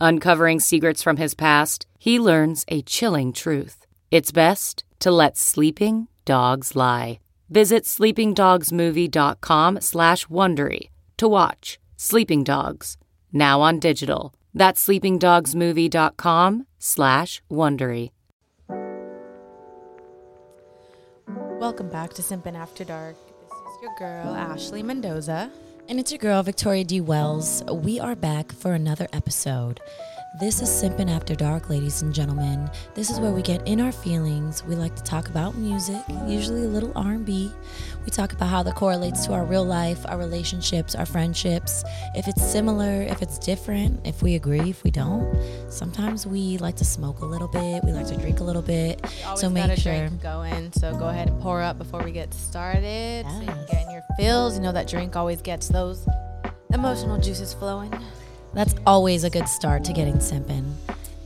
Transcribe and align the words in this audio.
Uncovering 0.00 0.60
secrets 0.60 1.02
from 1.02 1.18
his 1.18 1.34
past, 1.34 1.86
he 1.98 2.18
learns 2.18 2.64
a 2.68 2.80
chilling 2.82 3.32
truth. 3.34 3.86
It's 4.10 4.32
best 4.32 4.82
to 5.00 5.10
let 5.10 5.36
sleeping 5.36 6.08
dogs 6.24 6.74
lie. 6.74 7.20
Visit 7.50 7.84
sleepingdogsmovie.com 7.84 9.80
slash 9.80 10.26
Wondery 10.26 10.88
to 11.18 11.28
watch 11.28 11.78
Sleeping 11.96 12.44
Dogs, 12.44 12.96
now 13.30 13.60
on 13.60 13.78
digital. 13.78 14.32
That's 14.54 14.86
sleepingdogsmovie.com 14.86 16.66
slash 16.78 17.42
Wondery. 17.50 18.10
Welcome 21.60 21.90
back 21.90 22.14
to 22.14 22.22
Simpin' 22.22 22.56
After 22.56 22.84
Dark. 22.84 23.16
This 23.16 23.52
is 23.52 23.82
your 23.82 23.94
girl, 23.98 24.34
Ashley 24.34 24.82
Mendoza. 24.82 25.50
And 25.90 25.98
it's 25.98 26.12
your 26.12 26.20
girl, 26.20 26.40
Victoria 26.44 26.84
D. 26.84 27.00
Wells. 27.00 27.64
We 27.64 27.98
are 27.98 28.14
back 28.14 28.52
for 28.52 28.74
another 28.74 29.08
episode. 29.12 29.80
This 30.32 30.62
is 30.62 30.68
Simpin' 30.68 31.10
After 31.10 31.34
Dark, 31.34 31.68
ladies 31.68 32.02
and 32.02 32.14
gentlemen. 32.14 32.70
This 32.94 33.10
is 33.10 33.18
where 33.18 33.32
we 33.32 33.42
get 33.42 33.66
in 33.66 33.80
our 33.80 33.90
feelings. 33.90 34.64
We 34.64 34.76
like 34.76 34.94
to 34.94 35.02
talk 35.02 35.28
about 35.28 35.56
music, 35.56 36.00
usually 36.24 36.62
a 36.62 36.68
little 36.68 36.92
R&B. 36.94 37.50
We 38.04 38.10
talk 38.10 38.32
about 38.32 38.48
how 38.48 38.62
that 38.62 38.76
correlates 38.76 39.26
to 39.26 39.32
our 39.32 39.44
real 39.44 39.64
life, 39.64 40.06
our 40.06 40.16
relationships, 40.16 40.94
our 40.94 41.04
friendships. 41.04 41.82
If 42.14 42.28
it's 42.28 42.46
similar, 42.48 43.02
if 43.02 43.22
it's 43.22 43.40
different, 43.40 44.06
if 44.06 44.22
we 44.22 44.36
agree, 44.36 44.70
if 44.70 44.84
we 44.84 44.92
don't. 44.92 45.36
Sometimes 45.68 46.28
we 46.28 46.58
like 46.58 46.76
to 46.76 46.84
smoke 46.84 47.22
a 47.22 47.26
little 47.26 47.48
bit. 47.48 47.82
We 47.82 47.90
like 47.90 48.06
to 48.06 48.16
drink 48.16 48.38
a 48.38 48.44
little 48.44 48.62
bit. 48.62 49.04
So 49.34 49.48
got 49.48 49.52
make 49.52 49.70
a 49.70 49.80
sure. 49.80 50.06
drink 50.06 50.22
going. 50.22 50.70
So 50.74 50.96
go 50.96 51.08
ahead 51.08 51.28
and 51.28 51.42
pour 51.42 51.60
up 51.60 51.76
before 51.76 52.04
we 52.04 52.12
get 52.12 52.32
started. 52.32 53.26
So 53.28 53.40
you 53.40 53.46
can 53.46 53.66
get 53.68 53.82
in 53.82 53.90
your 53.90 54.04
feels. 54.16 54.54
You 54.54 54.62
know 54.62 54.72
that 54.72 54.86
drink 54.86 55.16
always 55.16 55.42
gets 55.42 55.66
those 55.66 56.06
emotional 56.72 57.18
juices 57.18 57.52
flowing. 57.52 57.92
That's 58.54 58.74
always 58.86 59.24
a 59.24 59.30
good 59.30 59.48
start 59.48 59.84
to 59.84 59.92
getting 59.92 60.16
simping. 60.18 60.72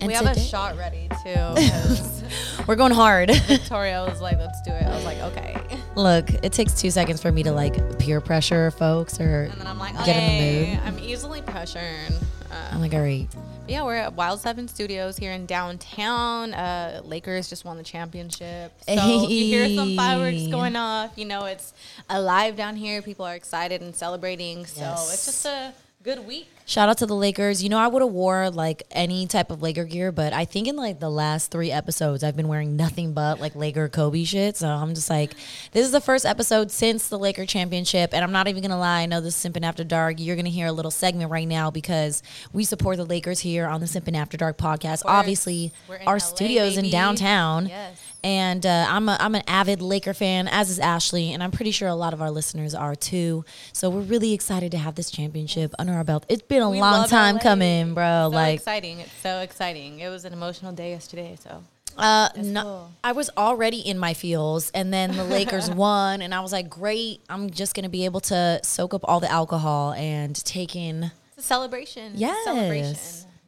And 0.01 0.09
we 0.09 0.15
have 0.15 0.27
a 0.27 0.39
shot 0.39 0.77
ready 0.77 1.09
too. 1.25 2.63
We're 2.67 2.77
going 2.77 2.93
hard. 2.93 3.31
Victoria 3.47 4.05
was 4.05 4.21
like, 4.21 4.39
"Let's 4.39 4.61
do 4.63 4.71
it." 4.71 4.83
I 4.83 4.95
was 4.95 5.05
like, 5.05 5.19
"Okay," 5.19 5.57
Look, 5.95 6.29
it 6.45 6.53
takes 6.53 6.75
two 6.81 6.91
seconds 6.91 7.23
for 7.23 7.31
me 7.33 7.43
to 7.45 7.53
like 7.53 7.99
peer 7.99 8.21
pressure 8.21 8.71
folks 8.73 9.21
or 9.21 9.45
and 9.45 9.53
then 9.61 9.67
I'm 9.67 9.79
like, 9.79 9.95
get 10.05 10.17
in 10.17 10.65
the 10.65 10.71
mood. 10.77 10.81
I'm 10.85 10.99
easily 10.99 11.41
pressured. 11.43 12.13
Uh, 12.51 12.69
I'm 12.73 12.81
like, 12.81 12.93
all 12.95 13.01
right. 13.01 13.27
yeah, 13.67 13.83
we're 13.85 13.97
at 13.97 14.13
Wild 14.15 14.41
Seven 14.41 14.69
Studios 14.69 15.17
here 15.17 15.33
in 15.33 15.47
downtown. 15.47 16.53
Uh, 16.55 17.01
Lakers 17.05 17.49
just 17.49 17.65
won 17.65 17.77
the 17.79 17.83
championship, 17.83 18.73
so 18.83 18.93
if 18.93 19.31
you 19.31 19.45
hear 19.47 19.75
some 19.75 19.97
fireworks 19.97 20.47
going 20.49 20.77
off. 20.77 21.13
You 21.17 21.25
know 21.25 21.47
it's 21.47 21.73
alive 22.11 22.57
down 22.57 22.77
here. 22.77 23.01
People 23.03 23.25
are 23.25 23.35
excited 23.35 23.81
and 23.81 23.95
celebrating. 23.95 24.67
So 24.67 24.81
Yes. 24.83 25.15
it's 25.15 25.25
just 25.27 25.47
a 25.47 25.73
good 26.05 26.27
week. 26.27 26.49
Shout 26.67 26.91
out 26.91 26.99
to 26.99 27.07
the 27.07 27.17
Lakers. 27.17 27.63
You 27.63 27.71
know, 27.71 27.79
I 27.79 27.89
would 27.89 28.03
have 28.03 28.11
wore 28.11 28.51
like 28.51 28.83
any 28.91 29.27
type 29.27 29.51
of 29.51 29.63
Laker 29.63 29.85
gear, 29.85 30.13
but 30.13 30.35
I 30.35 30.45
think 30.45 30.69
in 30.69 30.77
like 30.77 31.01
the 31.01 31.11
last 31.11 31.51
three 31.51 31.71
episodes, 31.71 32.23
I've 32.23 32.37
been 32.37 32.47
wearing 32.47 32.77
nothing 32.77 33.15
but 33.15 33.41
like 33.41 33.55
Laker 33.55 33.89
Kobe 33.89 34.25
shit. 34.25 34.59
So 34.59 34.69
I'm 34.69 34.95
just 34.95 35.09
like, 35.09 35.33
this 35.73 35.87
is 35.87 35.93
the 35.93 36.03
first 36.03 36.27
episode 36.27 36.71
since 36.71 37.09
the 37.09 37.19
Laker 37.19 37.47
championship, 37.47 38.13
and 38.13 38.23
I'm 38.23 38.33
not 38.33 38.49
even 38.49 38.63
gonna 38.63 38.79
lie. 38.79 39.01
I 39.01 39.07
know 39.07 39.23
this 39.23 39.35
is 39.35 39.53
Simpin' 39.53 39.65
After 39.65 39.83
Dark. 39.83 40.17
You're 40.19 40.37
gonna 40.37 40.51
hear 40.51 40.67
a 40.67 40.73
little 40.73 40.91
segment 40.91 41.31
right 41.31 41.49
now 41.49 41.71
because 41.71 42.23
we 42.53 42.65
support 42.65 42.99
the 42.99 43.07
Lakers 43.07 43.41
here 43.41 43.67
on 43.67 43.81
the 43.81 43.87
Simpin' 43.87 44.15
After 44.15 44.37
Dark 44.37 44.59
podcast. 44.59 45.03
Obviously, 45.07 45.73
our 46.07 46.17
LA, 46.17 46.19
studios 46.19 46.77
in 46.77 46.91
downtown. 46.91 47.67
Yes. 47.67 48.04
And 48.25 48.65
uh, 48.65 48.87
I'm 48.89 49.09
a, 49.09 49.19
I'm 49.21 49.35
an 49.35 49.43
avid 49.47 49.83
Laker 49.83 50.15
fan, 50.15 50.49
as 50.49 50.71
is 50.71 50.81
Ashley, 50.81 51.33
and 51.35 51.43
I'm 51.43 51.51
pretty 51.51 51.71
sure 51.73 51.89
a 51.89 51.95
lot 51.95 52.15
of 52.15 52.23
our 52.23 52.31
listeners 52.31 52.75
are 52.75 52.95
too. 52.95 53.45
So 53.75 53.91
we're 53.91 54.01
really 54.01 54.33
excited 54.33 54.73
to 54.73 54.79
have 54.79 54.95
this 54.95 55.11
championship 55.11 55.75
under 55.79 55.93
our 55.93 56.05
belt. 56.05 56.25
It's 56.31 56.41
been 56.43 56.63
a 56.63 56.71
We 56.71 56.81
long 56.81 57.07
time 57.07 57.35
LA. 57.37 57.43
coming, 57.43 57.93
bro. 57.95 58.29
So 58.31 58.35
like, 58.35 58.55
exciting! 58.57 59.01
It's 59.01 59.13
so 59.23 59.41
exciting. 59.41 60.01
It 60.01 60.09
was 60.09 60.25
an 60.25 60.33
emotional 60.33 60.73
day 60.73 60.91
yesterday. 60.93 61.37
So 61.39 61.63
uh, 61.99 62.31
no, 62.39 62.63
cool. 62.63 62.91
I 63.05 63.13
was 63.13 63.29
already 63.37 63.81
in 63.81 63.99
my 63.99 64.15
feels, 64.15 64.71
and 64.71 64.91
then 64.93 65.15
the 65.15 65.25
Lakers 65.25 65.71
won, 65.85 66.23
and 66.23 66.35
I 66.35 66.41
was 66.41 66.51
like, 66.51 66.71
great. 66.71 67.21
I'm 67.29 67.51
just 67.51 67.75
gonna 67.75 67.91
be 67.91 68.07
able 68.07 68.21
to 68.23 68.59
soak 68.63 68.95
up 68.95 69.03
all 69.05 69.21
the 69.21 69.31
alcohol 69.31 69.93
and 69.93 70.35
take 70.47 70.75
in. 70.75 71.13
it's 71.37 71.39
a 71.39 71.43
celebration. 71.43 72.13
It's 72.13 72.17
a 72.17 72.21
Yes. 72.21 72.45
celebration. 72.45 72.97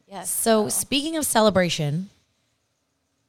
Yes. 0.07 0.29
So 0.29 0.69
speaking 0.69 1.17
of 1.17 1.25
celebration, 1.25 2.11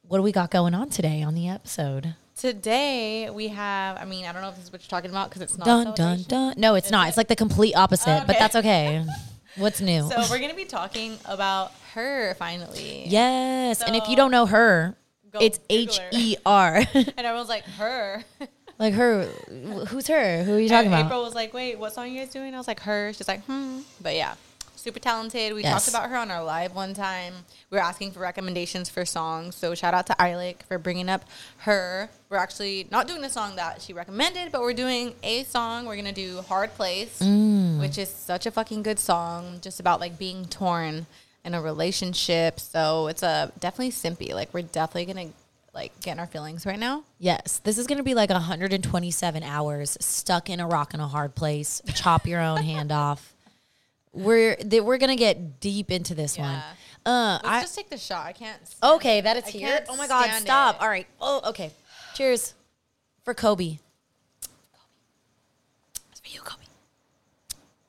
what 0.09 0.17
do 0.17 0.23
we 0.23 0.31
got 0.31 0.49
going 0.49 0.73
on 0.73 0.89
today 0.89 1.21
on 1.21 1.35
the 1.35 1.47
episode? 1.47 2.15
Today 2.35 3.29
we 3.29 3.49
have. 3.49 3.97
I 3.97 4.05
mean, 4.05 4.25
I 4.25 4.33
don't 4.33 4.41
know 4.41 4.49
if 4.49 4.55
this 4.55 4.65
is 4.65 4.71
what 4.71 4.81
you're 4.81 4.89
talking 4.89 5.11
about 5.11 5.29
because 5.29 5.43
it's 5.43 5.57
not. 5.57 5.65
Dun 5.65 5.93
dun 5.93 6.23
dun. 6.27 6.53
No, 6.57 6.73
it's 6.73 6.89
not. 6.89 7.07
It's 7.09 7.17
like 7.17 7.27
the 7.27 7.35
complete 7.35 7.75
opposite, 7.75 8.23
but 8.25 8.37
that's 8.39 8.55
okay. 8.55 9.05
What's 9.57 9.81
new? 9.81 10.09
So 10.09 10.23
we're 10.31 10.39
gonna 10.39 10.55
be 10.55 10.65
talking 10.65 11.17
about 11.25 11.71
her 11.93 12.33
finally. 12.35 13.03
yes, 13.07 13.83
and 13.83 13.95
if 13.95 14.07
you 14.09 14.15
don't 14.15 14.31
know 14.31 14.47
her, 14.47 14.95
it's 15.39 15.59
her. 15.99 16.09
E 16.11 16.37
R. 16.43 16.77
And 16.95 17.19
everyone's 17.19 17.49
like, 17.49 17.65
her. 17.77 18.23
Like 18.79 18.93
her, 18.93 19.25
who's 19.89 20.07
her? 20.07 20.41
Who 20.45 20.53
are 20.55 20.59
you 20.61 20.69
talking 20.69 20.85
And 20.85 20.93
about? 21.01 21.07
April 21.07 21.21
was 21.21 21.35
like, 21.35 21.53
wait, 21.53 21.77
what 21.77 21.91
song 21.91 22.05
are 22.05 22.07
you 22.07 22.17
guys 22.21 22.29
doing? 22.29 22.53
I 22.53 22.57
was 22.57 22.65
like, 22.65 22.79
her. 22.79 23.11
She's 23.11 23.27
like, 23.27 23.43
hmm. 23.43 23.79
But 23.99 24.15
yeah, 24.15 24.35
super 24.79 24.99
talented. 24.99 25.53
We 25.53 25.63
Yes. 25.63 25.73
talked 25.73 25.87
about 25.87 26.09
her 26.09 26.15
on 26.17 26.31
our 26.31 26.43
live 26.43 26.73
one 26.73 26.93
time. 26.93 27.33
We 27.69 27.77
were 27.77 27.83
asking 27.83 28.11
for 28.11 28.19
recommendations 28.19 28.89
for 28.89 29.05
songs. 29.05 29.55
So 29.55 29.75
shout 29.75 29.93
out 29.93 30.07
to 30.07 30.13
Eilik 30.13 30.63
for 30.67 30.77
bringing 30.77 31.09
up 31.09 31.23
her. 31.59 32.09
We're 32.29 32.37
actually 32.37 32.87
not 32.89 33.07
doing 33.07 33.21
the 33.21 33.29
song 33.29 33.55
that 33.57 33.81
she 33.81 33.93
recommended, 33.93 34.51
but 34.51 34.61
we're 34.61 34.73
doing 34.73 35.13
a 35.23 35.43
song. 35.43 35.85
We're 35.85 35.95
going 35.95 36.05
to 36.05 36.11
do 36.13 36.41
Hard 36.41 36.73
Place, 36.75 37.19
Mm. 37.19 37.79
which 37.79 37.97
is 37.97 38.09
such 38.09 38.45
a 38.45 38.51
fucking 38.51 38.83
good 38.83 38.99
song, 38.99 39.59
just 39.61 39.79
about 39.79 39.99
like 39.99 40.17
being 40.17 40.45
torn 40.45 41.05
in 41.45 41.53
a 41.53 41.61
relationship. 41.61 42.59
So 42.59 43.07
it's 43.07 43.23
a 43.23 43.51
definitely 43.59 43.91
simpy. 43.91 44.33
Like 44.33 44.53
we're 44.53 44.61
definitely 44.63 45.11
going 45.13 45.29
to 45.29 45.33
like 45.73 45.97
get 46.01 46.13
in 46.13 46.19
our 46.19 46.27
feelings 46.27 46.65
right 46.65 46.79
now. 46.79 47.03
Yes, 47.19 47.61
this 47.63 47.77
is 47.77 47.85
going 47.87 47.99
to 47.99 48.03
be 48.03 48.15
like 48.15 48.29
127 48.31 49.43
hours 49.43 49.97
stuck 50.01 50.49
in 50.49 50.59
a 50.59 50.67
rock 50.67 50.93
in 50.93 50.99
a 50.99 51.07
hard 51.07 51.35
place. 51.35 51.81
Chop 51.95 52.25
your 52.25 52.41
own 52.41 52.63
hand 52.63 52.91
off. 53.05 53.33
We're 54.13 54.57
we're 54.83 54.97
gonna 54.97 55.15
get 55.15 55.59
deep 55.59 55.91
into 55.91 56.15
this 56.15 56.37
one. 56.37 56.61
Uh, 57.05 57.39
Let's 57.43 57.47
I, 57.47 57.61
just 57.61 57.75
take 57.75 57.89
the 57.89 57.97
shot. 57.97 58.25
I 58.25 58.33
can't. 58.33 58.59
okay, 58.83 59.19
it. 59.19 59.21
that 59.23 59.37
is 59.37 59.45
I 59.45 59.49
here. 59.51 59.85
Oh 59.87 59.95
my 59.95 60.07
god, 60.07 60.31
stop! 60.39 60.75
it. 60.75 60.81
All 60.81 60.89
right. 60.89 61.07
Oh, 61.21 61.41
okay. 61.49 61.71
Cheers 62.15 62.53
for 63.23 63.33
Kobe. 63.33 63.77
It's 66.11 66.19
for 66.19 66.29
you, 66.29 66.41
Kobe. 66.41 66.65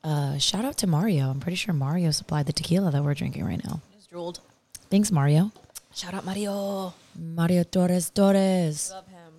Uh, 0.03 0.37
shout 0.37 0.63
out 0.63 0.77
to 0.77 0.87
Mario. 0.87 1.29
I'm 1.29 1.39
pretty 1.39 1.55
sure 1.57 1.73
Mario 1.73 2.11
supplied 2.11 2.45
the 2.45 2.53
tequila 2.53 2.91
that 2.91 3.03
we're 3.03 3.13
drinking 3.13 3.45
right 3.45 3.63
now. 3.63 3.81
Just 3.95 4.09
drooled. 4.09 4.39
Thanks, 4.89 5.11
Mario. 5.11 5.51
Shout 5.93 6.13
out 6.13 6.25
Mario. 6.25 6.93
Mario 7.15 7.63
Torres 7.63 8.09
Torres, 8.09 8.91
Love 8.91 9.07
him. 9.07 9.33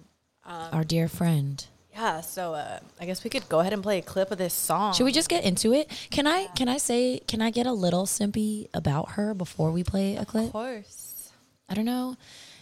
our 0.45 0.85
dear 0.85 1.09
friend. 1.09 1.65
Yeah. 1.95 2.21
So 2.23 2.55
uh, 2.55 2.79
I 3.01 3.07
guess 3.07 3.23
we 3.25 3.31
could 3.31 3.49
go 3.49 3.61
ahead 3.61 3.73
and 3.73 3.83
play 3.83 3.99
a 3.99 4.03
clip 4.03 4.31
of 4.31 4.39
this 4.39 4.55
song. 4.55 4.95
Should 4.95 5.05
we 5.05 5.13
just 5.13 5.29
get 5.29 5.45
into 5.45 5.73
it? 5.73 5.91
Can 6.11 6.27
I 6.27 6.47
can 6.57 6.69
I 6.69 6.79
say 6.79 7.21
can 7.27 7.43
I 7.43 7.51
get 7.51 7.67
a 7.67 7.73
little 7.73 8.07
simpy 8.07 8.69
about 8.73 9.13
her 9.13 9.35
before 9.35 9.71
we 9.71 9.85
play 9.85 10.17
a 10.17 10.25
clip? 10.25 10.47
Of 10.47 10.53
course. 10.53 11.31
I 11.69 11.75
don't 11.75 11.85
know 11.85 12.17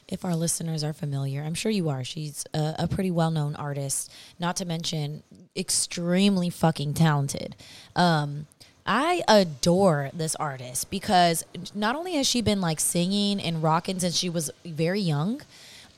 if 0.09 0.25
our 0.25 0.35
listeners 0.35 0.83
are 0.83 0.93
familiar. 0.93 1.43
I'm 1.43 1.55
sure 1.55 1.71
you 1.71 1.89
are. 1.89 2.03
She's 2.03 2.45
a, 2.53 2.75
a 2.81 2.89
pretty 2.89 3.11
well 3.13 3.31
known 3.31 3.55
artist, 3.57 4.13
not 4.39 4.57
to 4.57 4.65
mention 4.65 5.23
extremely 5.57 6.51
fucking 6.51 6.95
talented. 6.95 7.55
Um, 7.95 8.47
I 8.87 9.23
adore 9.29 10.11
this 10.13 10.35
artist 10.37 10.91
because 10.91 11.45
not 11.75 11.95
only 11.95 12.15
has 12.15 12.27
she 12.27 12.41
been 12.41 12.61
like 12.61 12.81
singing 12.81 13.41
and 13.41 13.63
rocking 13.63 14.01
since 14.01 14.17
she 14.17 14.29
was 14.29 14.51
very 14.65 15.01
young, 15.01 15.43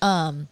Um, 0.03 0.49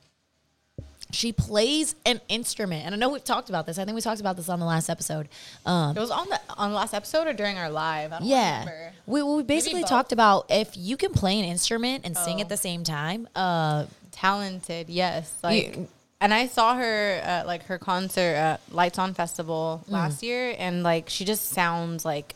she 1.12 1.32
plays 1.32 1.94
an 2.06 2.20
instrument, 2.28 2.86
and 2.86 2.94
I 2.94 2.98
know 2.98 3.08
we've 3.10 3.24
talked 3.24 3.48
about 3.48 3.66
this. 3.66 3.78
I 3.78 3.84
think 3.84 3.94
we 3.94 4.00
talked 4.00 4.20
about 4.20 4.36
this 4.36 4.48
on 4.48 4.60
the 4.60 4.66
last 4.66 4.88
episode. 4.88 5.28
Um, 5.66 5.96
It 5.96 6.00
was 6.00 6.10
on 6.10 6.28
the 6.28 6.40
on 6.56 6.70
the 6.70 6.76
last 6.76 6.94
episode 6.94 7.26
or 7.26 7.32
during 7.32 7.58
our 7.58 7.70
live. 7.70 8.12
I 8.12 8.18
don't 8.18 8.28
yeah, 8.28 8.60
remember. 8.60 8.92
we, 9.06 9.22
we 9.22 9.42
basically 9.42 9.84
talked 9.84 10.12
about 10.12 10.46
if 10.50 10.76
you 10.76 10.96
can 10.96 11.12
play 11.12 11.38
an 11.38 11.44
instrument 11.44 12.04
and 12.04 12.16
sing 12.16 12.38
Oh. 12.38 12.40
at 12.42 12.48
the 12.48 12.56
same 12.56 12.84
time. 12.84 13.28
Uh, 13.34 13.86
talented. 14.12 14.88
Yes, 14.88 15.34
like. 15.42 15.76
You- 15.76 15.88
and 16.22 16.34
I 16.34 16.48
saw 16.48 16.74
her 16.74 17.12
at 17.22 17.46
like 17.46 17.64
her 17.64 17.78
concert 17.78 18.34
at 18.34 18.60
Lights 18.70 18.98
On 18.98 19.14
Festival 19.14 19.82
Mm. 19.88 19.92
last 19.92 20.22
year, 20.22 20.54
and 20.58 20.82
like 20.82 21.08
she 21.08 21.24
just 21.24 21.48
sounds 21.48 22.04
like 22.04 22.34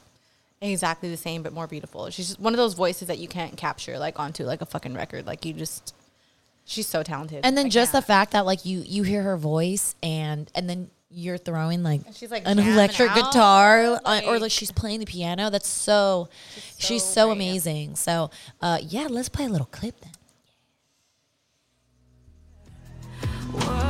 exactly 0.62 1.11
the 1.11 1.19
same 1.19 1.43
but 1.43 1.53
more 1.53 1.67
beautiful. 1.67 2.09
She's 2.09 2.29
just 2.29 2.41
one 2.41 2.55
of 2.55 2.56
those 2.56 2.73
voices 2.73 3.09
that 3.09 3.19
you 3.19 3.29
can't 3.29 3.56
capture 3.59 3.99
like 3.99 4.19
onto 4.19 4.44
like 4.44 4.62
a 4.62 4.67
fucking 4.67 4.94
record. 4.94 5.27
Like 5.27 5.44
you 5.44 5.53
just, 5.53 5.93
she's 6.65 6.87
so 6.87 7.03
talented. 7.03 7.41
and 7.45 7.57
then 7.57 7.67
I 7.67 7.69
just 7.69 7.93
the 7.93 7.97
can't. 7.99 8.07
fact 8.07 8.33
that 8.33 8.47
like 8.47 8.65
you 8.65 8.83
you 8.87 9.03
hear 9.03 9.23
her 9.23 9.37
voice 9.37 9.95
and 10.03 10.51
and 10.55 10.69
then 10.69 10.91
you're 11.17 11.39
throwing 11.39 11.85
like 11.85 12.01
she's, 12.13 12.31
like, 12.31 12.43
an 12.45 12.59
electric 12.59 13.09
out, 13.11 13.17
guitar 13.33 14.01
uh, 14.05 14.21
or 14.27 14.33
like- 14.33 14.41
like 14.43 14.51
she's 14.51 14.73
playing 14.73 14.99
the 15.01 15.07
piano. 15.07 15.49
That's 15.51 15.69
so 15.69 16.29
she's 16.77 17.05
so 17.05 17.27
so 17.29 17.31
amazing. 17.31 17.95
So 17.97 18.31
uh, 18.61 18.79
yeah, 18.83 19.07
let's 19.09 19.29
play 19.29 19.45
a 19.45 19.49
little 19.49 19.69
clip 19.71 19.95
then. 20.01 20.11
What 23.53 23.84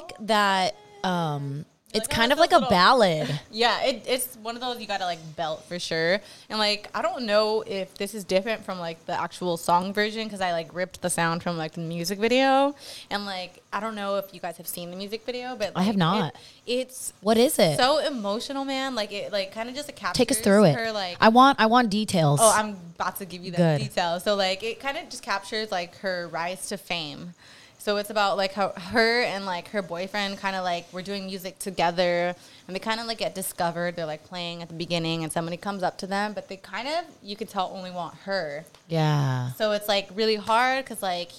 like 0.00 0.12
that. 0.26 0.74
Um, 1.04 1.64
it's 1.92 2.06
Like, 2.06 2.10
kind 2.16 2.30
it 2.30 2.34
of 2.34 2.38
like 2.38 2.52
a 2.52 2.56
little- 2.56 2.70
ballad. 2.70 3.40
Yeah, 3.50 3.82
it, 3.82 4.04
it's 4.06 4.36
one 4.36 4.54
of 4.54 4.60
those 4.60 4.80
you 4.80 4.86
gotta 4.86 5.06
like 5.06 5.18
belt 5.34 5.64
for 5.64 5.80
sure. 5.80 6.20
And 6.48 6.56
like, 6.58 6.88
I 6.94 7.02
don't 7.02 7.24
know 7.24 7.64
if 7.66 7.94
this 7.94 8.14
is 8.14 8.22
different 8.22 8.64
from 8.64 8.78
like 8.78 9.04
the 9.06 9.20
actual 9.20 9.56
song 9.56 9.92
version 9.92 10.22
because 10.22 10.40
I 10.40 10.52
like 10.52 10.72
ripped 10.72 11.02
the 11.02 11.10
sound 11.10 11.42
from 11.42 11.56
like 11.58 11.72
the 11.72 11.80
music 11.80 12.20
video. 12.20 12.76
And 13.10 13.26
like, 13.26 13.60
I 13.72 13.80
don't 13.80 13.96
know 13.96 14.18
if 14.18 14.32
you 14.32 14.38
guys 14.38 14.56
have 14.58 14.68
seen 14.68 14.90
the 14.92 14.96
music 14.96 15.26
video, 15.26 15.56
but 15.56 15.72
I 15.74 15.82
have 15.82 15.96
not. 15.96 16.32
It, 16.64 16.72
it's 16.88 17.12
What 17.22 17.36
is 17.38 17.58
it? 17.58 17.76
so 17.76 17.98
emotional, 17.98 18.64
man. 18.64 18.94
Like 18.94 19.10
it, 19.10 19.32
like 19.32 19.50
kind 19.50 19.68
of 19.68 19.74
just 19.74 19.88
a 19.88 19.92
captures 19.92 20.16
Take 20.16 20.30
us 20.30 20.38
through 20.38 20.66
it. 20.66 20.76
Her, 20.76 20.92
like, 20.92 21.16
I 21.20 21.30
want 21.30 21.58
I 21.60 21.66
want 21.66 21.90
details. 21.90 22.38
Oh, 22.40 22.52
I'm 22.54 22.76
about 22.94 23.16
to 23.16 23.24
give 23.24 23.42
you 23.42 23.50
the 23.50 23.78
details. 23.80 24.22
So 24.22 24.36
like 24.36 24.62
it 24.62 24.78
kind 24.78 24.96
of 24.96 25.08
just 25.08 25.24
captures 25.24 25.72
like 25.72 25.96
her 25.98 26.28
rise 26.28 26.68
to 26.68 26.76
fame. 26.76 27.34
So 27.80 27.96
it's 27.96 28.10
about 28.10 28.36
like 28.36 28.52
how 28.52 28.68
her 28.68 29.22
and 29.22 29.46
like 29.46 29.68
her 29.68 29.80
boyfriend 29.80 30.36
kind 30.36 30.54
of 30.54 30.64
like 30.64 30.86
we're 30.92 31.02
doing 31.02 31.26
music 31.26 31.58
together 31.58 32.34
and 32.66 32.76
they 32.76 32.78
kind 32.78 33.00
of 33.00 33.06
like 33.06 33.18
get 33.18 33.34
discovered. 33.34 33.96
They're 33.96 34.04
like 34.04 34.24
playing 34.24 34.60
at 34.60 34.68
the 34.68 34.74
beginning 34.74 35.24
and 35.24 35.32
somebody 35.32 35.56
comes 35.56 35.82
up 35.82 35.96
to 35.98 36.06
them, 36.06 36.34
but 36.34 36.48
they 36.48 36.58
kind 36.58 36.86
of 36.86 37.04
you 37.22 37.36
could 37.36 37.48
tell 37.48 37.72
only 37.74 37.90
want 37.90 38.14
her. 38.26 38.66
yeah. 38.88 39.52
So 39.52 39.72
it's 39.72 39.88
like 39.88 40.08
really 40.14 40.36
hard 40.36 40.84
because 40.84 41.02
like 41.02 41.30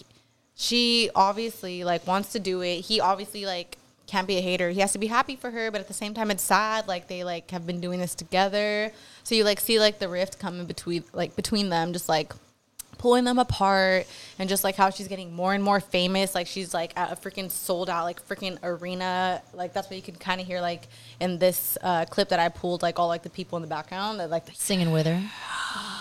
she 0.56 1.12
obviously 1.16 1.84
like 1.84 2.08
wants 2.08 2.32
to 2.34 2.40
do 2.40 2.62
it. 2.62 2.82
He 2.82 3.00
obviously 3.00 3.46
like 3.46 3.78
can't 4.08 4.28
be 4.28 4.38
a 4.38 4.42
hater. 4.42 4.72
He 4.72 4.80
has 4.80 4.92
to 4.94 5.00
be 5.00 5.08
happy 5.08 5.36
for 5.36 5.52
her, 5.52 5.70
but 5.70 5.80
at 5.80 5.88
the 5.88 5.94
same 5.94 6.16
time 6.16 6.32
it's 6.32 6.44
sad. 6.44 6.88
Like 6.88 7.08
they 7.08 7.24
like 7.24 7.52
have 7.52 7.68
been 7.68 7.82
doing 7.82 8.00
this 8.00 8.16
together. 8.16 8.92
So 9.24 9.36
you 9.36 9.44
like 9.44 9.60
see 9.60 9.80
like 9.80 10.00
the 10.00 10.10
rift 10.10 10.40
coming 10.40 10.66
between 10.66 11.04
like 11.14 11.36
between 11.36 11.70
them, 11.70 11.94
just 11.94 12.10
like 12.10 12.34
pulling 13.02 13.24
them 13.24 13.40
apart 13.40 14.06
and 14.38 14.48
just 14.48 14.64
like 14.64 14.76
how 14.76 14.92
she's 14.92 15.08
getting 15.08 15.34
more 15.34 15.56
and 15.56 15.64
more 15.64 15.80
famous 15.80 16.36
like 16.36 16.46
she's 16.46 16.72
like 16.72 16.94
at 16.96 17.12
a 17.12 17.16
freaking 17.16 17.50
sold 17.50 17.90
out 17.90 18.04
like 18.04 18.24
freaking 18.28 18.60
arena 18.62 19.42
like 19.56 19.74
that's 19.74 19.90
what 19.90 19.96
you 19.96 20.04
can 20.04 20.14
kind 20.14 20.40
of 20.40 20.46
hear 20.46 20.62
like 20.62 20.88
in 21.20 21.40
this 21.40 21.80
uh, 21.82 22.06
clip 22.06 22.30
that 22.30 22.40
i 22.40 22.48
pulled 22.48 22.84
like 22.84 23.00
all 23.00 23.08
like 23.08 23.24
the 23.24 23.30
people 23.30 23.58
in 23.58 23.64
the 23.64 23.68
background 23.68 24.20
that 24.20 24.30
like 24.30 24.44
Singing 24.54 24.92
with 24.92 25.08
her. 25.08 25.20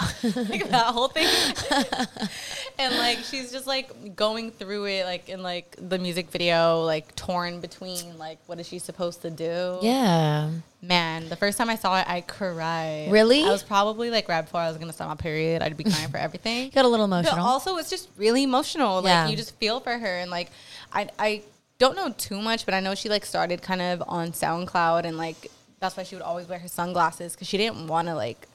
like 0.22 0.68
that 0.70 0.86
whole 0.86 1.08
thing. 1.08 1.26
and 2.78 2.96
like 2.96 3.18
she's 3.18 3.50
just 3.52 3.66
like 3.66 4.16
going 4.16 4.50
through 4.50 4.86
it 4.86 5.04
like 5.04 5.28
in 5.28 5.42
like 5.42 5.76
the 5.78 5.98
music 5.98 6.30
video, 6.30 6.82
like 6.84 7.14
torn 7.16 7.60
between 7.60 8.18
like 8.18 8.38
what 8.46 8.58
is 8.60 8.66
she 8.68 8.78
supposed 8.78 9.22
to 9.22 9.30
do? 9.30 9.78
Yeah. 9.82 10.50
Man, 10.82 11.28
the 11.28 11.36
first 11.36 11.58
time 11.58 11.68
I 11.68 11.74
saw 11.76 11.98
it, 12.00 12.06
I 12.08 12.22
cried. 12.22 13.08
Really? 13.10 13.44
I 13.44 13.50
was 13.50 13.62
probably 13.62 14.10
like 14.10 14.28
right 14.28 14.42
before 14.42 14.60
I 14.60 14.68
was 14.68 14.78
gonna 14.78 14.92
start 14.92 15.10
my 15.10 15.16
period. 15.16 15.62
I'd 15.62 15.76
be 15.76 15.84
crying 15.84 16.08
for 16.08 16.16
everything. 16.16 16.70
Got 16.74 16.84
a 16.84 16.88
little 16.88 17.06
But 17.08 17.20
emotional. 17.26 17.44
also, 17.46 17.76
it's 17.76 17.90
just 17.90 18.08
really 18.16 18.42
emotional. 18.42 18.96
Like 19.02 19.04
Yeah. 19.10 19.28
you 19.28 19.36
just 19.36 19.54
feel 19.56 19.80
for 19.80 19.96
her, 19.98 20.18
and 20.18 20.30
like 20.30 20.50
I 20.92 21.08
I 21.18 21.42
don't 21.78 21.96
know 21.96 22.10
too 22.16 22.40
much, 22.40 22.64
but 22.64 22.74
I 22.74 22.80
know 22.80 22.94
she 22.94 23.08
like 23.08 23.24
started 23.26 23.62
kind 23.62 23.82
of 23.82 24.02
on 24.06 24.32
SoundCloud, 24.32 25.04
and 25.04 25.16
like 25.18 25.50
that's 25.80 25.96
why 25.96 26.02
she 26.02 26.14
would 26.14 26.22
always 26.22 26.46
wear 26.48 26.58
her 26.58 26.68
sunglasses 26.68 27.32
because 27.34 27.48
she 27.48 27.56
didn't 27.56 27.86
want 27.86 28.08
to 28.08 28.14
like 28.14 28.46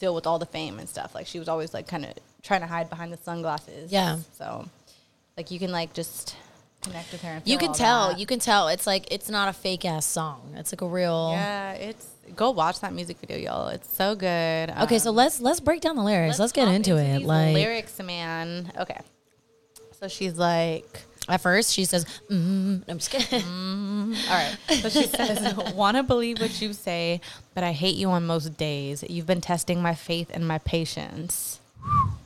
deal 0.00 0.14
with 0.14 0.26
all 0.26 0.38
the 0.38 0.46
fame 0.46 0.78
and 0.78 0.88
stuff. 0.88 1.14
Like 1.14 1.26
she 1.26 1.38
was 1.38 1.48
always 1.48 1.72
like 1.72 1.86
kind 1.86 2.04
of 2.04 2.14
trying 2.42 2.62
to 2.62 2.66
hide 2.66 2.90
behind 2.90 3.12
the 3.12 3.18
sunglasses. 3.18 3.92
Yeah. 3.92 4.18
So 4.36 4.68
like 5.36 5.50
you 5.50 5.58
can 5.58 5.70
like 5.70 5.92
just 5.92 6.36
connect 6.82 7.12
with 7.12 7.22
her. 7.22 7.30
And 7.34 7.46
you 7.46 7.58
can 7.58 7.72
tell. 7.72 8.08
that. 8.08 8.18
You 8.18 8.26
can 8.26 8.38
tell. 8.38 8.68
It's 8.68 8.86
like 8.86 9.12
it's 9.12 9.28
not 9.28 9.48
a 9.48 9.52
fake 9.52 9.84
ass 9.84 10.06
song. 10.06 10.54
It's 10.56 10.72
like 10.72 10.80
a 10.80 10.86
real. 10.88 11.30
Yeah, 11.32 11.72
it's 11.72 12.08
go 12.34 12.50
watch 12.50 12.80
that 12.80 12.92
music 12.92 13.18
video, 13.18 13.36
y'all. 13.36 13.68
It's 13.68 13.94
so 13.94 14.14
good. 14.14 14.70
Okay, 14.82 14.98
so 14.98 15.10
Um, 15.10 15.16
let's 15.16 15.40
let's 15.40 15.60
break 15.60 15.80
down 15.80 15.96
the 15.96 16.02
lyrics. 16.02 16.38
Let's, 16.38 16.52
get 16.52 16.66
hop 16.66 16.74
into, 16.74 16.96
it. 16.96 17.22
Like 17.22 17.54
lyrics, 17.54 17.98
man. 18.02 18.72
Okay. 18.78 19.00
So 20.00 20.08
she's 20.08 20.38
like, 20.38 21.02
at 21.30 21.40
first, 21.40 21.72
she 21.72 21.84
says, 21.84 22.04
mm, 22.30 22.82
I'm 22.88 22.98
just 22.98 23.10
kidding. 23.10 23.42
all 24.28 24.34
right. 24.34 24.56
So 24.80 24.88
she 24.88 25.06
says, 25.06 25.54
"Want 25.74 25.96
to 25.96 26.02
believe 26.02 26.40
what 26.40 26.60
you 26.60 26.72
say, 26.72 27.20
but 27.54 27.62
I 27.64 27.72
hate 27.72 27.96
you 27.96 28.10
on 28.10 28.26
most 28.26 28.56
days. 28.56 29.04
You've 29.08 29.26
been 29.26 29.40
testing 29.40 29.80
my 29.82 29.94
faith 29.94 30.30
and 30.32 30.46
my 30.46 30.58
patience." 30.58 31.60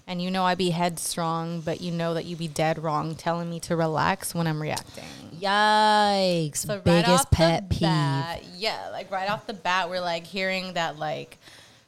And 0.06 0.20
you 0.20 0.30
know 0.30 0.44
I 0.44 0.54
be 0.54 0.70
headstrong, 0.70 1.60
but 1.60 1.80
you 1.80 1.90
know 1.92 2.14
that 2.14 2.24
you 2.26 2.36
be 2.36 2.48
dead 2.48 2.78
wrong, 2.82 3.14
telling 3.14 3.48
me 3.48 3.60
to 3.60 3.76
relax 3.76 4.34
when 4.34 4.46
I'm 4.46 4.60
reacting. 4.60 5.04
Yikes! 5.40 6.56
So 6.58 6.74
right 6.74 6.84
Biggest 6.84 7.30
the 7.30 7.36
pet 7.36 7.68
peeve. 7.70 7.80
bat- 7.80 8.42
yeah, 8.56 8.88
like 8.92 9.10
right 9.10 9.30
off 9.30 9.46
the 9.46 9.54
bat, 9.54 9.88
we're 9.88 10.00
like 10.00 10.24
hearing 10.26 10.74
that 10.74 10.98
like 10.98 11.38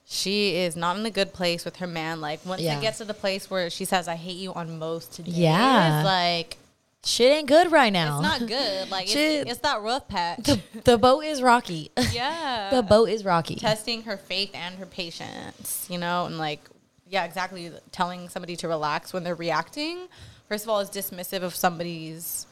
she 0.07 0.57
is 0.57 0.77
not 0.77 0.97
in 0.97 1.05
a 1.05 1.11
good 1.11 1.33
place 1.35 1.65
with 1.65 1.77
her 1.77 1.87
man. 1.87 2.21
Like 2.21 2.45
once 2.47 2.63
Yeah. 2.63 2.79
it 2.79 2.81
gets 2.83 2.99
to 2.99 3.05
the 3.05 3.15
place 3.15 3.51
where 3.51 3.69
she 3.71 3.85
says, 3.85 4.09
"I 4.09 4.15
hate 4.17 4.37
you 4.37 4.53
on 4.55 4.79
most 4.79 5.23
days," 5.23 5.35
Yeah. 5.35 6.03
like 6.05 6.57
Shit 7.05 7.33
ain't 7.33 7.49
good 7.49 7.71
right 7.71 7.93
now. 7.93 8.21
it's 8.21 8.41
not 8.41 8.49
good. 8.49 8.89
Like 8.91 9.07
it's, 9.07 9.51
it's 9.51 9.61
that 9.61 9.81
rough 9.83 10.09
patch. 10.09 10.45
the, 10.45 10.61
the 10.85 10.99
boat 10.99 11.25
is 11.25 11.41
rocky. 11.43 11.91
yeah, 12.13 12.71
the 12.71 12.83
boat 12.83 13.09
is 13.09 13.25
rocky. 13.25 13.57
testing 13.57 14.03
her 14.03 14.17
faith 14.17 14.51
and 14.55 14.77
her 14.77 14.87
patience. 14.87 15.87
You 15.89 15.99
know, 15.99 16.27
and 16.27 16.39
like 16.39 16.61
yeah, 17.07 17.25
exactly. 17.25 17.71
Telling 17.93 18.29
somebody 18.29 18.57
to 18.57 18.69
relax 18.69 19.13
when 19.13 19.23
they're 19.25 19.35
reacting. 19.35 20.09
First 20.49 20.65
of 20.65 20.71
all, 20.71 20.81
is 20.81 20.91
dismissive 20.91 21.43
of 21.43 21.55
somebody's 21.55 22.47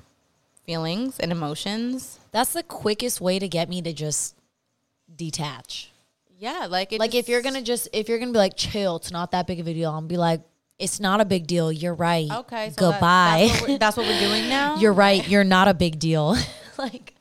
feelings 0.65 1.19
and 1.21 1.31
emotions. 1.33 2.19
That's 2.33 2.53
the 2.53 2.63
quickest 2.63 3.21
way 3.21 3.39
to 3.39 3.49
get 3.49 3.69
me 3.69 3.83
to 3.83 3.93
just 3.93 4.35
detach. 5.15 5.91
Yeah, 6.39 6.67
like 6.69 6.93
it 6.93 7.01
like 7.01 7.15
if 7.15 7.29
you're 7.29 7.43
gonna 7.43 7.63
just 7.63 7.89
if 7.93 8.09
you're 8.09 8.19
gonna 8.19 8.33
be 8.33 8.39
like 8.39 8.57
chill, 8.57 8.97
it's 8.97 9.11
not 9.11 9.31
that 9.33 9.47
big 9.47 9.61
of 9.61 9.67
a 9.67 9.75
deal. 9.75 9.91
I'm 9.91 10.09
be 10.09 10.17
like, 10.17 10.41
it's 10.79 10.99
not 11.01 11.21
a 11.21 11.25
big 11.25 11.47
deal. 11.47 11.71
You're 11.71 11.95
right. 11.95 12.31
Okay, 12.31 12.71
so 12.71 12.75
that- 12.75 12.77
Goodbye. 12.77 13.47
that's, 13.49 13.61
what 13.61 13.71
we're, 13.71 13.79
that's 13.79 13.97
what 13.97 14.07
we're 14.07 14.21
doing 14.21 14.49
now. 14.49 14.77
you're 14.81 14.93
right. 14.93 15.27
You're 15.29 15.45
not 15.45 15.69
a 15.69 15.75
big 15.75 15.99
deal. 15.99 16.37
like 16.79 17.15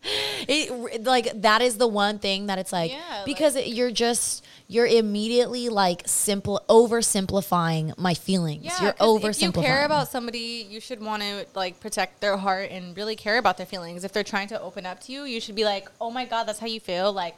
it 0.47 1.03
like 1.03 1.41
that 1.43 1.61
is 1.61 1.77
the 1.77 1.87
one 1.87 2.17
thing 2.17 2.47
that 2.47 2.57
it's 2.57 2.73
like 2.73 2.91
Yeah, 2.91 3.21
because 3.23 3.55
it, 3.55 3.67
you're 3.67 3.91
just 3.91 4.43
you're 4.67 4.87
immediately 4.87 5.69
like 5.69 6.01
simple 6.07 6.59
oversimplifying 6.67 7.95
my 7.97 8.15
feelings. 8.15 8.63
Yeah, 8.63 8.81
you're 8.81 8.93
oversimplifying. 8.93 9.49
If 9.49 9.55
you 9.57 9.61
care 9.61 9.85
about 9.85 10.07
somebody, 10.07 10.67
you 10.67 10.79
should 10.79 11.01
want 11.01 11.21
to 11.21 11.45
like 11.53 11.79
protect 11.79 12.21
their 12.21 12.37
heart 12.37 12.71
and 12.71 12.97
really 12.97 13.15
care 13.15 13.37
about 13.37 13.57
their 13.57 13.67
feelings. 13.67 14.03
If 14.03 14.11
they're 14.11 14.23
trying 14.23 14.47
to 14.47 14.59
open 14.59 14.85
up 14.87 15.01
to 15.01 15.11
you, 15.11 15.23
you 15.25 15.39
should 15.39 15.55
be 15.55 15.65
like, 15.65 15.87
"Oh 16.01 16.09
my 16.09 16.25
god, 16.25 16.45
that's 16.45 16.59
how 16.59 16.67
you 16.67 16.79
feel." 16.79 17.13
Like, 17.13 17.35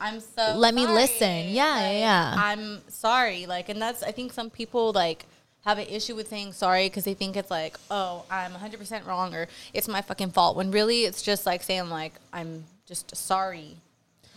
I'm 0.00 0.20
so 0.20 0.54
Let 0.56 0.72
me 0.74 0.86
listen. 0.86 1.48
Yeah, 1.48 1.66
Like, 1.74 1.82
yeah, 1.82 1.90
yeah. 1.92 2.34
I'm 2.38 2.80
sorry. 2.88 3.44
Like, 3.44 3.68
and 3.68 3.82
that's 3.82 4.02
I 4.02 4.12
think 4.12 4.32
some 4.32 4.48
people 4.48 4.92
like 4.92 5.26
have 5.64 5.78
an 5.78 5.86
issue 5.88 6.14
with 6.14 6.28
saying 6.28 6.52
sorry 6.52 6.86
because 6.86 7.04
they 7.04 7.14
think 7.14 7.36
it's 7.36 7.50
like, 7.50 7.76
"Oh, 7.90 8.24
I'm 8.30 8.52
100 8.52 8.78
percent 8.78 9.04
wrong" 9.06 9.34
or 9.34 9.48
"It's 9.74 9.88
my 9.88 10.00
fucking 10.02 10.30
fault." 10.30 10.56
When 10.56 10.70
really, 10.70 11.04
it's 11.04 11.22
just 11.22 11.46
like 11.46 11.62
saying 11.62 11.90
like, 11.90 12.14
"I'm 12.32 12.64
just 12.86 13.14
sorry." 13.16 13.76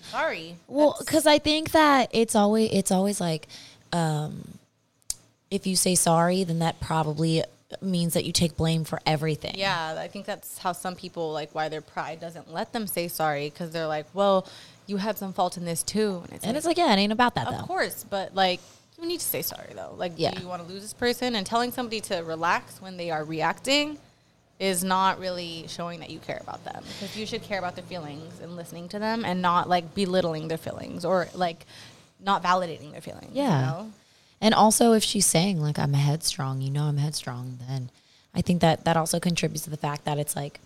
Sorry. 0.10 0.56
Well, 0.68 0.96
because 1.00 1.26
I 1.28 1.40
think 1.40 1.72
that 1.72 2.10
it's 2.12 2.36
always 2.36 2.70
it's 2.74 2.92
always 2.92 3.22
like, 3.22 3.48
um, 3.94 4.58
if 5.50 5.66
you 5.68 5.76
say 5.76 5.96
sorry, 5.96 6.44
then 6.44 6.60
that 6.60 6.80
probably 6.80 7.44
means 7.82 8.16
that 8.16 8.26
you 8.26 8.34
take 8.34 8.58
blame 8.58 8.84
for 8.84 9.00
everything. 9.06 9.54
Yeah, 9.56 9.96
I 9.98 10.10
think 10.10 10.26
that's 10.26 10.58
how 10.58 10.74
some 10.74 10.96
people 10.96 11.32
like 11.32 11.54
why 11.56 11.70
their 11.70 11.80
pride 11.82 12.20
doesn't 12.20 12.52
let 12.52 12.74
them 12.74 12.88
say 12.88 13.08
sorry 13.08 13.50
because 13.50 13.72
they're 13.72 13.88
like, 13.88 14.08
well, 14.14 14.46
you 14.88 14.98
had 14.98 15.18
some 15.18 15.32
fault 15.32 15.56
in 15.56 15.64
this 15.64 15.82
too, 15.84 16.22
and 16.26 16.34
it's, 16.34 16.44
And 16.44 16.52
like, 16.54 16.58
it's 16.58 16.66
like, 16.66 16.78
yeah, 16.78 16.92
it 16.94 16.98
ain't 16.98 17.14
about 17.14 17.36
that 17.36 17.48
of 17.48 17.54
though. 17.58 17.64
course, 17.64 18.04
but 18.10 18.36
like 18.36 18.60
you 19.02 19.08
need 19.08 19.20
to 19.20 19.26
say 19.26 19.42
sorry 19.42 19.74
though. 19.76 19.94
Like, 19.98 20.14
Yeah. 20.16 20.32
do 20.32 20.42
you 20.42 20.48
want 20.48 20.62
to 20.66 20.72
lose 20.72 20.82
this 20.84 20.94
person? 20.94 21.36
And 21.36 21.46
telling 21.46 21.72
somebody 21.72 22.00
to 22.02 22.18
relax 22.18 22.80
when 22.82 22.98
they 22.98 23.10
are 23.12 23.24
reacting 23.24 23.98
is 24.60 24.84
not 24.84 25.20
really 25.20 25.66
showing 25.68 26.00
that 26.02 26.12
you 26.12 26.20
care 26.20 26.38
about 26.40 26.64
them 26.64 26.84
because 26.88 27.18
you 27.18 27.26
should 27.26 27.42
care 27.42 27.58
about 27.58 27.76
their 27.76 27.84
feelings 27.86 28.40
and 28.42 28.56
listening 28.56 28.88
to 28.90 29.00
them 29.00 29.26
and 29.26 29.42
not 29.42 29.68
like 29.68 29.96
belittling 29.96 30.48
their 30.50 30.58
feelings 30.60 31.04
or 31.04 31.28
like 31.34 31.66
not 32.20 32.44
validating 32.44 32.92
their 32.92 33.02
feelings. 33.02 33.36
you 33.36 33.42
Yeah. 33.42 33.62
know? 33.62 33.92
And 34.40 34.54
also, 34.54 34.94
if 34.94 35.04
she's 35.04 35.26
saying 35.26 35.60
like 35.62 35.80
I'm 35.80 35.94
headstrong, 35.94 36.62
you 36.62 36.70
know 36.70 36.84
I'm 36.84 36.98
headstrong, 36.98 37.58
then 37.68 37.90
I 38.36 38.42
think 38.42 38.62
that 38.62 38.84
that 38.86 38.96
also 38.98 39.20
contributes 39.20 39.64
to 39.64 39.72
the 39.72 39.78
fact 39.78 40.06
that 40.06 40.20
it's 40.20 40.36
like, 40.36 40.60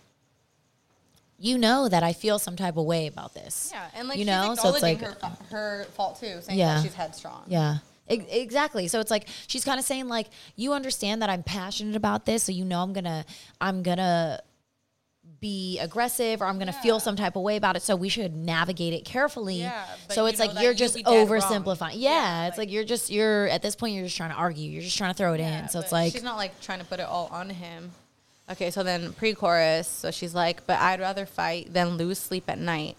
you 1.38 1.58
know 1.58 1.88
that 1.88 2.02
I 2.02 2.12
feel 2.12 2.38
some 2.38 2.56
type 2.56 2.76
of 2.76 2.84
way 2.86 3.06
about 3.06 3.34
this. 3.34 3.70
Yeah, 3.72 3.86
and 3.94 4.08
like 4.08 4.18
you 4.18 4.24
she's 4.24 4.26
know, 4.30 4.54
so 4.54 4.70
it's 4.74 4.82
like, 4.82 5.00
her, 5.00 5.16
her 5.50 5.84
fault 5.94 6.18
too, 6.20 6.40
saying 6.42 6.58
Yeah. 6.58 6.74
that 6.76 6.82
she's 6.82 6.94
headstrong. 6.94 7.42
yeah. 7.46 7.78
Exactly. 8.08 8.88
So 8.88 9.00
it's 9.00 9.10
like 9.10 9.26
she's 9.46 9.64
kind 9.64 9.78
of 9.78 9.84
saying 9.84 10.08
like 10.08 10.28
you 10.54 10.72
understand 10.72 11.22
that 11.22 11.30
I'm 11.30 11.42
passionate 11.42 11.96
about 11.96 12.24
this, 12.26 12.42
so 12.44 12.52
you 12.52 12.64
know 12.64 12.80
I'm 12.82 12.92
gonna 12.92 13.24
I'm 13.60 13.82
gonna 13.82 14.40
be 15.40 15.78
aggressive 15.80 16.40
or 16.40 16.46
I'm 16.46 16.58
gonna 16.58 16.72
feel 16.72 16.98
some 17.00 17.16
type 17.16 17.36
of 17.36 17.42
way 17.42 17.56
about 17.56 17.76
it. 17.76 17.82
So 17.82 17.96
we 17.96 18.08
should 18.08 18.34
navigate 18.34 18.92
it 18.94 19.04
carefully. 19.04 19.60
Yeah, 19.60 19.84
so 20.08 20.26
it's 20.26 20.38
like 20.38 20.52
you're 20.60 20.72
just 20.72 20.94
be 20.94 21.02
dead 21.02 21.28
wrong. 21.28 21.40
oversimplifying. 21.40 21.92
Yeah, 21.94 22.10
Yeah, 22.10 22.46
it's 22.48 22.58
like- 22.58 22.68
like 22.68 22.72
you're 22.72 22.84
just 22.84 23.10
you're 23.10 23.48
at 23.48 23.60
this 23.62 23.74
point 23.76 23.94
you're 23.94 24.04
just 24.04 24.16
trying 24.16 24.30
to 24.30 24.36
argue. 24.36 24.70
You're 24.70 24.82
just 24.82 24.96
trying 24.96 25.10
to 25.12 25.16
throw 25.16 25.34
it 25.34 25.40
Yeah, 25.40 25.64
in. 25.64 25.68
So 25.68 25.80
it's 25.80 25.92
like 25.92 26.12
she's 26.12 26.22
not 26.22 26.36
like 26.36 26.60
trying 26.60 26.78
to 26.78 26.84
put 26.84 27.00
it 27.00 27.06
all 27.06 27.28
on 27.32 27.50
him. 27.50 27.90
Okay, 28.48 28.70
so 28.70 28.84
then 28.84 29.12
pre-chorus, 29.12 29.88
so 29.88 30.12
she's 30.12 30.32
like, 30.32 30.64
"But 30.68 30.78
I'd 30.78 31.00
rather 31.00 31.26
fight 31.26 31.72
than 31.72 31.96
lose 31.96 32.20
sleep 32.20 32.44
at 32.48 32.58
night. 32.60 32.96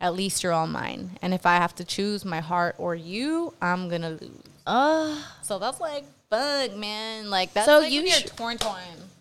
At 0.00 0.14
least 0.14 0.42
you're 0.42 0.52
all 0.52 0.66
mine. 0.66 1.18
And 1.22 1.34
if 1.34 1.44
I 1.46 1.56
have 1.56 1.74
to 1.76 1.84
choose 1.84 2.24
my 2.24 2.40
heart 2.40 2.76
or 2.78 2.94
you, 2.94 3.54
I'm 3.60 3.88
gonna 3.88 4.10
lose." 4.10 4.42
uh 4.66 5.20
So 5.42 5.58
that's 5.58 5.80
like, 5.80 6.04
fuck, 6.30 6.76
man. 6.76 7.30
Like 7.30 7.52
that's 7.54 7.66
So 7.66 7.80
like 7.80 7.92
you 7.92 8.08
sh- 8.08 8.24
torn, 8.36 8.58
torn. 8.58 8.78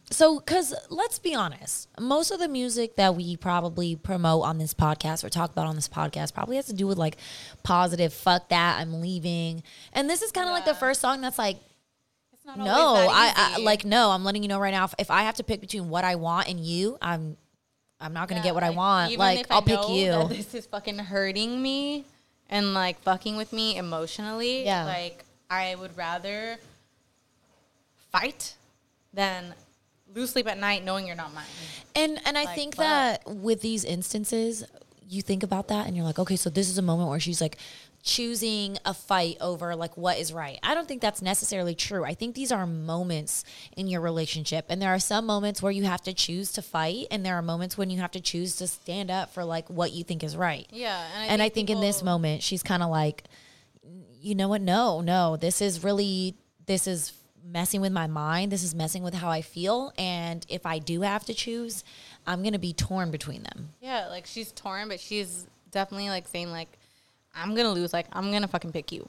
So, 0.10 0.40
because 0.40 0.74
let's 0.90 1.20
be 1.20 1.36
honest, 1.36 1.90
most 2.00 2.32
of 2.32 2.40
the 2.40 2.48
music 2.48 2.96
that 2.96 3.16
we 3.16 3.36
probably 3.36 3.98
promote 3.98 4.46
on 4.46 4.58
this 4.58 4.74
podcast 4.74 5.26
or 5.26 5.30
talk 5.30 5.52
about 5.52 5.68
on 5.68 5.76
this 5.76 5.90
podcast 5.90 6.34
probably 6.34 6.56
has 6.56 6.66
to 6.68 6.74
do 6.74 6.88
with 6.88 6.98
like 6.98 7.18
positive, 7.64 8.14
fuck 8.14 8.48
that, 8.48 8.80
I'm 8.80 9.02
leaving. 9.02 9.64
And 9.92 10.10
this 10.10 10.22
is 10.22 10.32
kind 10.32 10.48
of 10.48 10.54
like 10.54 10.64
the 10.64 10.76
first 10.76 11.02
song 11.02 11.20
that's 11.20 11.38
like, 11.38 11.58
It's 12.32 12.46
not 12.46 12.58
no, 12.58 13.08
I, 13.12 13.34
I 13.36 13.58
like, 13.60 13.84
no, 13.84 14.12
I'm 14.12 14.24
letting 14.24 14.44
you 14.44 14.48
know 14.48 14.60
right 14.60 14.72
now. 14.74 14.86
If, 14.86 14.96
if 14.98 15.12
I 15.12 15.24
have 15.24 15.36
to 15.36 15.44
pick 15.44 15.60
between 15.60 15.90
what 15.90 16.06
I 16.06 16.16
want 16.16 16.48
and 16.48 16.58
you, 16.58 16.98
I'm, 17.02 17.36
I'm 18.00 18.14
not 18.14 18.28
gonna 18.28 18.42
Yeah, 18.42 18.46
get 18.46 18.54
what 18.56 18.64
I 18.64 18.70
want. 18.70 19.18
Like, 19.18 19.48
I'll 19.50 19.62
pick 19.62 19.90
you. 19.90 20.28
This 20.30 20.54
is 20.54 20.66
fucking 20.68 21.00
hurting 21.00 21.62
me 21.62 22.06
and 22.50 22.74
like 22.74 23.00
fucking 23.02 23.38
with 23.38 23.52
me 23.54 23.78
emotionally. 23.78 24.64
Yeah. 24.66 24.86
Like 24.86 25.26
I 25.50 25.76
would 25.76 25.96
rather 25.98 26.58
fight 28.12 28.56
than 29.14 29.54
lose 30.14 30.32
sleep 30.32 30.48
at 30.48 30.58
night 30.60 30.84
knowing 30.86 31.08
you're 31.08 31.16
not 31.16 31.34
mine. 31.34 31.46
And 31.96 32.20
and 32.26 32.38
I 32.38 32.46
Like, 32.46 32.56
think 32.56 32.76
that 32.76 33.28
with 33.28 33.62
these 33.62 33.84
instances, 33.84 34.64
you 35.10 35.22
think 35.22 35.44
about 35.44 35.68
that 35.70 35.88
and 35.88 35.96
you're 35.96 36.06
like, 36.06 36.20
okay, 36.20 36.36
so 36.36 36.50
this 36.50 36.70
is 36.70 36.78
a 36.78 36.82
moment 36.82 37.10
where 37.10 37.20
she's 37.20 37.42
like 37.42 37.58
choosing 38.08 38.78
a 38.86 38.94
fight 38.94 39.38
over 39.42 39.76
like 39.76 39.96
what 39.98 40.18
is 40.18 40.34
right. 40.34 40.58
I 40.64 40.74
don't 40.74 40.88
think 40.88 41.02
that's 41.02 41.22
necessarily 41.22 41.76
true. 41.76 42.04
I 42.04 42.14
think 42.14 42.34
these 42.34 42.52
are 42.52 42.66
moments 42.66 43.44
in 43.76 43.88
your 43.88 44.02
relationship 44.02 44.66
and 44.70 44.82
there 44.82 44.90
are 44.90 45.00
some 45.00 45.26
moments 45.26 45.62
where 45.62 45.72
you 45.72 45.84
have 45.84 46.02
to 46.04 46.14
choose 46.14 46.52
to 46.54 46.62
fight 46.62 47.08
and 47.12 47.26
there 47.26 47.36
are 47.36 47.42
moments 47.42 47.78
when 47.78 47.90
you 47.90 48.00
have 48.00 48.12
to 48.12 48.22
choose 48.22 48.56
to 48.56 48.68
stand 48.68 49.12
up 49.12 49.34
for 49.34 49.44
like 49.44 49.70
what 49.70 49.92
you 49.92 50.04
think 50.04 50.24
is 50.24 50.36
right. 50.36 50.66
Yeah, 50.72 51.06
And 51.28 51.42
I 51.42 51.50
think 51.50 51.70
in 51.70 51.82
this 51.82 52.02
moment 52.02 52.42
she's 52.42 52.64
kind 52.64 52.82
of 52.82 52.90
like 52.90 53.24
you 54.20 54.34
know 54.34 54.48
what? 54.48 54.62
No, 54.62 55.02
no. 55.02 55.38
This 55.38 55.62
is 55.62 55.84
really 55.84 56.36
this 56.66 56.88
is 56.88 57.14
messing 57.46 57.82
with 57.82 57.92
my 57.92 58.08
mind. 58.08 58.52
This 58.52 58.64
is 58.64 58.74
messing 58.74 59.04
with 59.04 59.14
how 59.14 59.30
I 59.30 59.42
feel 59.42 59.92
and 59.98 60.46
if 60.50 60.66
I 60.66 60.80
do 60.80 61.02
have 61.02 61.26
to 61.26 61.34
choose, 61.34 61.84
I'm 62.26 62.42
going 62.42 62.54
to 62.54 62.60
be 62.60 62.74
torn 62.74 63.12
between 63.12 63.44
them. 63.44 63.70
Yeah, 63.82 64.08
like 64.08 64.26
she's 64.26 64.52
torn, 64.52 64.88
but 64.88 65.00
she's 65.00 65.46
definitely 65.72 66.10
like 66.10 66.28
saying 66.28 66.52
like, 66.52 66.70
I'm 67.38 67.56
gonna 67.56 67.72
lose. 67.72 67.94
Like 67.94 68.08
I'm 68.12 68.32
gonna 68.32 68.48
fucking 68.48 68.72
pick 68.72 68.92
you. 68.92 69.08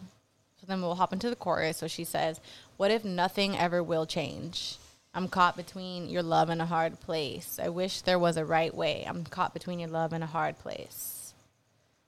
So 0.60 0.66
then 0.66 0.82
we'll 0.82 0.96
hop 0.96 1.12
into 1.12 1.30
the 1.30 1.36
chorus. 1.36 1.78
So 1.78 1.86
she 1.88 2.04
says, 2.04 2.40
"What 2.76 2.90
if 2.90 3.04
nothing 3.04 3.56
ever 3.56 3.82
will 3.82 4.06
change? 4.06 4.76
I'm 5.14 5.28
caught 5.28 5.56
between 5.56 6.08
your 6.08 6.22
love 6.22 6.50
and 6.50 6.60
a 6.60 6.66
hard 6.66 7.00
place. 7.00 7.58
I 7.62 7.68
wish 7.70 8.02
there 8.02 8.18
was 8.18 8.36
a 8.36 8.44
right 8.44 8.74
way. 8.74 9.04
I'm 9.06 9.24
caught 9.24 9.54
between 9.54 9.80
your 9.80 9.88
love 9.88 10.12
and 10.12 10.22
a 10.22 10.28
hard 10.28 10.58
place." 10.58 11.32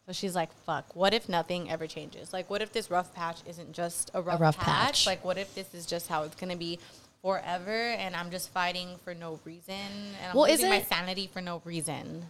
So 0.07 0.13
she's 0.13 0.35
like, 0.35 0.53
"Fuck. 0.67 0.97
What 0.97 1.15
if 1.15 1.29
nothing 1.29 1.71
ever 1.71 1.87
changes? 1.87 2.33
Like, 2.33 2.51
what 2.51 2.63
if 2.63 2.73
this 2.73 2.91
rough 2.91 3.15
patch 3.15 3.39
isn't 3.47 3.73
just 3.73 4.11
a 4.13 4.21
rough, 4.21 4.41
rough 4.41 4.57
patch? 4.57 4.67
patch. 4.67 5.07
Like, 5.07 5.25
what 5.25 5.39
if 5.39 5.55
this 5.55 5.73
is 5.73 5.87
just 5.87 6.09
how 6.09 6.25
it's 6.25 6.37
gonna 6.37 6.57
be?" 6.57 6.79
Forever, 7.23 7.91
and 7.91 8.17
I'm 8.17 8.31
just 8.31 8.49
fighting 8.49 8.97
for 9.05 9.15
no 9.15 9.39
reason, 9.45 9.75
and 9.75 10.31
I'm 10.31 10.37
Well, 10.37 10.49
losing 10.49 10.71
my 10.71 10.81
sanity 10.83 11.27
for 11.27 11.43
no 11.43 11.61
reason. 11.67 12.27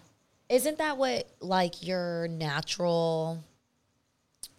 Isn't 0.49 0.79
that 0.79 0.97
what 0.99 1.29
like 1.39 1.87
your 1.87 2.27
natural 2.27 3.45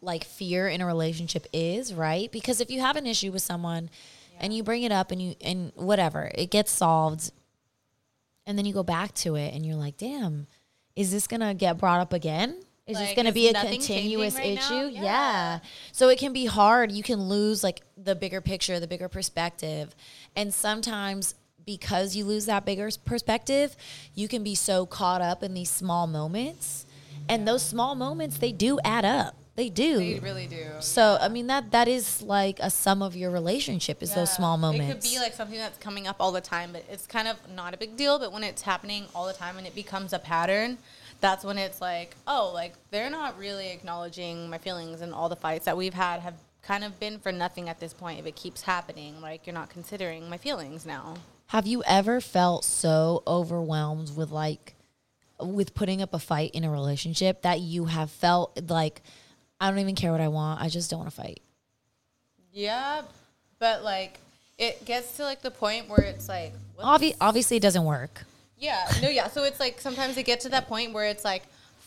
like 0.01 0.23
fear 0.23 0.67
in 0.67 0.81
a 0.81 0.85
relationship 0.85 1.45
is, 1.53 1.93
right? 1.93 2.31
Because 2.31 2.59
if 2.59 2.69
you 2.69 2.81
have 2.81 2.95
an 2.95 3.05
issue 3.05 3.31
with 3.31 3.41
someone 3.41 3.89
and 4.39 4.53
you 4.53 4.63
bring 4.63 4.83
it 4.83 4.91
up 4.91 5.11
and 5.11 5.21
you 5.21 5.35
and 5.41 5.71
whatever, 5.75 6.31
it 6.35 6.49
gets 6.51 6.71
solved 6.71 7.31
and 8.45 8.57
then 8.57 8.65
you 8.65 8.73
go 8.73 8.83
back 8.83 9.13
to 9.15 9.35
it 9.35 9.53
and 9.53 9.65
you're 9.65 9.75
like, 9.75 9.97
"Damn, 9.97 10.47
is 10.95 11.11
this 11.11 11.27
going 11.27 11.41
to 11.41 11.53
get 11.53 11.77
brought 11.77 12.01
up 12.01 12.13
again?" 12.13 12.57
Is 12.87 12.97
this 12.97 13.13
going 13.13 13.27
to 13.27 13.31
be 13.31 13.47
a 13.47 13.53
continuous 13.53 14.35
right 14.35 14.57
issue? 14.57 14.89
Yeah. 14.91 15.03
Yeah. 15.03 15.59
So 15.93 16.09
it 16.09 16.17
can 16.19 16.33
be 16.33 16.45
hard. 16.45 16.91
You 16.91 17.03
can 17.03 17.21
lose 17.21 17.63
like 17.63 17.81
the 17.95 18.15
bigger 18.15 18.41
picture, 18.41 18.79
the 18.79 18.87
bigger 18.87 19.07
perspective. 19.07 19.95
And 20.35 20.53
sometimes 20.53 21.35
because 21.65 22.15
you 22.15 22.25
lose 22.25 22.47
that 22.47 22.65
bigger 22.65 22.89
perspective, 23.05 23.75
you 24.13 24.27
can 24.27 24.43
be 24.43 24.55
so 24.55 24.85
caught 24.85 25.21
up 25.21 25.43
in 25.43 25.53
these 25.53 25.69
small 25.69 26.07
moments. 26.07 26.85
And 27.29 27.47
those 27.47 27.63
small 27.63 27.95
moments, 27.95 28.39
they 28.39 28.51
do 28.51 28.79
add 28.83 29.05
up. 29.05 29.35
They 29.61 29.69
do. 29.69 29.97
They 29.99 30.17
really 30.17 30.47
do. 30.47 30.65
so, 30.79 31.19
I 31.21 31.27
mean 31.27 31.45
that 31.45 31.69
that 31.69 31.87
is 31.87 32.23
like 32.23 32.57
a 32.61 32.71
sum 32.71 33.03
of 33.03 33.15
your 33.15 33.29
relationship 33.29 34.01
is 34.01 34.11
those 34.15 34.33
small 34.33 34.57
moments. 34.57 34.89
It 34.89 34.93
could 34.93 35.03
be 35.03 35.19
like 35.19 35.33
something 35.33 35.59
that's 35.59 35.77
coming 35.77 36.07
up 36.07 36.15
all 36.19 36.31
the 36.31 36.41
time, 36.41 36.71
but 36.71 36.83
it's 36.89 37.05
kind 37.05 37.27
of 37.27 37.37
not 37.47 37.75
a 37.75 37.77
big 37.77 37.95
deal. 37.95 38.17
But 38.17 38.31
when 38.31 38.43
it's 38.43 38.63
happening 38.63 39.05
all 39.13 39.27
the 39.27 39.33
time 39.33 39.59
and 39.59 39.67
it 39.67 39.75
becomes 39.75 40.13
a 40.13 40.17
pattern, 40.17 40.79
that's 41.19 41.45
when 41.45 41.59
it's 41.59 41.79
like, 41.79 42.15
oh, 42.25 42.49
like 42.55 42.73
they're 42.89 43.11
not 43.11 43.37
really 43.37 43.69
acknowledging 43.69 44.49
my 44.49 44.57
feelings, 44.57 45.01
and 45.01 45.13
all 45.13 45.29
the 45.29 45.35
fights 45.35 45.65
that 45.65 45.77
we've 45.77 45.93
had 45.93 46.21
have 46.21 46.33
kind 46.63 46.83
of 46.83 46.99
been 46.99 47.19
for 47.19 47.31
nothing 47.31 47.69
at 47.69 47.79
this 47.79 47.93
point. 47.93 48.19
If 48.19 48.25
it 48.25 48.35
keeps 48.35 48.63
happening, 48.63 49.21
like 49.21 49.45
you're 49.45 49.53
not 49.53 49.69
considering 49.69 50.27
my 50.27 50.37
feelings 50.37 50.87
now. 50.87 51.17
Have 51.49 51.67
you 51.67 51.83
ever 51.85 52.19
felt 52.19 52.65
so 52.65 53.21
overwhelmed 53.27 54.17
with 54.17 54.31
like 54.31 54.73
with 55.39 55.75
putting 55.75 56.01
up 56.01 56.15
a 56.15 56.19
fight 56.19 56.49
in 56.55 56.63
a 56.63 56.71
relationship 56.71 57.43
that 57.43 57.59
you 57.59 57.85
have 57.85 58.09
felt 58.09 58.59
like 58.69 59.03
I 59.61 59.69
don't 59.69 59.79
even 59.79 59.95
care 59.95 60.11
what 60.11 60.21
I 60.21 60.27
want. 60.27 60.59
I 60.59 60.69
just 60.69 60.89
don't 60.89 60.99
want 60.99 61.11
to 61.11 61.15
fight. 61.15 61.41
Yeah, 62.51 63.03
but 63.59 63.83
like 63.83 64.19
it 64.57 64.83
gets 64.85 65.17
to 65.17 65.23
like 65.23 65.41
the 65.41 65.51
point 65.51 65.87
where 65.87 66.01
it's 66.01 66.27
like, 66.27 66.53
Obvi- 66.79 67.15
obviously, 67.21 67.57
it 67.57 67.63
doesn't 67.63 67.85
work. 67.85 68.25
Yeah, 68.57 68.85
no, 69.01 69.09
yeah. 69.09 69.27
So 69.27 69.43
it's 69.43 69.59
like 69.59 69.79
sometimes 69.79 70.17
it 70.17 70.23
gets 70.23 70.43
to 70.45 70.49
that 70.49 70.67
point 70.67 70.93
where 70.93 71.05
it's 71.05 71.23
like, 71.23 71.43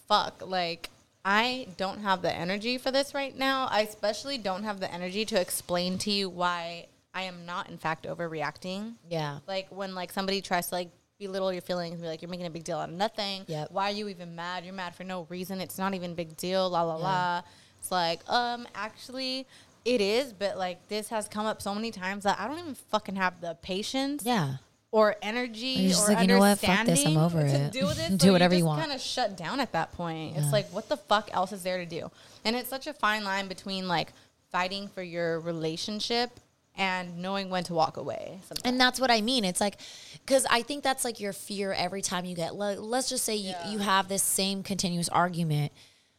fuck, 0.08 0.42
like 0.46 0.88
I 1.24 1.66
don't 1.76 2.00
have 2.00 2.22
the 2.22 2.32
energy 2.32 2.78
for 2.78 2.90
this 2.90 3.12
right 3.12 3.36
now. 3.36 3.66
I 3.70 3.80
especially 3.80 4.38
don't 4.38 4.62
have 4.62 4.78
the 4.78 4.92
energy 4.92 5.24
to 5.26 5.40
explain 5.40 5.98
to 5.98 6.10
you 6.10 6.28
why 6.28 6.86
I 7.12 7.22
am 7.22 7.44
not, 7.44 7.70
in 7.70 7.78
fact, 7.78 8.06
overreacting. 8.06 8.94
Yeah. 9.10 9.38
Like 9.48 9.66
when 9.70 9.94
like 9.94 10.12
somebody 10.12 10.40
tries 10.40 10.68
to 10.68 10.76
like 10.76 10.90
belittle 11.18 11.52
your 11.52 11.62
feelings, 11.62 11.94
and 11.94 12.02
be 12.02 12.08
like, 12.08 12.22
you're 12.22 12.30
making 12.30 12.46
a 12.46 12.50
big 12.50 12.64
deal 12.64 12.78
out 12.78 12.88
of 12.88 12.94
nothing. 12.94 13.42
Yeah. 13.46 13.66
Why 13.70 13.88
are 13.88 13.94
you 13.94 14.08
even 14.08 14.34
mad? 14.34 14.64
You're 14.64 14.74
mad 14.74 14.94
for 14.94 15.04
no 15.04 15.26
reason. 15.28 15.60
It's 15.60 15.78
not 15.78 15.94
even 15.94 16.12
a 16.12 16.14
big 16.14 16.36
deal. 16.36 16.68
La 16.70 16.82
la 16.82 16.96
la. 16.96 17.42
It's 17.84 17.90
like, 17.92 18.20
um, 18.28 18.66
actually. 18.74 19.46
It 19.84 20.00
is, 20.00 20.32
but 20.32 20.56
like 20.56 20.88
this 20.88 21.10
has 21.10 21.28
come 21.28 21.44
up 21.44 21.60
so 21.60 21.74
many 21.74 21.90
times 21.90 22.24
that 22.24 22.40
I 22.40 22.48
don't 22.48 22.58
even 22.58 22.74
fucking 22.74 23.16
have 23.16 23.42
the 23.42 23.54
patience 23.60 24.22
Yeah. 24.24 24.54
or 24.90 25.14
energy 25.20 25.88
just 25.88 26.08
or 26.08 26.14
like, 26.14 26.22
you 26.22 26.26
know 26.26 26.38
what? 26.38 26.58
Fuck 26.58 26.86
this, 26.86 27.04
I'm 27.04 27.18
over 27.18 27.42
it. 27.42 27.70
do 27.70 27.84
with 27.84 28.00
it. 28.00 28.16
Do 28.18 28.32
whatever 28.32 28.54
you 28.54 28.64
want. 28.64 28.80
Kind 28.80 28.92
of 28.92 29.00
shut 29.02 29.36
down 29.36 29.60
at 29.60 29.72
that 29.72 29.92
point. 29.92 30.32
Yeah. 30.32 30.40
It's 30.42 30.52
like, 30.52 30.72
what 30.72 30.88
the 30.88 30.96
fuck 30.96 31.28
else 31.34 31.52
is 31.52 31.62
there 31.64 31.76
to 31.76 31.84
do? 31.84 32.10
And 32.46 32.56
it's 32.56 32.70
such 32.70 32.86
a 32.86 32.94
fine 32.94 33.24
line 33.24 33.46
between 33.46 33.86
like 33.86 34.14
fighting 34.50 34.88
for 34.88 35.02
your 35.02 35.38
relationship 35.40 36.30
and 36.76 37.18
knowing 37.18 37.50
when 37.50 37.64
to 37.64 37.74
walk 37.74 37.98
away. 37.98 38.38
Sometimes. 38.48 38.62
And 38.64 38.80
that's 38.80 38.98
what 38.98 39.10
I 39.10 39.20
mean. 39.20 39.44
It's 39.44 39.60
like, 39.60 39.76
because 40.24 40.46
I 40.48 40.62
think 40.62 40.82
that's 40.82 41.04
like 41.04 41.20
your 41.20 41.34
fear 41.34 41.74
every 41.74 42.00
time 42.00 42.24
you 42.24 42.34
get, 42.34 42.54
like, 42.54 42.78
let's 42.80 43.10
just 43.10 43.24
say 43.26 43.36
you, 43.36 43.50
Yeah. 43.50 43.70
you 43.70 43.80
have 43.80 44.08
this 44.08 44.22
same 44.22 44.62
continuous 44.62 45.10
argument 45.10 45.72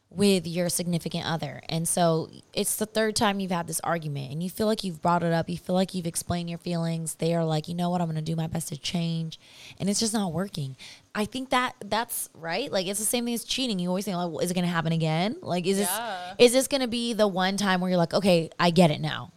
with 0.08 0.46
your 0.46 0.68
significant 0.68 1.26
other. 1.26 1.60
And 1.68 1.86
so 1.86 2.30
it's 2.54 2.76
the 2.76 2.86
third 2.86 3.16
time 3.16 3.40
you've 3.40 3.50
had 3.50 3.66
this 3.66 3.80
argument 3.80 4.32
and 4.32 4.42
you 4.42 4.48
feel 4.48 4.66
like 4.66 4.84
you've 4.84 5.02
brought 5.02 5.22
it 5.22 5.32
up, 5.32 5.50
you 5.50 5.58
feel 5.58 5.74
like 5.74 5.94
you've 5.94 6.06
explained 6.06 6.48
your 6.48 6.58
feelings. 6.58 7.16
They 7.16 7.34
are 7.34 7.44
like, 7.44 7.68
"You 7.68 7.74
know 7.74 7.90
what? 7.90 8.00
I'm 8.00 8.06
going 8.06 8.16
to 8.16 8.22
do 8.22 8.36
my 8.36 8.46
best 8.46 8.68
to 8.68 8.78
change." 8.78 9.38
And 9.78 9.90
it's 9.90 10.00
just 10.00 10.14
not 10.14 10.32
working. 10.32 10.76
I 11.14 11.24
think 11.24 11.50
that 11.50 11.74
that's 11.84 12.28
right. 12.34 12.70
Like 12.70 12.86
it's 12.86 13.00
the 13.00 13.04
same 13.04 13.24
thing 13.24 13.34
as 13.34 13.44
cheating. 13.44 13.78
You 13.78 13.88
always 13.88 14.04
think 14.04 14.16
like, 14.16 14.30
well, 14.30 14.38
is 14.38 14.50
it 14.50 14.54
going 14.54 14.66
to 14.66 14.70
happen 14.70 14.92
again? 14.92 15.36
Like 15.42 15.66
is 15.66 15.78
Yeah. 15.78 16.34
this 16.38 16.46
is 16.46 16.52
this 16.52 16.68
going 16.68 16.82
to 16.82 16.88
be 16.88 17.12
the 17.12 17.28
one 17.28 17.56
time 17.56 17.80
where 17.80 17.90
you're 17.90 17.98
like, 17.98 18.14
"Okay, 18.14 18.50
I 18.58 18.70
get 18.70 18.90
it 18.90 19.00
now." 19.00 19.32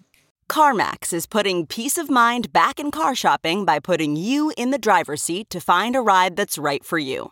CarMax 0.50 1.14
is 1.14 1.28
putting 1.28 1.68
peace 1.68 1.98
of 1.98 2.10
mind 2.10 2.52
back 2.52 2.80
in 2.80 2.90
car 2.90 3.14
shopping 3.14 3.66
by 3.66 3.80
putting 3.80 4.16
you 4.16 4.52
in 4.58 4.72
the 4.72 4.80
driver's 4.80 5.22
seat 5.22 5.50
to 5.52 5.60
find 5.60 5.96
a 5.96 6.02
ride 6.02 6.36
that's 6.36 6.58
right 6.58 6.84
for 6.84 6.98
you. 6.98 7.32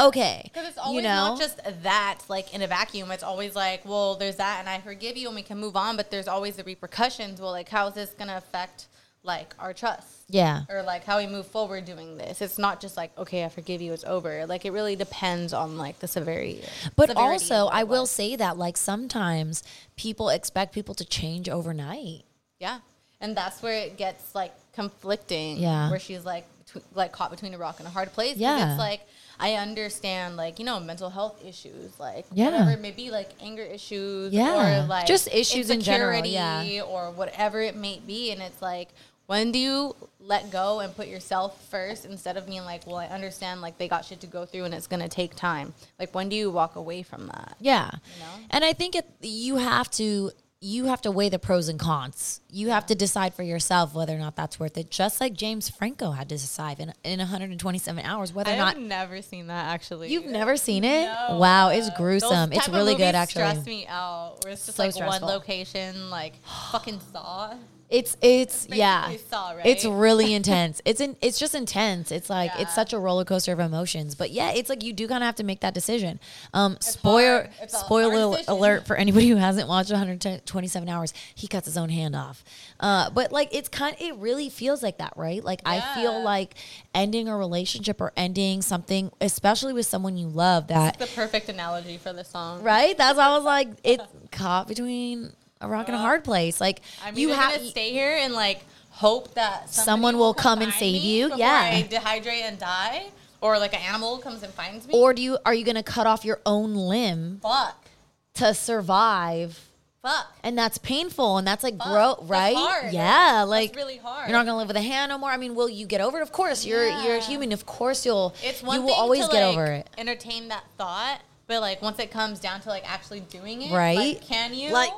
Okay. 0.00 0.40
Because 0.44 0.68
it's 0.68 0.76
You 0.76 0.82
always 0.82 1.04
know? 1.04 1.14
not 1.28 1.38
just 1.38 1.60
that, 1.82 2.18
like 2.28 2.54
in 2.54 2.62
a 2.62 2.66
vacuum. 2.66 3.10
It's 3.10 3.22
always 3.22 3.54
like, 3.54 3.84
well, 3.84 4.16
there's 4.16 4.36
that, 4.36 4.58
and 4.60 4.68
I 4.68 4.80
forgive 4.80 5.16
you, 5.16 5.28
and 5.28 5.36
we 5.36 5.42
can 5.42 5.58
move 5.58 5.76
on. 5.76 5.96
But 5.96 6.10
there's 6.10 6.28
always 6.28 6.56
the 6.56 6.64
repercussions. 6.64 7.40
Well, 7.40 7.50
like, 7.50 7.68
how 7.68 7.88
is 7.88 7.94
this 7.94 8.10
gonna 8.10 8.36
affect 8.36 8.86
like 9.22 9.54
our 9.58 9.72
trust? 9.72 10.06
Yeah. 10.28 10.62
Or 10.68 10.82
like 10.82 11.04
how 11.04 11.18
we 11.18 11.26
move 11.26 11.46
forward 11.46 11.84
doing 11.84 12.16
this. 12.16 12.40
It's 12.40 12.58
not 12.58 12.80
just 12.80 12.96
like, 12.96 13.16
okay, 13.18 13.44
I 13.44 13.48
forgive 13.48 13.82
you, 13.82 13.92
it's 13.92 14.04
over. 14.04 14.46
Like 14.46 14.64
it 14.64 14.70
really 14.72 14.96
depends 14.96 15.52
on 15.52 15.76
like 15.76 15.98
the 15.98 16.08
severity. 16.08 16.62
But 16.96 17.08
severity 17.08 17.32
also, 17.32 17.66
I 17.66 17.82
will 17.82 18.06
say 18.06 18.36
that 18.36 18.56
like 18.56 18.76
sometimes 18.76 19.62
people 19.96 20.28
expect 20.28 20.72
people 20.72 20.94
to 20.94 21.04
change 21.04 21.48
overnight. 21.48 22.22
Yeah, 22.60 22.78
and 23.20 23.36
that's 23.36 23.62
where 23.62 23.74
it 23.74 23.96
gets 23.96 24.34
like 24.34 24.52
conflicting. 24.72 25.58
Yeah. 25.58 25.90
where 25.90 25.98
she's 25.98 26.24
like 26.24 26.46
like 26.94 27.10
caught 27.12 27.30
between 27.32 27.52
a 27.54 27.58
rock 27.58 27.78
and 27.78 27.86
a 27.86 27.90
hard 27.90 28.12
place. 28.12 28.36
Yeah. 28.36 28.70
it's 28.70 28.78
like 28.78 29.00
I 29.40 29.54
understand 29.54 30.36
like 30.36 30.58
you 30.58 30.64
know 30.64 30.78
mental 30.78 31.10
health 31.10 31.42
issues, 31.44 31.98
like 31.98 32.26
Yeah. 32.32 32.50
whatever 32.50 32.70
it 32.72 32.80
may 32.80 32.90
be, 32.90 33.10
like 33.10 33.30
anger 33.40 33.62
issues, 33.62 34.32
Yeah. 34.32 34.82
or 34.82 34.86
like 34.86 35.06
Just 35.06 35.28
issues 35.32 35.70
in 35.70 35.80
general, 35.80 36.24
yeah. 36.24 36.82
or 36.82 37.10
whatever 37.10 37.60
it 37.60 37.74
may 37.76 38.00
be, 38.06 38.30
and 38.32 38.40
it's 38.42 38.60
like. 38.62 38.88
When 39.26 39.52
do 39.52 39.60
you 39.60 39.94
let 40.18 40.50
go 40.50 40.80
and 40.80 40.92
put 40.96 41.06
yourself 41.06 41.64
first 41.70 42.04
instead 42.04 42.36
of 42.36 42.46
being 42.46 42.64
like, 42.64 42.84
well, 42.84 42.96
I 42.96 43.06
understand 43.06 43.60
like 43.62 43.78
they 43.78 43.86
got 43.86 44.04
shit 44.04 44.20
to 44.22 44.26
go 44.26 44.44
through 44.44 44.64
and 44.64 44.74
it's 44.74 44.88
gonna 44.88 45.08
take 45.08 45.36
time. 45.36 45.72
Like 46.00 46.12
when 46.16 46.28
do 46.28 46.34
you 46.34 46.50
walk 46.50 46.74
away 46.74 47.04
from 47.04 47.28
that? 47.28 47.54
Yeah. 47.60 47.90
know? 48.18 48.26
And 48.50 48.64
I 48.64 48.72
think 48.72 48.96
it, 48.96 49.06
you 49.22 49.58
have 49.58 49.88
to 49.92 50.32
you 50.62 50.84
have 50.86 51.00
to 51.00 51.10
weigh 51.10 51.30
the 51.30 51.38
pros 51.38 51.68
and 51.68 51.78
cons. 51.80 52.42
You 52.50 52.68
have 52.68 52.84
to 52.86 52.94
decide 52.94 53.32
for 53.34 53.42
yourself 53.42 53.94
whether 53.94 54.14
or 54.14 54.18
not 54.18 54.36
that's 54.36 54.60
worth 54.60 54.76
it. 54.76 54.90
Just 54.90 55.18
like 55.20 55.32
James 55.32 55.70
Franco 55.70 56.10
had 56.10 56.28
to 56.28 56.34
decide 56.36 56.78
in, 56.80 56.92
in 57.02 57.18
127 57.18 58.04
hours 58.04 58.34
whether 58.34 58.52
or 58.52 58.56
not 58.56 58.76
I've 58.76 58.82
never 58.82 59.22
seen 59.22 59.46
that 59.46 59.72
actually. 59.72 60.10
you've 60.12 60.26
never 60.26 60.58
seen 60.58 60.84
it. 60.84 61.06
No. 61.06 61.38
Wow, 61.38 61.70
it's 61.70 61.88
Those 61.88 61.96
gruesome. 61.96 62.52
It's 62.52 62.60
type 62.66 62.68
of 62.68 62.74
really 62.74 62.94
good 62.94 63.14
movies 63.14 63.30
Stress 63.30 63.56
actually. 63.58 63.74
me 63.74 63.86
out. 63.88 64.44
Where 64.44 64.52
it's 64.52 64.66
just 64.66 64.76
So 64.76 64.82
like 64.82 64.92
stressful. 64.92 65.26
one 65.26 65.34
location, 65.34 66.10
like 66.10 66.34
fucking 66.72 67.00
Saw. 67.10 67.54
It's 67.90 68.16
it's 68.22 68.68
yeah. 68.70 69.12
Saw, 69.28 69.50
right? 69.50 69.66
It's 69.66 69.84
really 69.84 70.32
intense. 70.40 70.80
It's 70.84 71.00
in, 71.00 71.16
it's 71.20 71.38
just 71.38 71.54
intense. 71.56 72.12
It's 72.12 72.30
like 72.30 72.52
it's 72.56 72.74
such 72.74 72.92
a 72.92 72.98
roller 72.98 73.24
coaster 73.24 73.52
of 73.52 73.58
emotions. 73.58 74.14
But 74.14 74.30
yeah, 74.30 74.52
it's 74.52 74.70
like 74.70 74.84
you 74.84 74.92
do 74.92 75.08
kind 75.08 75.22
of 75.22 75.26
have 75.26 75.34
to 75.36 75.44
make 75.44 75.60
that 75.60 75.74
decision. 75.74 76.20
Um 76.54 76.76
spoiler. 76.80 77.50
It's 77.60 77.76
spoiler 77.78 78.38
alert 78.46 78.86
for 78.86 78.94
anybody 78.94 79.28
who 79.28 79.36
hasn't 79.36 79.68
watched 79.68 79.90
127 79.90 80.88
hours. 80.88 81.12
He 81.34 81.48
cuts 81.48 81.66
his 81.66 81.76
own 81.76 81.88
hand 81.88 82.14
off. 82.14 82.44
Uh 82.78 83.10
but 83.10 83.32
like 83.32 83.48
it's 83.52 83.68
kind 83.68 83.96
it 84.00 84.14
really 84.16 84.48
feels 84.50 84.82
like 84.82 84.98
that, 84.98 85.12
right? 85.16 85.42
Like 85.42 85.60
I 85.66 85.80
feel 85.96 86.22
like 86.22 86.54
ending 86.94 87.26
a 87.26 87.36
relationship 87.36 88.00
or 88.00 88.12
ending 88.16 88.62
something 88.62 89.10
especially 89.20 89.72
with 89.72 89.86
someone 89.86 90.16
you 90.16 90.28
love 90.28 90.68
that 90.68 90.98
the 90.98 91.06
perfect 91.08 91.48
analogy 91.48 91.98
for 91.98 92.12
the 92.12 92.24
song. 92.24 92.62
right? 92.62 92.96
That's 92.96 93.18
why 93.18 93.26
I 93.26 93.34
was 93.36 93.44
like 93.44 93.68
it's 93.82 94.04
caught 94.30 94.68
between 94.68 95.32
a 95.60 95.68
rock 95.68 95.88
and 95.88 95.94
a 95.94 95.98
hard 96.00 96.24
place. 96.24 96.60
Like 96.60 96.80
I 97.04 97.10
mean, 97.10 97.20
you 97.28 97.34
have 97.34 97.54
to 97.54 97.64
stay 97.66 97.90
here 97.90 98.16
and 98.16 98.32
like 98.34 98.60
hope 98.90 99.34
that 99.34 99.70
Someone 99.70 100.18
will 100.18 100.34
come 100.34 100.60
and 100.62 100.70
find 100.72 100.80
save 100.80 101.02
you, 101.02 101.32
yeah. 101.36 101.70
I 101.74 101.82
dehydrate 101.88 102.42
and 102.42 102.58
die, 102.58 103.06
or 103.40 103.58
like 103.58 103.72
an 103.74 103.80
animal 103.80 104.18
comes 104.18 104.42
and 104.42 104.52
finds 104.52 104.86
me. 104.86 104.94
or 104.94 105.14
do 105.14 105.22
you 105.22 105.38
are 105.44 105.54
you 105.54 105.64
to 105.64 105.82
cut 105.82 106.06
off 106.06 106.24
your 106.24 106.40
own 106.44 106.74
limb 106.74 107.38
fuck, 107.42 107.86
to 108.34 108.52
survive 108.54 109.68
fuck. 110.02 110.26
and 110.42 110.58
that's 110.58 110.76
painful 110.78 111.38
and 111.38 111.46
that's 111.46 111.62
like 111.64 111.78
grow 111.78 112.16
That's 112.18 112.30
right 112.30 112.92
yeah 112.92 113.38
That's 113.38 113.48
like 113.48 113.76
really 113.76 113.96
hard. 113.98 114.28
you're 114.28 114.36
not 114.36 114.44
gonna 114.44 114.58
live 114.58 114.68
with 114.68 114.76
a 114.76 114.82
hand 114.82 115.10
no 115.10 115.16
more 115.18 115.30
i 115.30 115.36
mean 115.38 115.54
will 115.54 115.68
you 115.70 115.86
get 115.86 116.00
over 116.00 116.18
it 116.18 116.22
of 116.22 116.32
course 116.32 116.66
you're 116.66 116.88
you're 117.02 117.20
human 117.20 117.52
of 117.52 117.64
course 117.66 118.04
you'll 118.04 118.34
It's 118.42 118.62
one 118.62 118.76
you 118.76 118.82
will 118.82 118.92
always 118.94 119.26
to, 119.26 119.32
get 119.32 119.46
like, 119.46 119.56
over 119.56 119.66
it 119.72 119.88
Entertain 119.96 120.48
that 120.48 120.64
thought, 120.76 121.20
but 121.46 121.60
like 121.62 121.80
once 121.80 121.98
it 121.98 122.10
comes 122.10 122.40
down 122.40 122.60
to 122.62 122.68
like 122.68 122.90
actually 122.90 123.20
doing 123.20 123.62
it, 123.62 123.72
Right? 123.72 123.96
Like, 123.96 124.22
can 124.26 124.54
you? 124.54 124.72
Like, 124.72 124.92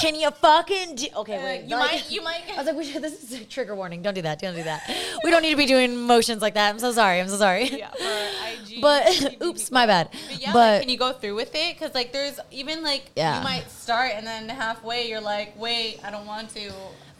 can 0.00 0.14
you 0.14 0.30
fucking 0.30 0.94
do 0.96 1.06
okay 1.16 1.36
Uh, 1.38 1.44
wait 1.44 1.64
you 1.64 1.76
like- 1.76 1.92
might, 1.92 2.10
you 2.10 2.22
might. 2.22 2.42
I 2.54 2.56
was 2.58 2.66
like, 2.66 2.76
we 2.76 2.84
should, 2.84 3.02
this 3.02 3.22
is 3.22 3.40
a 3.40 3.44
trigger 3.44 3.74
warning. 3.74 4.02
Don't 4.02 4.14
do 4.14 4.22
that. 4.22 4.38
Don't 4.40 4.54
do 4.54 4.62
that. 4.62 4.82
We 5.24 5.30
don't 5.30 5.42
need 5.42 5.50
to 5.50 5.56
be 5.56 5.66
doing 5.66 5.96
motions 5.96 6.42
like 6.42 6.54
that. 6.54 6.68
I'm 6.70 6.78
so 6.78 6.92
sorry. 6.92 7.20
I'm 7.20 7.28
so 7.28 7.36
sorry. 7.36 7.64
yeah, 7.70 7.90
for 7.90 8.72
IG. 8.72 8.80
But 8.82 9.40
oops, 9.42 9.70
my 9.70 9.86
bad. 9.86 10.08
But 10.12 10.40
yeah, 10.40 10.52
But 10.52 10.58
like, 10.58 10.80
can 10.82 10.90
you 10.90 10.98
go 10.98 11.12
through 11.12 11.34
with 11.34 11.54
it? 11.54 11.74
Because 11.78 11.94
like, 11.94 12.12
there's 12.12 12.38
even 12.50 12.82
like 12.82 13.04
Yeah. 13.16 13.38
you 13.38 13.44
might 13.44 13.70
start 13.70 14.12
and 14.14 14.26
then 14.26 14.48
halfway 14.48 15.08
you're 15.08 15.20
like, 15.20 15.58
wait, 15.58 16.00
I 16.04 16.10
don't 16.10 16.26
want 16.26 16.50
to. 16.54 16.70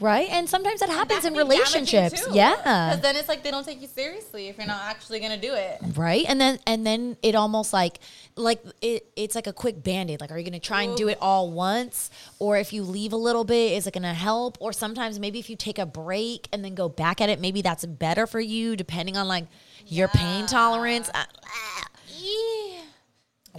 Right, 0.01 0.29
and 0.31 0.49
sometimes 0.49 0.81
that 0.81 0.89
happens 0.89 1.23
That 1.23 1.29
in 1.29 1.35
can 1.35 1.47
be 1.49 1.55
damaging, 1.57 1.83
relationships. 1.85 2.27
too. 2.27 2.35
Yeah. 2.35 2.55
Because 2.57 3.01
then 3.01 3.17
it's 3.17 3.29
like 3.29 3.43
they 3.43 3.51
don't 3.51 3.65
take 3.65 3.81
you 3.81 3.89
seriously 3.89 4.49
if 4.49 4.59
you're 4.59 4.67
not 4.67 4.83
actually 4.85 5.21
gonna 5.21 5.37
do 5.41 5.55
it. 5.55 5.79
right 5.97 6.25
and 6.29 6.41
then 6.41 6.59
and 6.67 6.87
then 6.87 7.17
it 7.23 7.35
almost 7.35 7.73
like 7.73 7.99
like 8.37 8.63
it 8.83 9.07
it's 9.17 9.35
like 9.35 9.47
a 9.47 9.53
quick 9.53 9.83
band-aid 9.83 10.21
like 10.21 10.31
are 10.31 10.39
you 10.39 10.45
gonna 10.45 10.59
try 10.61 10.83
and 10.83 10.97
do 10.97 11.09
it 11.09 11.17
all 11.21 11.51
once 11.51 12.11
or 12.39 12.59
if 12.59 12.73
you 12.73 12.83
leave 12.83 13.13
a 13.13 13.17
little 13.17 13.45
bit 13.45 13.73
is 13.73 13.87
it 13.87 13.95
gonna 13.95 14.13
help 14.13 14.59
or 14.61 14.73
sometimes 14.73 15.19
maybe 15.19 15.39
if 15.39 15.49
you 15.49 15.57
take 15.57 15.79
a 15.79 15.87
break 15.87 16.47
and 16.53 16.63
then 16.65 16.75
go 16.75 16.89
back 16.89 17.21
at 17.23 17.29
it 17.31 17.41
maybe 17.41 17.63
that's 17.63 17.87
better 17.87 18.27
for 18.27 18.41
you 18.41 18.77
depending 18.77 19.17
on 19.17 19.27
like 19.27 19.47
your 19.87 20.09
pain 20.09 20.45
tolerance 20.47 21.09
Uh, 21.15 21.25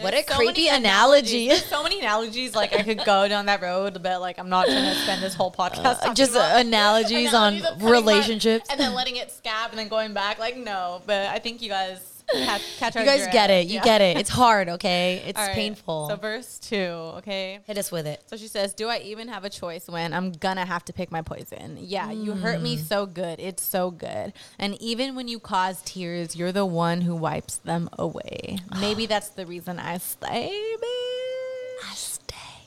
what 0.04 0.14
a 0.14 0.24
so 0.24 0.36
creepy 0.36 0.68
analogy 0.68 1.50
so 1.52 1.84
many 1.84 2.00
analogies. 2.00 2.56
Like 2.56 2.74
I 2.74 2.84
could 2.84 3.04
go 3.06 3.28
down 3.28 3.46
that 3.48 3.62
road, 3.62 4.02
but 4.02 4.22
like 4.22 4.38
I'm 4.40 4.50
not 4.50 4.66
trying 4.68 4.94
to 4.94 5.00
spend 5.02 5.22
this 5.22 5.34
whole 5.34 5.52
podcast 5.52 6.00
Uh, 6.04 6.14
just 6.14 6.32
about 6.32 6.60
analogies 6.62 7.34
on 7.34 7.56
analogies 7.56 7.84
my- 7.84 7.90
relationships 7.92 8.70
and 8.70 8.80
then 8.80 8.94
letting 8.94 9.16
it 9.18 9.32
scab 9.32 9.72
and 9.72 9.80
then 9.80 9.88
going 9.88 10.14
back. 10.14 10.40
Like 10.40 10.58
no, 10.58 11.02
but 11.06 11.28
I 11.28 11.40
think 11.40 11.62
you 11.62 11.70
guys 11.70 12.17
catch, 12.34 12.62
catch 12.78 12.96
You 12.96 13.06
guys 13.06 13.28
get 13.32 13.50
it. 13.50 13.68
You 13.68 13.76
Yeah. 13.76 13.84
get 13.84 14.02
it. 14.02 14.18
It's 14.18 14.30
hard, 14.44 14.70
okay? 14.70 15.24
It's 15.26 15.40
right, 15.40 15.54
painful. 15.54 16.10
So 16.10 16.16
verse 16.16 16.60
two, 16.60 16.76
okay. 17.20 17.60
Hit 17.66 17.78
us 17.78 17.92
with 17.92 18.08
it. 18.08 18.24
So 18.28 18.38
she 18.38 18.48
says, 18.48 18.74
"Do 18.74 18.88
I 18.88 19.00
even 19.00 19.28
have 19.28 19.46
a 19.46 19.50
choice 19.50 19.88
when 19.88 20.14
I'm 20.14 20.32
gonna 20.32 20.66
have 20.66 20.86
to 20.86 20.94
pick 20.94 21.12
my 21.12 21.22
poison? 21.22 21.78
Yeah, 21.80 22.12
you 22.12 22.34
hurt 22.34 22.62
me 22.62 22.78
mm. 22.78 22.82
so 22.82 23.06
good. 23.06 23.40
It's 23.40 23.64
so 23.64 23.92
good. 23.92 24.34
And 24.60 24.80
even 24.82 25.16
when 25.16 25.28
you 25.28 25.40
cause 25.40 25.82
tears, 25.84 26.36
you're 26.36 26.52
the 26.52 26.66
one 26.66 27.02
who 27.02 27.16
wipes 27.16 27.58
them 27.58 27.90
away. 27.98 28.60
Maybe 28.80 29.06
ah. 29.06 29.08
that's 29.08 29.30
the 29.30 29.46
reason 29.46 29.80
I 29.80 29.98
stay, 29.98 30.52
bitch. 30.82 32.07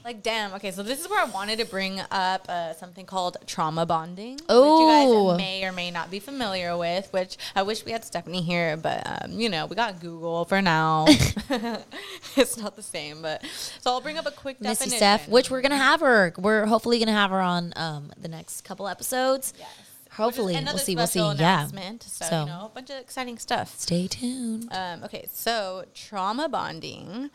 Like, 0.04 0.22
damn. 0.22 0.54
Okay, 0.54 0.70
so 0.70 0.82
this 0.82 1.00
is 1.00 1.08
where 1.08 1.20
I 1.20 1.24
wanted 1.26 1.58
to 1.58 1.66
bring 1.66 2.00
up 2.10 2.46
uh, 2.48 2.72
something 2.74 3.04
called 3.06 3.36
trauma 3.46 3.84
bonding, 3.84 4.34
which 4.34 4.48
you 4.48 4.86
guys 4.88 5.36
may 5.36 5.64
or 5.64 5.72
may 5.72 5.90
not 5.90 6.10
be 6.10 6.20
familiar 6.20 6.76
with. 6.76 7.12
Which 7.12 7.36
I 7.54 7.62
wish 7.62 7.84
we 7.84 7.92
had 7.92 8.04
Stephanie 8.04 8.42
here, 8.42 8.76
but 8.76 9.02
um, 9.06 9.32
you 9.32 9.48
know, 9.48 9.66
we 9.66 9.76
got 9.76 10.00
Google 10.00 10.44
for 10.46 10.62
now. 10.62 11.04
it's 12.36 12.56
not 12.56 12.76
the 12.76 12.82
same, 12.82 13.22
but 13.22 13.44
so 13.80 13.90
I'll 13.92 14.00
bring 14.00 14.18
up 14.18 14.26
a 14.26 14.30
quick 14.30 14.60
Missy 14.60 14.74
definition. 14.74 14.96
Steph, 14.98 15.28
which 15.28 15.50
we're 15.50 15.60
gonna 15.60 15.76
have 15.76 16.00
her. 16.00 16.32
We're 16.38 16.66
hopefully 16.66 16.98
gonna 16.98 17.12
have 17.12 17.30
her 17.30 17.40
on 17.40 17.72
um, 17.76 18.12
the 18.18 18.28
next 18.28 18.62
couple 18.62 18.88
episodes. 18.88 19.52
Yes. 19.58 19.68
Hopefully, 20.12 20.54
we'll 20.64 20.78
see. 20.78 20.96
We'll 20.96 21.06
see. 21.06 21.20
Yeah. 21.20 21.66
So, 21.66 22.24
So- 22.24 22.40
you 22.40 22.46
know, 22.46 22.66
a 22.66 22.74
bunch 22.74 22.90
of 22.90 22.98
exciting 22.98 23.38
stuff. 23.38 23.78
Stay 23.78 24.06
tuned. 24.08 24.68
Um, 24.72 25.04
okay, 25.04 25.26
so 25.32 25.84
trauma 25.94 26.48
bonding 26.48 27.30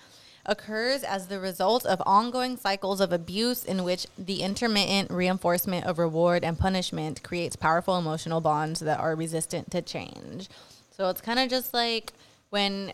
occurs 0.46 1.04
as 1.04 1.28
the 1.28 1.40
result 1.40 1.86
of 1.86 2.02
ongoing 2.06 2.58
cycles 2.58 3.02
of 3.02 3.12
abuse 3.12 3.64
in 3.64 3.84
which 3.84 4.08
the 4.18 4.42
intermittent 4.42 5.12
reinforcement 5.12 5.86
of 5.86 6.00
reward 6.00 6.44
and 6.44 6.58
punishment 6.58 7.24
creates 7.24 7.56
powerful 7.56 7.98
emotional 7.98 8.42
bonds 8.42 8.80
that 8.82 9.00
are 9.00 9.16
resistant 9.16 9.72
to 9.72 9.82
change. 9.82 10.50
So 10.92 11.10
it's 11.10 11.22
kind 11.22 11.40
of 11.40 11.50
just 11.50 11.74
like 11.74 12.14
when 12.50 12.94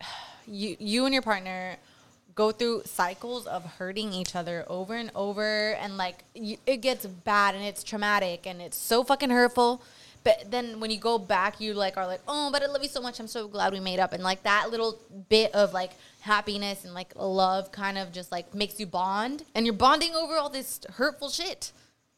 you 0.46 0.76
you 0.78 1.04
and 1.04 1.12
your 1.12 1.22
partner 1.22 1.76
go 2.34 2.50
through 2.50 2.82
cycles 2.84 3.46
of 3.46 3.64
hurting 3.64 4.12
each 4.12 4.34
other 4.34 4.64
over 4.68 4.94
and 4.94 5.10
over 5.14 5.72
and 5.74 5.96
like 5.96 6.24
you, 6.34 6.56
it 6.66 6.78
gets 6.78 7.06
bad 7.06 7.54
and 7.54 7.64
it's 7.64 7.84
traumatic 7.84 8.46
and 8.46 8.60
it's 8.60 8.76
so 8.76 9.04
fucking 9.04 9.30
hurtful 9.30 9.82
but 10.24 10.50
then 10.50 10.80
when 10.80 10.90
you 10.90 10.98
go 10.98 11.18
back 11.18 11.60
you 11.60 11.74
like 11.74 11.96
are 11.96 12.06
like 12.06 12.20
oh 12.26 12.50
but 12.50 12.62
i 12.62 12.66
love 12.66 12.82
you 12.82 12.88
so 12.88 13.00
much 13.00 13.20
i'm 13.20 13.26
so 13.28 13.46
glad 13.46 13.72
we 13.72 13.80
made 13.80 14.00
up 14.00 14.12
and 14.12 14.22
like 14.22 14.42
that 14.42 14.70
little 14.70 14.98
bit 15.28 15.54
of 15.54 15.72
like 15.72 15.92
happiness 16.20 16.84
and 16.84 16.94
like 16.94 17.12
love 17.16 17.70
kind 17.70 17.98
of 17.98 18.10
just 18.12 18.32
like 18.32 18.54
makes 18.54 18.80
you 18.80 18.86
bond 18.86 19.42
and 19.54 19.66
you're 19.66 19.74
bonding 19.74 20.14
over 20.14 20.34
all 20.36 20.48
this 20.50 20.80
hurtful 20.94 21.28
shit 21.28 21.72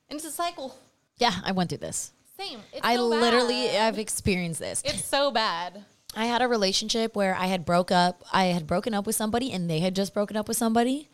and 0.08 0.16
it's 0.18 0.26
a 0.26 0.30
cycle 0.30 0.76
Yeah, 1.18 1.32
I 1.44 1.52
went 1.52 1.68
through 1.70 1.78
this. 1.78 2.12
same 2.38 2.60
it's 2.72 2.80
I 2.86 2.96
so 2.96 3.06
literally. 3.06 3.76
I've 3.76 3.98
experienced 3.98 4.60
this. 4.60 4.82
it's 4.84 5.04
so 5.04 5.30
bad 5.30 5.84
I 6.14 6.26
had 6.26 6.40
a 6.40 6.48
relationship 6.48 7.14
where 7.14 7.34
I 7.34 7.46
had 7.46 7.66
broke 7.66 7.90
up. 7.92 8.22
I 8.32 8.44
had 8.46 8.66
broken 8.66 8.94
up 8.94 9.04
with 9.06 9.14
somebody, 9.16 9.52
and 9.52 9.68
they 9.68 9.80
had 9.80 9.94
just 9.94 10.14
broken 10.14 10.34
up 10.34 10.48
with 10.48 10.56
somebody, 10.56 11.10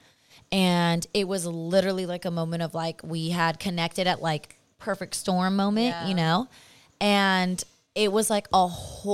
and 0.53 1.05
it 1.13 1.27
was 1.27 1.45
literally 1.45 2.07
like 2.07 2.25
a 2.25 2.31
moment 2.31 2.63
of 2.63 2.73
like 2.75 3.01
we 3.03 3.31
had 3.31 3.59
connected 3.59 4.07
at 4.07 4.23
like 4.23 4.59
perfect 4.79 5.15
storm 5.17 5.57
moment, 5.57 5.87
Yeah. 5.87 6.07
you 6.07 6.15
know, 6.15 6.47
and 7.03 7.62
it 7.95 8.11
was 8.11 8.31
like 8.31 8.49
a 8.55 8.67
horrible 8.69 9.11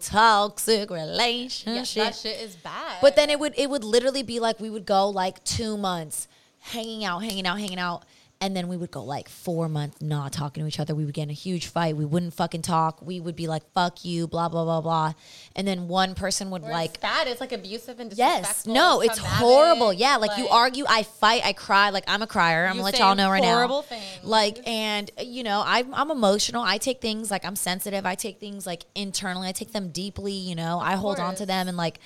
toxic 0.00 0.88
yeah, 0.88 0.96
relationship. 0.96 2.04
that 2.04 2.14
shit 2.14 2.40
is 2.40 2.56
bad 2.56 2.96
But 3.02 3.16
then 3.16 3.28
it 3.28 3.38
would 3.38 3.52
it 3.58 3.68
would 3.68 3.84
literally 3.84 4.22
be 4.22 4.40
like 4.40 4.60
we 4.60 4.70
would 4.70 4.86
go 4.86 5.10
like 5.10 5.44
two 5.44 5.76
months 5.76 6.28
hanging 6.60 7.04
out, 7.04 7.18
hanging 7.24 7.46
out, 7.46 7.58
hanging 7.58 7.78
out. 7.78 8.04
And 8.42 8.56
then 8.56 8.68
we 8.68 8.76
would 8.78 8.90
go 8.90 9.04
like 9.04 9.28
four 9.28 9.68
months 9.68 10.00
not 10.00 10.32
talking 10.32 10.62
to 10.62 10.66
each 10.66 10.80
other. 10.80 10.94
We 10.94 11.04
would 11.04 11.12
get 11.12 11.24
in 11.24 11.30
a 11.30 11.34
huge 11.34 11.66
fight. 11.66 11.94
We 11.94 12.06
wouldn't 12.06 12.32
fucking 12.32 12.62
talk. 12.62 13.02
We 13.02 13.20
would 13.20 13.36
be 13.36 13.46
like, 13.46 13.70
fuck 13.74 14.02
you, 14.02 14.26
blah, 14.26 14.48
blah, 14.48 14.64
blah, 14.64 14.80
blah. 14.80 15.12
And 15.54 15.68
then 15.68 15.88
one 15.88 16.14
person 16.14 16.50
would 16.50 16.62
Where 16.62 16.72
like 16.72 17.02
bad. 17.02 17.26
It's 17.26 17.40
like 17.40 17.52
abusive 17.52 18.00
and 18.00 18.10
Yes. 18.14 18.66
No, 18.66 19.02
it's 19.02 19.18
traumatic, 19.18 19.38
horrible. 19.38 19.92
Yeah, 19.92 20.16
like, 20.16 20.38
you 20.38 20.48
argue, 20.48 20.84
I 20.88 21.02
fight, 21.02 21.44
I 21.44 21.52
cry. 21.52 21.90
Like 21.90 22.04
I'm 22.08 22.22
a 22.22 22.26
crier. 22.26 22.64
I'm 22.64 22.76
gonna 22.76 22.84
let 22.84 22.98
y'all 22.98 23.14
know 23.14 23.30
right 23.30 23.42
now. 23.42 23.56
horrible 23.56 23.82
things. 23.82 24.04
Like, 24.22 24.66
and 24.66 25.10
you 25.20 25.42
know, 25.42 25.62
I'm 25.66 25.92
I'm 25.92 26.10
emotional. 26.10 26.62
I 26.62 26.78
take 26.78 27.02
things 27.02 27.30
like 27.30 27.44
I'm 27.44 27.56
sensitive. 27.56 28.06
I 28.06 28.14
take 28.14 28.40
things 28.40 28.66
like 28.66 28.84
internally. 28.94 29.48
I 29.48 29.52
take 29.52 29.72
them 29.72 29.90
deeply. 29.90 30.32
You 30.32 30.54
know, 30.54 30.80
I 30.80 30.96
hold 30.96 31.18
on 31.18 31.34
to 31.34 31.44
them, 31.44 31.68
and 31.68 31.76
like 31.76 32.00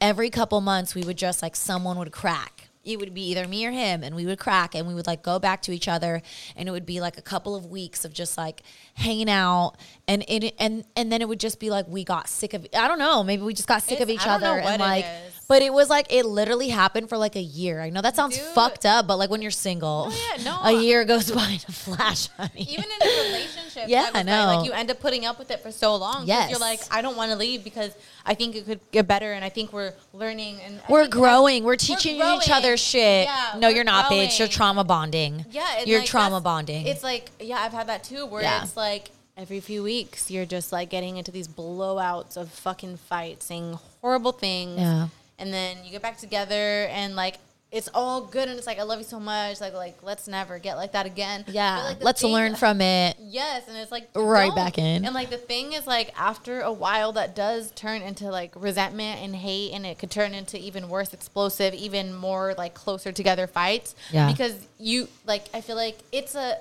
every 0.00 0.30
couple 0.30 0.60
months, 0.60 0.94
we 0.94 1.02
would 1.02 1.18
just 1.18 1.42
like 1.42 1.54
someone 1.56 1.98
would 1.98 2.12
crack. 2.12 2.63
It 2.84 2.98
would 2.98 3.14
be 3.14 3.30
either 3.30 3.48
me 3.48 3.66
or 3.66 3.70
him, 3.70 4.02
and 4.02 4.14
we 4.14 4.26
would 4.26 4.38
crack, 4.38 4.74
and 4.74 4.86
we 4.86 4.94
would 4.94 5.06
like 5.06 5.22
go 5.22 5.38
back 5.38 5.62
to 5.62 5.72
each 5.72 5.88
other, 5.88 6.22
and 6.56 6.68
it 6.68 6.72
would 6.72 6.86
be 6.86 7.00
like 7.00 7.18
a 7.18 7.22
couple 7.22 7.56
of 7.56 7.66
weeks 7.66 8.04
of 8.04 8.12
just 8.12 8.36
like 8.36 8.62
hanging 8.94 9.30
out, 9.30 9.74
and 10.06 10.24
it 10.28 10.54
and 10.58 10.84
and 10.96 11.10
then 11.10 11.22
it 11.22 11.28
would 11.28 11.40
just 11.40 11.58
be 11.60 11.70
like 11.70 11.86
we 11.88 12.04
got 12.04 12.28
sick 12.28 12.54
of. 12.54 12.66
I 12.76 12.88
don't 12.88 12.98
know, 12.98 13.22
maybe 13.24 13.42
we 13.42 13.54
just 13.54 13.68
got 13.68 13.82
sick 13.82 14.00
of 14.00 14.10
each 14.10 14.26
I 14.26 14.38
don't 14.38 14.40
know 14.42 14.52
other, 14.52 14.60
and 14.60 14.80
like, 14.80 15.04
is. 15.04 15.33
But 15.48 15.62
it 15.62 15.72
was 15.72 15.90
like 15.90 16.06
it 16.12 16.24
literally 16.24 16.68
happened 16.68 17.08
for 17.08 17.18
like 17.18 17.36
a 17.36 17.40
year. 17.42 17.80
I 17.80 17.90
know 17.90 18.00
that 18.02 18.16
sounds 18.16 18.36
Dude. 18.36 18.46
fucked 18.48 18.86
up, 18.86 19.06
but 19.06 19.16
like 19.18 19.30
when 19.30 19.42
you're 19.42 19.50
single, 19.50 20.08
Oh, 20.10 20.34
yeah, 20.36 20.42
no. 20.44 20.58
a 20.62 20.72
year 20.82 21.04
goes 21.04 21.30
by 21.30 21.48
in 21.48 21.60
a 21.68 21.72
flash, 21.72 22.28
honey. 22.36 22.50
Even 22.70 22.84
in 22.84 23.08
a 23.08 23.22
relationship, 23.28 23.84
Yeah, 23.88 24.10
I 24.14 24.22
know. 24.22 24.46
Like 24.46 24.66
you 24.66 24.72
end 24.72 24.90
up 24.90 25.00
putting 25.00 25.24
up 25.26 25.38
with 25.38 25.50
it 25.50 25.60
for 25.60 25.70
so 25.70 25.96
long. 25.96 26.26
Yes. 26.26 26.50
you're 26.50 26.58
like, 26.58 26.80
I 26.90 27.02
don't 27.02 27.16
want 27.16 27.30
to 27.32 27.36
leave 27.36 27.62
because 27.64 27.92
I 28.26 28.34
think 28.34 28.56
it 28.56 28.64
could 28.64 28.80
get 28.90 29.06
better, 29.06 29.32
and 29.32 29.44
I 29.44 29.48
think 29.50 29.72
we're 29.72 29.92
learning 30.12 30.60
and 30.64 30.80
I 30.88 30.92
we're 30.92 31.08
growing. 31.08 31.64
We're 31.64 31.76
teaching 31.76 32.18
growing. 32.18 32.40
each 32.40 32.50
other 32.50 32.76
shit. 32.76 33.26
Yeah, 33.26 33.54
no, 33.58 33.68
you're 33.68 33.84
not, 33.84 34.06
bitch. 34.10 34.38
You're 34.38 34.48
trauma 34.48 34.82
bonding. 34.84 35.44
Yeah, 35.50 35.84
you're 35.84 35.98
like, 36.00 36.08
trauma 36.08 36.40
bonding. 36.40 36.86
It's 36.86 37.02
like, 37.02 37.30
yeah, 37.40 37.56
I've 37.58 37.72
had 37.72 37.88
that 37.88 38.02
too, 38.04 38.24
where 38.26 38.42
Yeah. 38.42 38.62
it's 38.62 38.76
like 38.76 39.10
every 39.36 39.58
few 39.60 39.82
weeks 39.82 40.30
you're 40.30 40.46
just 40.46 40.72
like 40.72 40.88
getting 40.90 41.16
into 41.16 41.30
these 41.32 41.48
blowouts 41.48 42.36
of 42.36 42.50
fucking 42.50 42.96
fights, 42.96 43.46
saying 43.46 43.78
horrible 44.00 44.32
things, 44.32 44.78
Yeah. 44.80 45.08
And 45.38 45.52
then 45.52 45.78
you 45.84 45.90
get 45.90 46.02
back 46.02 46.18
together 46.18 46.86
and 46.90 47.14
like. 47.16 47.36
It's 47.72 47.88
all 47.92 48.20
good, 48.20 48.48
and 48.48 48.56
it's 48.56 48.68
like 48.68 48.78
I 48.78 48.84
love 48.84 48.98
you 49.00 49.04
so 49.04 49.18
much. 49.18 49.60
Like, 49.60 49.74
like 49.74 49.96
let's 50.04 50.28
never 50.28 50.60
get 50.60 50.76
like 50.76 50.92
that 50.92 51.06
again. 51.06 51.44
yeah, 51.48 51.82
like, 51.88 52.04
let's 52.04 52.20
thing- 52.22 52.32
learn 52.32 52.54
from 52.54 52.80
it. 52.80 53.16
Yes, 53.18 53.66
and 53.66 53.76
it's 53.76 53.90
like 53.90 54.08
Right 54.14 54.46
don't. 54.46 54.54
back 54.54 54.78
in. 54.78 55.04
And 55.04 55.12
like 55.12 55.28
the 55.28 55.38
thing 55.38 55.72
is, 55.72 55.84
like 55.84 56.12
after 56.16 56.60
a 56.60 56.72
while, 56.72 57.10
that 57.14 57.34
does 57.34 57.72
turn 57.72 58.00
into 58.02 58.26
like 58.30 58.52
resentment 58.54 59.22
and 59.22 59.34
hate, 59.34 59.72
and 59.72 59.84
it 59.84 59.98
could 59.98 60.12
turn 60.12 60.34
into 60.34 60.56
even 60.56 60.88
worse, 60.88 61.12
explosive, 61.12 61.74
even 61.74 62.14
more 62.14 62.54
like 62.56 62.74
closer 62.74 63.10
together 63.10 63.48
fights. 63.48 63.96
Yeah. 64.12 64.30
Because 64.30 64.54
you 64.78 65.08
like, 65.26 65.46
I 65.52 65.60
feel 65.60 65.74
like 65.74 65.98
it's 66.12 66.36
a, 66.36 66.58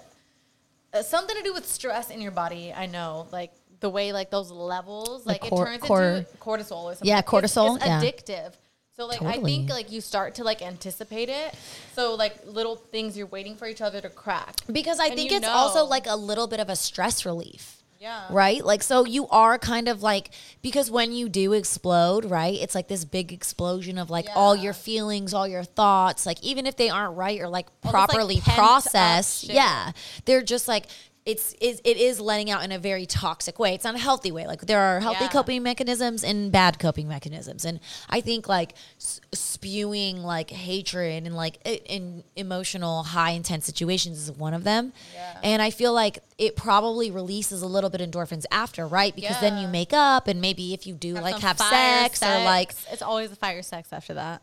a 0.93 1.03
something 1.03 1.35
to 1.37 1.43
do 1.43 1.53
with 1.53 1.67
stress 1.67 2.09
in 2.09 2.21
your 2.21 2.31
body. 2.31 2.73
I 2.75 2.87
know, 2.87 3.27
like 3.31 3.51
the 3.81 3.89
way 3.91 4.13
like 4.13 4.31
those 4.31 4.49
levels, 4.49 5.27
Like 5.27 5.43
like, 5.43 5.51
cor- 5.51 5.67
it 5.67 5.69
turns 5.69 5.83
cor- 5.83 6.03
into 6.03 6.25
cortisol 6.39 6.83
or 6.85 6.93
something. 6.93 7.07
Yeah, 7.07 7.19
It's- 7.19 7.31
cortisol, 7.31 7.75
It's, 7.75 7.85
yeah. 7.85 8.01
addictive. 8.01 8.53
So 8.95 9.07
like 9.07 9.23
I 9.23 9.41
think 9.41 9.69
like 9.69 9.91
you 9.91 10.01
start 10.01 10.35
to 10.35 10.43
like 10.43 10.61
anticipate 10.61 11.29
it. 11.29 11.55
So 11.95 12.13
like 12.13 12.35
little 12.45 12.75
things 12.75 13.17
you're 13.17 13.27
waiting 13.27 13.55
for 13.55 13.67
each 13.67 13.81
other 13.81 13.99
to 14.01 14.09
crack. 14.09 14.55
Because 14.71 14.99
I 14.99 15.07
And 15.07 15.15
think 15.15 15.31
it's 15.31 15.47
also 15.47 15.83
like 15.85 16.05
a 16.05 16.15
little 16.15 16.45
bit 16.45 16.59
of 16.59 16.69
a 16.69 16.75
stress 16.75 17.25
relief. 17.25 17.79
Yeah. 17.99 18.25
Right? 18.29 18.63
Like, 18.63 18.83
so 18.83 19.05
you 19.05 19.29
are 19.29 19.57
kind 19.57 19.87
of 19.87 20.03
like, 20.03 20.31
because 20.61 20.91
when 20.91 21.13
you 21.13 21.29
do 21.29 21.53
explode, 21.53 22.25
right? 22.25 22.53
It's 22.53 22.75
like 22.75 22.89
this 22.89 23.05
big 23.05 23.31
explosion 23.31 23.97
of 23.97 24.09
like 24.09 24.27
all 24.35 24.57
your 24.57 24.73
feelings, 24.73 25.33
all 25.33 25.47
your 25.47 25.63
thoughts, 25.63 26.25
like 26.25 26.43
even 26.43 26.67
if 26.67 26.75
they 26.75 26.89
aren't 26.89 27.15
right 27.15 27.39
or 27.39 27.47
like 27.47 27.67
like, 27.83 27.91
properly 27.93 28.39
up 28.39 28.55
processed, 28.55 29.45
yeah, 29.45 29.93
they're 30.25 30.43
just 30.43 30.67
like, 30.67 30.87
it's 31.25 31.53
is 31.61 31.79
it 31.85 31.95
is 31.97 32.19
letting 32.19 32.49
out 32.51 32.63
in 32.65 32.71
a 32.71 32.77
very 32.79 33.05
toxic 33.05 33.57
way. 33.59 33.73
It's 33.73 33.85
not 33.85 33.95
a 33.95 33.99
healthy 33.99 34.31
way. 34.31 34.45
Like 34.45 34.61
there 34.61 34.79
are 34.81 34.99
healthy 34.99 35.23
Yeah. 35.25 35.29
coping 35.29 35.63
mechanisms 35.63 36.23
and 36.23 36.51
bad 36.51 36.79
coping 36.79 37.07
mechanisms, 37.07 37.63
and 37.63 37.79
I 38.09 38.19
think 38.19 38.49
like 38.49 38.73
s- 38.99 39.21
spewing 39.33 40.21
like 40.23 40.49
hatred 40.49 41.25
and 41.25 41.35
like 41.35 41.59
in 41.65 42.23
emotional 42.35 43.03
high 43.03 43.31
intense 43.31 43.65
situations 43.65 44.17
is 44.21 44.31
one 44.31 44.53
of 44.53 44.63
them. 44.65 44.91
Yeah. 45.13 45.39
And 45.43 45.61
I 45.61 45.69
feel 45.69 45.93
like 45.93 46.19
it 46.37 46.55
probably 46.55 47.09
releases 47.11 47.61
a 47.61 47.67
little 47.67 47.89
bit 47.89 48.01
endorphins 48.01 48.43
after, 48.51 48.85
right? 48.85 49.15
Because 49.15 49.39
then 49.39 49.57
you 49.61 49.67
make 49.67 49.93
up, 49.93 50.27
and 50.27 50.41
maybe 50.41 50.73
if 50.73 50.85
you 50.85 50.93
do 50.95 51.13
like 51.13 51.39
have 51.39 51.57
fire 51.57 52.03
sex, 52.03 52.21
or 52.21 52.43
like 52.43 52.73
it's 52.91 53.01
always 53.01 53.31
a 53.31 53.35
fire 53.37 53.61
sex 53.61 53.93
after 53.93 54.13
that. 54.15 54.41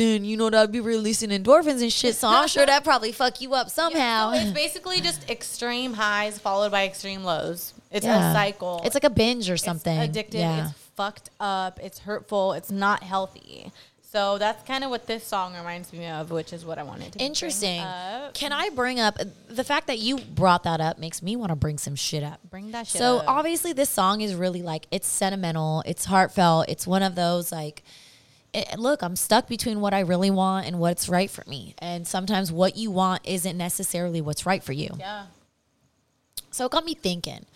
Then 0.00 0.24
you 0.24 0.36
know 0.36 0.50
that'd 0.50 0.72
be 0.72 0.80
releasing 0.80 1.30
endorphins 1.30 1.82
and 1.82 1.92
shit. 1.92 2.16
So 2.16 2.28
I'm 2.28 2.48
sure 2.48 2.66
that 2.66 2.82
probably 2.82 3.12
fuck 3.12 3.40
you 3.40 3.54
up 3.54 3.70
somehow. 3.70 4.32
So 4.32 4.38
it's 4.40 4.50
basically 4.52 5.00
just 5.00 5.28
extreme 5.30 5.92
highs 5.92 6.38
followed 6.38 6.72
by 6.72 6.86
extreme 6.86 7.22
lows. 7.22 7.74
It's 7.90 8.06
Yeah. 8.06 8.30
a 8.30 8.32
cycle. 8.32 8.80
It's 8.84 8.94
like 8.94 9.04
a 9.04 9.10
binge 9.10 9.50
or 9.50 9.56
something. 9.56 9.98
It's 9.98 10.16
addictive. 10.16 10.34
Yeah. 10.40 10.68
It's 10.70 10.78
fucked 10.96 11.30
up. 11.38 11.78
It's 11.82 12.00
hurtful. 12.00 12.52
It's 12.54 12.70
not 12.70 13.02
healthy. 13.02 13.70
So 14.12 14.38
that's 14.38 14.66
kind 14.66 14.82
of 14.82 14.90
what 14.90 15.06
this 15.06 15.24
song 15.24 15.54
reminds 15.54 15.92
me 15.92 16.04
of, 16.06 16.32
which 16.32 16.52
is 16.52 16.64
what 16.64 16.78
I 16.78 16.82
wanted 16.82 17.12
to. 17.12 17.18
Interesting. 17.20 17.80
Can 18.34 18.50
I 18.52 18.68
bring 18.74 18.98
up 18.98 19.16
the 19.48 19.62
fact 19.62 19.86
that 19.86 20.00
you 20.00 20.18
brought 20.18 20.64
that 20.64 20.80
up 20.80 20.98
makes 20.98 21.22
me 21.22 21.36
want 21.36 21.50
to 21.50 21.56
bring 21.56 21.78
some 21.78 21.94
shit 21.94 22.24
up. 22.24 22.40
Bring 22.50 22.72
that 22.72 22.88
shit 22.88 22.98
So 22.98 23.18
up. 23.18 23.24
obviously 23.28 23.72
this 23.72 23.88
song 23.88 24.20
is 24.20 24.34
really 24.34 24.62
like 24.62 24.86
it's 24.90 25.06
sentimental, 25.06 25.84
it's 25.86 26.06
heartfelt, 26.06 26.68
it's 26.68 26.88
one 26.88 27.04
of 27.04 27.14
those 27.14 27.52
like 27.52 27.84
it, 28.52 28.78
look, 28.78 29.02
I'm 29.02 29.16
stuck 29.16 29.48
between 29.48 29.80
what 29.80 29.94
I 29.94 30.00
really 30.00 30.30
want 30.30 30.66
and 30.66 30.78
what's 30.78 31.08
right 31.08 31.30
for 31.30 31.44
me. 31.46 31.74
And 31.78 32.06
sometimes 32.06 32.50
what 32.50 32.76
you 32.76 32.90
want 32.90 33.22
isn't 33.24 33.56
necessarily 33.56 34.20
what's 34.20 34.46
right 34.46 34.62
for 34.62 34.72
you. 34.72 34.90
Yeah. 34.98 35.26
So 36.50 36.66
it 36.66 36.72
got 36.72 36.84
me 36.84 36.94
thinking. 36.94 37.46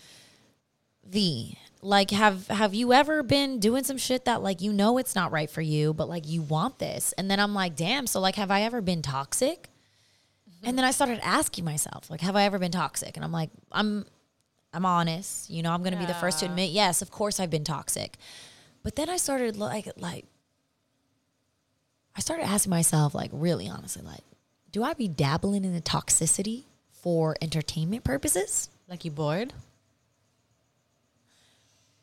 V, 1.07 1.57
Like 1.81 2.09
have 2.11 2.47
have 2.47 2.73
you 2.73 2.93
ever 2.93 3.21
been 3.21 3.59
doing 3.59 3.83
some 3.83 3.97
shit 3.97 4.25
that 4.25 4.41
like 4.41 4.59
you 4.61 4.73
know 4.73 4.97
it's 4.97 5.13
not 5.13 5.31
right 5.31 5.49
for 5.49 5.61
you, 5.61 5.93
but 5.93 6.09
like 6.09 6.27
you 6.27 6.41
want 6.41 6.79
this? 6.79 7.13
And 7.13 7.29
then 7.29 7.39
I'm 7.39 7.53
like, 7.53 7.75
damn, 7.75 8.07
so 8.07 8.19
like 8.19 8.35
have 8.35 8.49
I 8.49 8.61
ever 8.63 8.81
been 8.81 9.01
toxic? 9.01 9.69
And 10.63 10.77
then 10.79 10.85
I 10.85 10.89
started 10.89 11.19
asking 11.21 11.63
myself, 11.63 12.09
like, 12.09 12.21
have 12.21 12.35
I 12.35 12.45
ever 12.45 12.57
been 12.57 12.71
toxic? 12.71 13.15
And 13.17 13.23
I'm 13.23 13.31
like, 13.31 13.51
I'm 13.71 14.05
I'm 14.73 14.85
honest. 14.85 15.49
You 15.49 15.61
know, 15.61 15.71
I'm 15.71 15.83
gonna 15.83 15.99
be 15.99 16.07
the 16.07 16.15
first 16.15 16.39
to 16.39 16.45
admit, 16.47 16.71
yes, 16.71 17.03
of 17.03 17.11
course 17.11 17.39
I've 17.39 17.51
been 17.51 17.63
toxic. 17.63 18.17
But 18.81 18.95
then 18.95 19.07
I 19.09 19.17
started 19.17 19.55
like 19.57 19.87
like 19.97 20.25
I 22.15 22.21
started 22.21 22.43
asking 22.43 22.69
myself, 22.69 23.13
like, 23.13 23.29
really 23.33 23.67
honestly, 23.67 24.01
like, 24.01 24.23
do 24.71 24.83
I 24.83 24.93
be 24.93 25.07
dabbling 25.07 25.63
in 25.63 25.73
the 25.73 25.81
toxicity 25.81 26.63
for 26.91 27.35
entertainment 27.41 28.03
purposes? 28.03 28.69
Like 28.87 29.05
you 29.05 29.11
bored? 29.11 29.53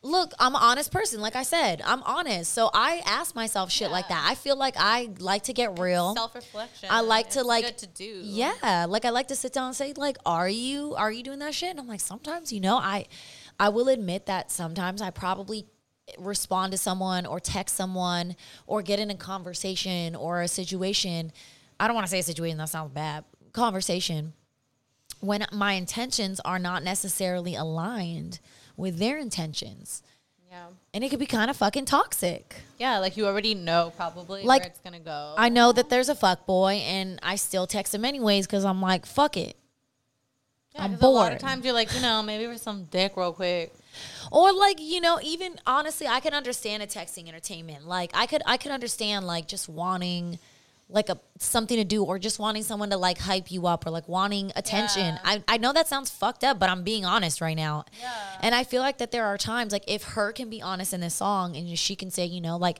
Look, 0.01 0.33
I'm 0.37 0.53
an 0.53 0.61
honest 0.61 0.91
person. 0.91 1.21
Like 1.21 1.35
I 1.35 1.43
said, 1.43 1.81
I'm 1.85 2.03
honest. 2.03 2.51
So 2.51 2.69
I 2.73 3.01
ask 3.05 3.35
myself 3.35 3.71
shit 3.71 3.89
like 3.89 4.09
that. 4.09 4.25
I 4.27 4.35
feel 4.35 4.57
like 4.57 4.75
I 4.77 5.09
like 5.19 5.43
to 5.43 5.53
get 5.53 5.79
real. 5.79 6.13
Self 6.13 6.35
reflection. 6.35 6.89
I 6.91 7.01
like 7.01 7.29
to 7.31 7.43
like 7.43 7.77
to 7.77 7.87
do. 7.87 8.21
Yeah, 8.23 8.87
like 8.89 9.05
I 9.05 9.11
like 9.11 9.29
to 9.29 9.35
sit 9.35 9.53
down 9.53 9.67
and 9.67 9.75
say 9.75 9.93
like, 9.95 10.17
"Are 10.25 10.49
you 10.49 10.93
are 10.95 11.11
you 11.11 11.23
doing 11.23 11.39
that 11.39 11.53
shit?" 11.53 11.69
And 11.69 11.79
I'm 11.79 11.87
like, 11.87 12.01
sometimes, 12.01 12.51
you 12.51 12.59
know, 12.59 12.75
I 12.75 13.05
I 13.59 13.69
will 13.69 13.87
admit 13.87 14.25
that 14.25 14.51
sometimes 14.51 15.01
I 15.01 15.09
probably 15.09 15.67
respond 16.17 16.71
to 16.71 16.77
someone 16.77 17.25
or 17.25 17.39
text 17.39 17.75
someone 17.75 18.35
or 18.67 18.81
get 18.81 18.99
in 18.99 19.09
a 19.09 19.15
conversation 19.15 20.15
or 20.15 20.41
a 20.41 20.47
situation. 20.47 21.31
I 21.79 21.87
don't 21.87 21.95
want 21.95 22.05
to 22.07 22.11
say 22.11 22.19
a 22.19 22.23
situation 22.23 22.57
that 22.57 22.69
sounds 22.69 22.91
bad. 22.93 23.23
Conversation 23.51 24.33
when 25.19 25.45
my 25.51 25.73
intentions 25.73 26.39
are 26.43 26.59
not 26.59 26.83
necessarily 26.83 27.55
aligned 27.55 28.39
with 28.75 28.97
their 28.99 29.17
intentions. 29.17 30.03
Yeah. 30.49 30.65
And 30.93 31.03
it 31.03 31.09
could 31.09 31.19
be 31.19 31.25
kind 31.25 31.49
of 31.49 31.57
fucking 31.57 31.85
toxic. 31.85 32.55
Yeah, 32.77 32.99
like 32.99 33.17
you 33.17 33.25
already 33.25 33.55
know 33.55 33.91
probably 33.95 34.43
Like, 34.43 34.61
where 34.61 34.69
it's 34.69 34.79
gonna 34.81 34.99
go. 34.99 35.33
I 35.37 35.49
know 35.49 35.71
that 35.71 35.89
there's 35.89 36.09
a 36.09 36.15
fuck 36.15 36.45
boy, 36.45 36.73
and 36.85 37.19
I 37.23 37.37
still 37.37 37.65
text 37.65 37.95
him 37.95 38.05
anyways 38.05 38.45
because 38.45 38.63
I'm 38.65 38.81
like, 38.81 39.05
fuck 39.05 39.35
it. 39.37 39.55
yeah, 40.75 40.83
I'm 40.83 40.91
'cause 40.93 41.01
A 41.01 41.07
lot 41.07 41.19
bored. 41.29 41.33
of 41.33 41.39
times 41.39 41.63
you're 41.65 41.73
like, 41.73 41.93
you 41.95 42.01
know, 42.01 42.21
maybe 42.21 42.45
for 42.51 42.57
some 42.59 42.83
dick 42.85 43.15
real 43.17 43.33
quick. 43.33 43.73
Or 44.31 44.51
like, 44.53 44.77
you 44.79 45.01
know, 45.01 45.19
even 45.23 45.55
honestly, 45.65 46.07
I 46.07 46.19
can 46.19 46.33
understand 46.33 46.83
a 46.83 46.87
texting 46.87 47.27
entertainment. 47.27 47.87
Like 47.87 48.11
I 48.13 48.25
could 48.25 48.41
I 48.45 48.57
could 48.57 48.71
understand 48.71 49.25
like 49.27 49.47
just 49.47 49.67
wanting 49.69 50.39
like 50.89 51.09
a 51.09 51.17
something 51.39 51.77
to 51.77 51.83
do 51.83 52.03
or 52.03 52.19
just 52.19 52.37
wanting 52.39 52.61
someone 52.61 52.89
to 52.91 52.97
like 52.97 53.17
hype 53.17 53.51
you 53.51 53.65
up 53.65 53.85
or 53.85 53.89
like 53.89 54.07
wanting 54.07 54.51
attention. 54.55 55.17
I, 55.23 55.41
I 55.47 55.57
know 55.57 55.73
that 55.73 55.87
sounds 55.87 56.11
fucked 56.11 56.43
up, 56.43 56.59
but 56.59 56.69
I'm 56.69 56.83
being 56.83 57.03
honest 57.05 57.41
right 57.41 57.55
now. 57.55 57.85
yeah. 57.99 58.11
And 58.41 58.53
I 58.53 58.63
feel 58.63 58.81
like 58.81 58.97
that 58.99 59.11
there 59.11 59.25
are 59.25 59.37
times 59.37 59.71
like 59.71 59.85
if 59.87 60.03
her 60.03 60.31
can 60.33 60.49
be 60.49 60.61
honest 60.61 60.93
in 60.93 60.99
this 61.01 61.15
song 61.15 61.55
and 61.55 61.79
she 61.79 61.95
can 61.95 62.11
say, 62.11 62.25
you 62.25 62.41
know, 62.41 62.57
like 62.57 62.79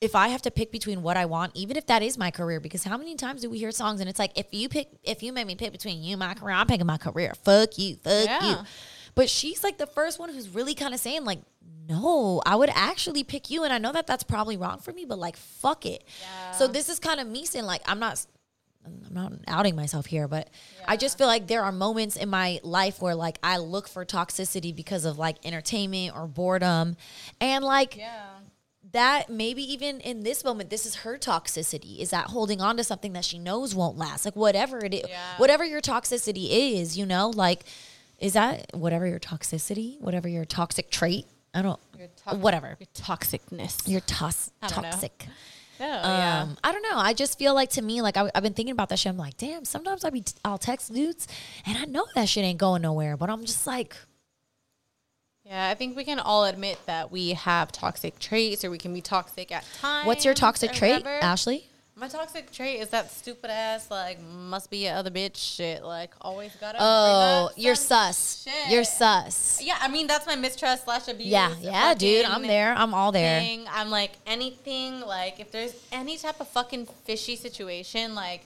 if 0.00 0.14
I 0.14 0.28
have 0.28 0.42
to 0.42 0.50
pick 0.50 0.70
between 0.70 1.02
what 1.02 1.16
I 1.16 1.24
want, 1.24 1.52
even 1.56 1.76
if 1.78 1.86
that 1.86 2.02
is 2.02 2.18
my 2.18 2.30
career, 2.30 2.60
because 2.60 2.84
how 2.84 2.98
many 2.98 3.14
times 3.16 3.40
do 3.40 3.48
we 3.50 3.58
hear 3.58 3.72
songs 3.72 3.98
and 4.00 4.10
it's 4.10 4.18
like, 4.18 4.38
if 4.38 4.46
you 4.52 4.68
pick, 4.68 4.88
if 5.02 5.22
you 5.22 5.32
make 5.32 5.46
me 5.46 5.56
pick 5.56 5.72
between 5.72 6.02
you 6.02 6.12
and 6.12 6.18
my 6.20 6.34
career, 6.34 6.54
I'm 6.54 6.66
picking 6.66 6.86
my 6.86 6.98
career. 6.98 7.32
Fuck 7.44 7.78
you, 7.78 7.96
fuck 7.96 8.26
Yeah. 8.26 8.50
you. 8.50 8.56
But 9.16 9.28
she's 9.28 9.64
like 9.64 9.78
the 9.78 9.86
first 9.88 10.20
one 10.20 10.28
who's 10.32 10.48
really 10.48 10.74
kind 10.74 10.94
of 10.94 11.00
saying 11.00 11.24
like, 11.24 11.40
no, 11.88 12.40
I 12.46 12.54
would 12.54 12.70
actually 12.72 13.24
pick 13.24 13.50
you, 13.50 13.64
and 13.64 13.72
I 13.72 13.78
know 13.78 13.92
that 13.92 14.06
that's 14.06 14.22
probably 14.24 14.56
wrong 14.56 14.78
for 14.78 14.92
me, 14.92 15.04
but 15.04 15.18
like, 15.18 15.36
fuck 15.36 15.84
it. 15.86 16.04
So 16.52 16.66
this 16.68 16.88
is 16.88 16.98
kind 17.00 17.18
of 17.18 17.26
me 17.26 17.44
saying 17.44 17.64
like, 17.64 17.82
I'm 17.86 17.98
not. 17.98 18.24
I'm 18.84 19.02
not 19.12 19.32
outing 19.48 19.74
myself 19.74 20.06
here, 20.06 20.28
but 20.28 20.48
I 20.86 20.96
just 20.96 21.18
feel 21.18 21.26
like 21.26 21.48
there 21.48 21.64
are 21.64 21.72
moments 21.72 22.14
in 22.14 22.28
my 22.28 22.60
life 22.62 23.02
where 23.02 23.16
like 23.16 23.36
I 23.42 23.56
look 23.56 23.88
for 23.88 24.04
toxicity 24.04 24.72
because 24.72 25.04
of 25.04 25.18
like 25.18 25.44
entertainment 25.44 26.14
or 26.16 26.28
boredom. 26.28 26.96
And 27.40 27.64
like 27.64 27.96
Yeah. 27.96 28.26
that 28.92 29.28
maybe 29.28 29.64
even 29.72 29.98
in 29.98 30.22
this 30.22 30.44
moment 30.44 30.70
this 30.70 30.86
is 30.86 30.94
her 30.96 31.18
toxicity 31.18 31.98
is 31.98 32.10
that 32.10 32.26
holding 32.26 32.60
on 32.60 32.76
to 32.76 32.84
something 32.84 33.12
that 33.14 33.24
she 33.24 33.40
knows 33.40 33.74
won't 33.74 33.98
last 33.98 34.24
like 34.24 34.36
whatever 34.36 34.78
it 34.84 34.94
is 34.94 35.02
Yeah. 35.08 35.36
whatever 35.38 35.64
your 35.64 35.80
toxicity 35.80 36.46
is 36.78 36.96
you 36.96 37.04
know 37.06 37.30
like 37.34 37.64
is 38.18 38.32
that 38.34 38.66
whatever 38.74 39.06
your 39.06 39.18
toxicity 39.20 40.00
whatever 40.00 40.28
your 40.28 40.44
toxic 40.44 40.90
trait 40.90 41.26
i 41.54 41.62
don't 41.62 41.80
Your 41.98 42.08
tox- 42.16 42.36
whatever 42.38 42.76
Your 42.78 42.86
toxicness. 42.94 43.86
your 43.88 44.00
tos- 44.00 44.50
I 44.62 44.68
don't 44.68 44.82
know. 44.82 44.90
toxic 44.90 45.26
oh, 45.80 45.84
yeah. 45.84 46.42
um, 46.42 46.56
I 46.64 46.72
don't 46.72 46.82
know. 46.82 46.96
I 46.96 47.12
just 47.12 47.38
feel 47.38 47.52
like 47.54 47.68
to 47.72 47.82
me, 47.82 48.00
like 48.00 48.16
I, 48.16 48.30
I've 48.34 48.42
been 48.42 48.54
thinking 48.54 48.72
about 48.72 48.88
that 48.88 48.98
shit. 48.98 49.10
I'm 49.10 49.18
like, 49.18 49.36
damn. 49.36 49.66
Sometimes 49.66 50.06
I 50.06 50.08
be, 50.10 50.24
I'll 50.42 50.56
text 50.56 50.90
dudes, 50.90 51.28
and 51.66 51.76
I 51.76 51.84
know 51.84 52.06
that 52.14 52.30
shit 52.30 52.44
ain't 52.46 52.58
going 52.58 52.80
nowhere. 52.80 53.18
But 53.18 53.28
I'm 53.28 53.44
just 53.44 53.66
like, 53.66 53.94
Yeah, 55.44 55.68
I 55.68 55.74
think 55.74 55.94
we 55.94 56.04
can 56.04 56.18
all 56.18 56.44
admit 56.46 56.78
that 56.86 57.12
we 57.12 57.34
have 57.34 57.72
toxic 57.72 58.18
traits 58.18 58.64
or 58.64 58.70
we 58.70 58.78
can 58.78 58.94
be 58.94 59.02
toxic 59.02 59.52
at 59.52 59.64
times. 59.78 60.06
what's 60.06 60.24
your 60.24 60.32
toxic 60.32 60.72
trait, 60.72 61.04
whatever. 61.04 61.22
Ashley? 61.22 61.68
My 61.98 62.08
toxic 62.08 62.52
trait 62.52 62.80
is 62.80 62.90
that 62.90 63.10
stupid 63.10 63.50
ass, 63.50 63.90
like, 63.90 64.20
must 64.22 64.68
be 64.70 64.84
a 64.86 64.94
other 64.96 65.10
bitch 65.10 65.36
shit. 65.36 65.82
Like, 65.82 66.12
always 66.20 66.54
gotta. 66.60 66.76
Oh, 66.78 67.48
you're 67.56 67.74
sus. 67.74 68.42
shit. 68.44 68.70
You're 68.70 68.84
sus. 68.84 69.62
Yeah, 69.62 69.78
I 69.80 69.88
mean, 69.88 70.06
that's 70.06 70.26
my 70.26 70.36
mistrust 70.36 70.84
slash 70.84 71.08
abuse. 71.08 71.28
Yeah, 71.28 71.54
yeah, 71.58 71.94
dude. 71.94 72.26
I'm 72.26 72.42
there. 72.46 72.74
I'm 72.76 72.92
all 72.92 73.12
there. 73.12 73.40
thing. 73.40 73.64
I'm 73.70 73.88
like, 73.88 74.12
anything, 74.26 75.00
like, 75.00 75.40
if 75.40 75.50
there's 75.50 75.74
any 75.90 76.18
type 76.18 76.38
of 76.38 76.48
fucking 76.48 76.84
fishy 77.04 77.34
situation, 77.34 78.14
like, 78.14 78.44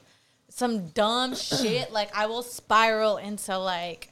some 0.49 0.87
dumb 0.91 1.35
shit, 1.35 1.93
like, 1.93 2.17
I 2.17 2.27
will 2.27 2.45
spiral 2.45 3.17
into, 3.17 3.59
like, 3.59 4.11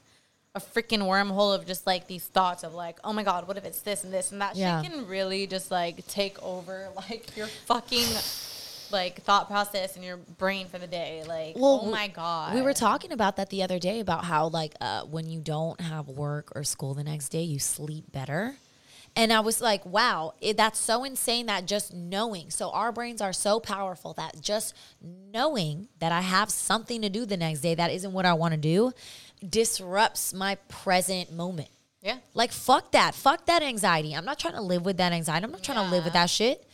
a 0.57 0.61
freaking 0.61 1.03
wormhole 1.03 1.55
of 1.55 1.65
just 1.67 1.87
like 1.87 2.09
these 2.09 2.25
thoughts 2.25 2.65
of 2.65 2.75
like, 2.75 2.99
oh 3.05 3.13
my 3.13 3.23
god, 3.23 3.47
what 3.47 3.57
if 3.59 3.65
it's 3.65 3.81
this 3.83 4.03
and 4.03 4.13
this 4.13 4.33
and 4.33 4.41
that 4.41 4.57
Yeah. 4.57 4.83
shit 4.83 4.91
can 4.91 5.07
really 5.07 5.47
just 5.47 5.71
like 5.71 6.05
take 6.09 6.43
over 6.43 6.89
like 6.97 7.37
your 7.37 7.47
fucking 7.47 8.07
like 8.93 9.23
thought 9.23 9.49
process 9.49 9.97
in 9.97 10.03
your 10.03 10.17
brain 10.17 10.67
for 10.67 10.79
the 10.79 10.87
day. 10.87 11.23
Like, 11.27 11.57
Well, 11.57 11.83
oh 11.85 11.91
my 11.91 12.09
god, 12.09 12.55
We 12.55 12.63
were 12.63 12.73
talking 12.75 13.13
about 13.13 13.37
that 13.37 13.51
the 13.51 13.63
other 13.63 13.79
day 13.79 14.01
about 14.01 14.25
how 14.25 14.49
like 14.49 14.75
uh, 14.81 15.03
when 15.03 15.29
you 15.29 15.41
don't 15.41 15.81
have 15.81 16.09
work 16.09 16.53
or 16.55 16.65
school 16.65 16.95
the 16.95 17.05
next 17.05 17.29
day, 17.31 17.43
you 17.43 17.59
sleep 17.59 18.11
better. 18.13 18.57
And 19.17 19.33
I 19.33 19.41
was 19.41 19.61
like, 19.61 19.85
wow, 19.85 20.35
it, 20.41 20.57
that's 20.57 20.79
so 20.79 21.03
insane 21.03 21.47
that 21.47 21.67
just 21.67 21.93
knowing. 21.93 22.51
So 22.51 22.71
our 22.71 22.93
brains 22.93 23.21
are 23.21 23.33
so 23.33 23.59
powerful 23.59 24.13
that 24.15 24.41
just 24.41 24.75
knowing 25.03 25.89
that 25.99 26.13
I 26.13 26.21
have 26.21 26.51
something 26.51 27.03
to 27.03 27.09
do 27.09 27.27
the 27.27 27.37
next 27.37 27.61
day 27.61 27.75
that 27.75 27.91
isn't 27.91 28.13
what 28.13 28.27
I 28.27 28.35
want 28.35 28.53
to 28.53 28.61
do 28.61 28.93
disrupts 29.47 30.33
my 30.35 30.57
present 30.69 31.33
moment. 31.33 31.69
yeah. 32.03 32.19
Like 32.35 32.53
fuck 32.53 32.93
that. 32.93 33.15
Fuck 33.15 33.47
that 33.47 33.63
anxiety. 33.63 34.15
I'm 34.15 34.25
not 34.25 34.39
trying 34.39 34.55
to 34.55 34.63
live 34.63 34.85
with 34.85 34.99
that 34.99 35.13
anxiety. 35.13 35.45
I'm 35.45 35.53
not 35.53 35.63
trying 35.65 35.85
to 35.85 35.91
live 35.91 36.05
with 36.05 36.13
that 36.13 36.31
shit. 36.31 36.65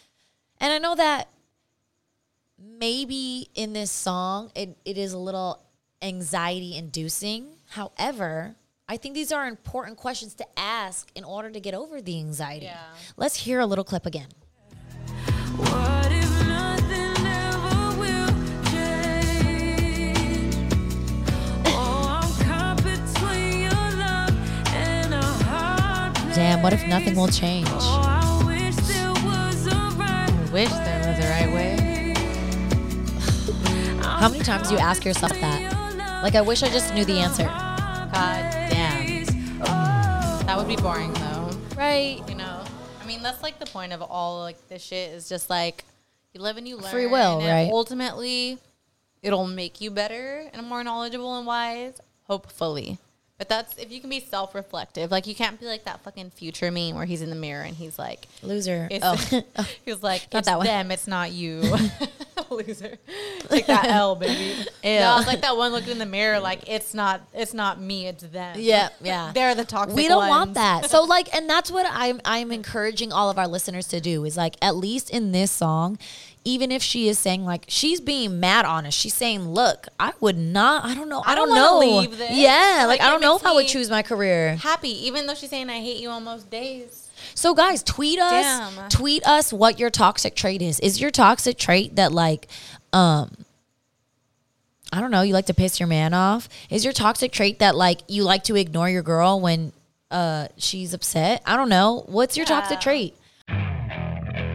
And 0.61 0.73
I 0.73 0.79
know 0.79 0.95
that 0.97 1.29
maybe 2.79 3.49
in 3.55 3.73
this 3.73 3.91
song 3.91 4.51
it, 4.55 4.77
it 4.85 4.99
is 4.99 5.13
a 5.13 5.19
little 5.19 5.61
anxiety 6.03 6.77
inducing. 6.77 7.47
However, 7.71 8.57
I 8.89 8.97
think 8.99 9.15
these 9.15 9.33
are 9.33 9.47
important 9.47 9.97
questions 9.97 10.35
to 10.35 10.47
ask 10.59 11.11
in 11.15 11.25
order 11.25 11.51
to 11.51 11.61
get 11.61 11.75
over 11.75 12.03
the 12.03 12.19
anxiety. 12.19 12.67
Yeah. 12.67 12.81
Let's 13.17 13.37
hear 13.37 13.61
a 13.61 13.67
little 13.67 13.85
clip 13.85 14.05
again. 14.05 14.29
What 15.57 16.13
if 16.13 16.47
nothing 16.47 17.27
ever 17.27 17.99
will 17.99 18.29
change? 18.71 20.57
Oh, 21.67 22.23
I'm 22.23 22.79
your 23.63 23.71
love 23.71 24.35
and 24.75 25.15
a 25.15 25.23
hard. 25.23 26.15
Damn, 26.35 26.63
what 26.63 26.73
if 26.75 26.87
nothing 26.87 27.17
will 27.17 27.29
change? 27.29 27.69
Oh, 27.71 28.03
I 28.07 28.45
wish 28.45 28.77
there 28.77 29.13
was 29.13 29.67
a 29.67 29.97
right 29.97 30.31
I 30.31 30.51
wish 30.53 30.71
there 30.71 31.09
was 31.09 31.25
a 31.25 31.29
right 31.31 31.53
way. 31.55 31.84
How 34.25 34.31
many 34.31 34.43
times 34.43 34.69
do 34.69 34.75
you 34.75 34.81
ask 34.81 35.05
yourself 35.05 35.33
that? 35.33 36.23
Like 36.23 36.35
I 36.35 36.41
wish 36.41 36.63
I 36.63 36.71
just 36.71 36.95
knew 36.95 37.05
the 37.05 37.19
answer. 37.19 37.45
God 37.45 38.71
damn, 38.71 39.27
that 40.47 40.57
would 40.57 40.67
be 40.67 40.77
boring 40.77 41.13
though. 41.13 41.51
Right. 41.77 42.23
You 42.27 42.35
know, 42.35 42.65
I 43.03 43.07
mean, 43.07 43.23
that's 43.23 43.43
like 43.43 43.59
the 43.59 43.67
point 43.67 43.93
of 43.93 44.01
all 44.01 44.41
like 44.41 44.67
this 44.71 44.83
shit 44.83 45.13
is 45.13 45.29
just 45.29 45.51
like 45.51 45.85
you 46.33 46.41
live 46.41 46.57
and 46.57 46.67
you 46.67 46.79
learn. 46.79 46.91
Free 46.91 47.05
will, 47.07 47.41
and 47.41 47.49
right? 47.49 47.69
Ultimately, 47.71 48.57
it'll 49.21 49.47
make 49.47 49.83
you 49.83 49.91
better 49.91 50.49
and 50.55 50.67
more 50.67 50.83
knowledgeable 50.83 51.37
and 51.37 51.47
wise. 51.47 52.01
Hopefully. 52.23 52.97
But 53.37 53.49
that's 53.49 53.77
if 53.79 53.91
you 53.91 54.01
can 54.01 54.11
be 54.11 54.21
self 54.21 54.55
reflective. 54.55 55.11
Like 55.11 55.27
you 55.27 55.35
can't 55.35 55.59
be 55.59 55.67
like 55.67 55.85
that 55.85 56.05
fucking 56.05 56.31
future 56.31 56.71
meme 56.71 56.95
where 56.95 57.05
he's 57.05 57.21
in 57.21 57.31
the 57.31 57.37
mirror 57.37 57.63
and 57.63 57.75
he's 57.75 57.99
like 57.99 58.29
Loser. 58.43 58.89
Oh. 59.03 59.17
he 59.85 59.91
was 59.91 60.05
like, 60.05 60.29
Not 60.33 60.41
it's 60.41 60.49
that 60.49 60.59
one. 60.59 60.67
them, 60.67 60.91
it's 60.93 61.09
not 61.09 61.33
you. 61.33 61.61
Loser. 62.51 62.97
Take 63.49 63.67
that 63.67 63.87
L, 63.87 64.15
baby. 64.15 64.65
Ew. 64.85 64.99
No, 65.01 65.19
it's 65.19 65.27
like 65.27 65.41
that 65.41 65.57
one 65.57 65.73
look 65.73 65.89
in 65.89 65.99
the 65.99 66.07
mirror, 66.07 66.39
like 66.39 66.69
it's 66.69 66.95
not, 66.95 67.23
it's 67.35 67.55
not 67.55 67.81
me, 67.81 68.07
it's 68.07 68.23
them. 68.23 68.57
Yeah, 68.59 68.91
yeah. 69.01 69.33
They're 69.35 69.57
the 69.57 69.65
toxic. 69.65 69.97
we 69.97 70.07
don't 70.07 70.29
want 70.29 70.55
that. 70.55 70.89
So 70.89 71.03
like, 71.03 71.35
and 71.35 71.51
that's 71.51 71.73
what 71.73 71.87
I'm 71.91 72.21
I'm 72.25 72.53
encouraging 72.53 73.13
all 73.13 73.31
of 73.31 73.39
our 73.39 73.49
listeners 73.49 73.89
to 73.89 74.01
do 74.01 74.25
is 74.25 74.37
like 74.37 74.55
at 74.63 74.77
least 74.77 75.11
in 75.11 75.33
this 75.33 75.51
song, 75.51 75.99
even 76.45 76.71
if 76.71 76.83
she 76.83 77.09
is 77.09 77.19
saying 77.19 77.45
like 77.45 77.65
she's 77.69 78.01
being 78.01 78.39
mad 78.39 78.67
honest, 78.67 78.99
she's 78.99 79.15
saying, 79.15 79.49
"Look, 79.49 79.89
I 79.99 80.13
would 80.21 80.37
not. 80.37 80.85
I 80.85 80.95
don't 80.95 81.09
know. 81.09 81.23
I, 81.25 81.33
I 81.33 81.35
don't, 81.35 81.49
don't 81.49 81.57
know. 81.57 82.27
Yeah, 82.31 82.85
like, 82.87 83.01
Like, 83.01 83.01
I 83.01 83.11
don't 83.11 83.21
know 83.21 83.37
if 83.37 83.47
I 83.47 83.53
would 83.53 83.67
choose 83.67 83.89
my 83.89 84.03
career. 84.03 84.57
Happy, 84.57 85.07
even 85.07 85.27
though 85.27 85.35
she's 85.35 85.51
saying 85.51 85.71
I 85.71 85.81
hate 85.81 86.01
you 86.01 86.11
on 86.11 86.25
most 86.25 86.51
days. 86.51 87.09
So 87.35 87.55
guys, 87.55 87.83
tweet 87.83 88.19
us. 88.19 88.75
Damn. 88.77 88.89
Tweet 88.89 89.27
us 89.27 89.53
what 89.53 89.79
your 89.79 89.91
toxic 89.91 90.37
trait 90.37 90.63
is. 90.63 90.79
Is 90.81 91.01
your 91.01 91.11
toxic 91.11 91.59
trait 91.59 91.97
that 91.97 92.13
like 92.13 92.49
um 92.93 93.33
I 94.93 95.01
don't 95.01 95.11
know, 95.11 95.23
you 95.23 95.33
like 95.33 95.47
to 95.47 95.55
piss 95.55 95.81
your 95.81 95.89
man 95.89 96.15
off? 96.15 96.49
Is 96.71 96.85
your 96.85 96.93
toxic 96.93 97.33
trait 97.33 97.59
that 97.59 97.75
like 97.75 98.01
you 98.07 98.23
like 98.23 98.45
to 98.45 98.55
ignore 98.55 98.89
your 98.89 99.03
girl 99.03 99.41
when 99.41 99.73
uh 100.11 100.49
she's 100.57 100.95
upset? 100.95 101.43
I 101.47 101.57
don't 101.57 101.69
know. 101.69 102.05
What's 102.07 102.37
your 102.37 102.47
toxic 102.47 102.81
trait? 102.81 103.17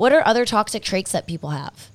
What 0.00 0.14
are 0.14 0.26
other 0.26 0.46
toxic 0.46 0.82
traits 0.82 1.12
that 1.12 1.26
people 1.26 1.50
have? 1.50 1.90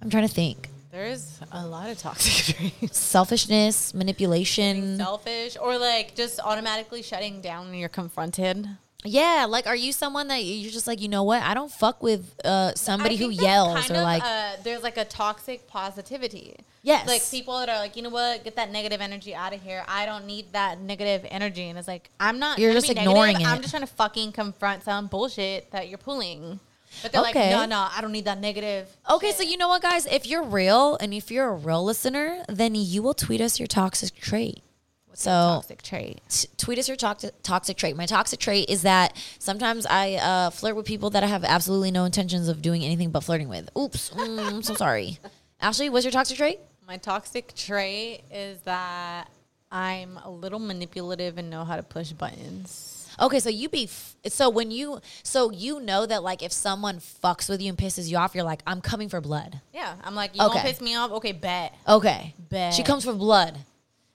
I'm 0.00 0.08
trying 0.08 0.28
to 0.28 0.32
think. 0.32 0.68
There's 0.92 1.40
a 1.50 1.66
lot 1.66 1.90
of 1.90 1.98
toxic 1.98 2.54
traits. 2.80 2.96
Selfishness, 2.96 3.92
manipulation. 3.92 4.96
Selfish 4.96 5.56
or 5.60 5.76
like 5.76 6.14
just 6.14 6.38
automatically 6.38 7.02
shutting 7.02 7.40
down 7.40 7.66
when 7.66 7.74
you're 7.80 7.88
confronted. 7.88 8.68
Yeah, 9.02 9.46
like 9.48 9.66
are 9.66 9.74
you 9.74 9.90
someone 9.90 10.28
that 10.28 10.44
you're 10.44 10.70
just 10.70 10.86
like, 10.86 11.00
you 11.00 11.08
know 11.08 11.24
what? 11.24 11.42
I 11.42 11.52
don't 11.54 11.72
fuck 11.72 12.00
with 12.00 12.32
uh 12.44 12.74
somebody 12.76 13.16
who 13.16 13.30
yells 13.30 13.90
or 13.90 13.94
of, 13.94 14.02
like 14.04 14.22
uh, 14.22 14.52
there's 14.62 14.84
like 14.84 14.96
a 14.96 15.04
toxic 15.04 15.66
positivity. 15.66 16.54
Yes. 16.84 17.08
like 17.08 17.28
people 17.28 17.58
that 17.58 17.68
are 17.68 17.78
like, 17.80 17.96
you 17.96 18.02
know 18.02 18.10
what, 18.10 18.44
get 18.44 18.54
that 18.54 18.70
negative 18.70 19.00
energy 19.00 19.34
out 19.34 19.52
of 19.52 19.60
here. 19.60 19.82
I 19.88 20.06
don't 20.06 20.26
need 20.26 20.52
that 20.52 20.80
negative 20.80 21.26
energy, 21.28 21.64
and 21.64 21.76
it's 21.76 21.88
like 21.88 22.08
I'm 22.20 22.38
not. 22.38 22.60
You're 22.60 22.72
just 22.72 22.88
ignoring 22.88 23.32
negative. 23.32 23.48
it. 23.48 23.50
I'm 23.50 23.60
just 23.62 23.72
trying 23.72 23.84
to 23.84 23.92
fucking 23.92 24.30
confront 24.30 24.84
some 24.84 25.08
bullshit 25.08 25.72
that 25.72 25.88
you're 25.88 25.98
pulling. 25.98 26.60
But 27.02 27.12
they're 27.12 27.20
Okay. 27.22 27.54
like, 27.56 27.68
no, 27.68 27.76
no, 27.80 27.88
I 27.96 28.00
don't 28.00 28.12
need 28.12 28.26
that 28.26 28.38
negative. 28.40 28.88
Okay, 29.10 29.28
shit." 29.28 29.36
so 29.36 29.42
you 29.42 29.56
know 29.56 29.68
what, 29.68 29.82
guys? 29.82 30.06
If 30.06 30.26
you're 30.26 30.42
real 30.42 30.96
and 30.98 31.14
if 31.14 31.30
you're 31.30 31.48
a 31.48 31.54
real 31.54 31.84
listener, 31.84 32.44
then 32.48 32.74
you 32.74 33.02
will 33.02 33.14
tweet 33.14 33.40
us 33.40 33.58
your 33.58 33.66
toxic 33.66 34.14
trait. 34.16 34.62
What's 35.06 35.22
so 35.24 35.30
toxic 35.30 35.82
trait. 35.82 36.20
t- 36.30 36.48
tweet 36.56 36.78
us 36.78 36.88
your 36.88 36.96
toxic 36.96 37.34
toxic 37.42 37.76
trait. 37.76 37.96
My 37.96 38.06
toxic 38.06 38.40
trait 38.40 38.70
is 38.70 38.82
that 38.82 39.14
sometimes 39.38 39.84
I 39.84 40.14
uh, 40.14 40.50
flirt 40.50 40.74
with 40.74 40.86
people 40.86 41.10
that 41.10 41.22
I 41.22 41.26
have 41.26 41.44
absolutely 41.44 41.90
no 41.90 42.04
intentions 42.04 42.48
of 42.48 42.62
doing 42.62 42.82
anything 42.82 43.10
but 43.10 43.22
flirting 43.22 43.48
with. 43.48 43.68
Oops, 43.76 44.10
mm, 44.10 44.38
I'm 44.52 44.62
so 44.62 44.74
sorry. 44.74 45.18
Ashley, 45.60 45.90
what's 45.90 46.04
your 46.04 46.12
toxic 46.12 46.36
trait? 46.38 46.60
My 46.86 46.96
toxic 46.96 47.54
trait 47.54 48.22
is 48.30 48.60
that 48.62 49.28
I'm 49.70 50.18
a 50.24 50.30
little 50.30 50.58
manipulative 50.58 51.36
and 51.38 51.50
know 51.50 51.64
how 51.64 51.76
to 51.76 51.82
push 51.82 52.12
buttons. 52.12 52.91
Okay, 53.20 53.40
so 53.40 53.48
you 53.48 53.68
be 53.68 53.84
f- 53.84 54.16
so 54.28 54.48
when 54.50 54.70
you 54.70 55.00
so 55.22 55.50
you 55.50 55.80
know 55.80 56.06
that 56.06 56.22
like 56.22 56.42
if 56.42 56.52
someone 56.52 56.98
fucks 56.98 57.48
with 57.48 57.60
you 57.62 57.68
and 57.68 57.78
pisses 57.78 58.08
you 58.08 58.16
off, 58.16 58.34
you're 58.34 58.44
like, 58.44 58.62
I'm 58.66 58.80
coming 58.80 59.08
for 59.08 59.20
blood. 59.20 59.60
Yeah, 59.72 59.94
I'm 60.04 60.14
like, 60.14 60.34
you 60.34 60.42
Okay. 60.42 60.54
won't 60.54 60.66
piss 60.66 60.80
me 60.80 60.94
off? 60.96 61.10
Okay, 61.12 61.32
bet. 61.32 61.74
Okay, 61.88 62.34
Bet. 62.50 62.74
she 62.74 62.82
comes 62.82 63.04
for 63.04 63.12
blood. 63.12 63.58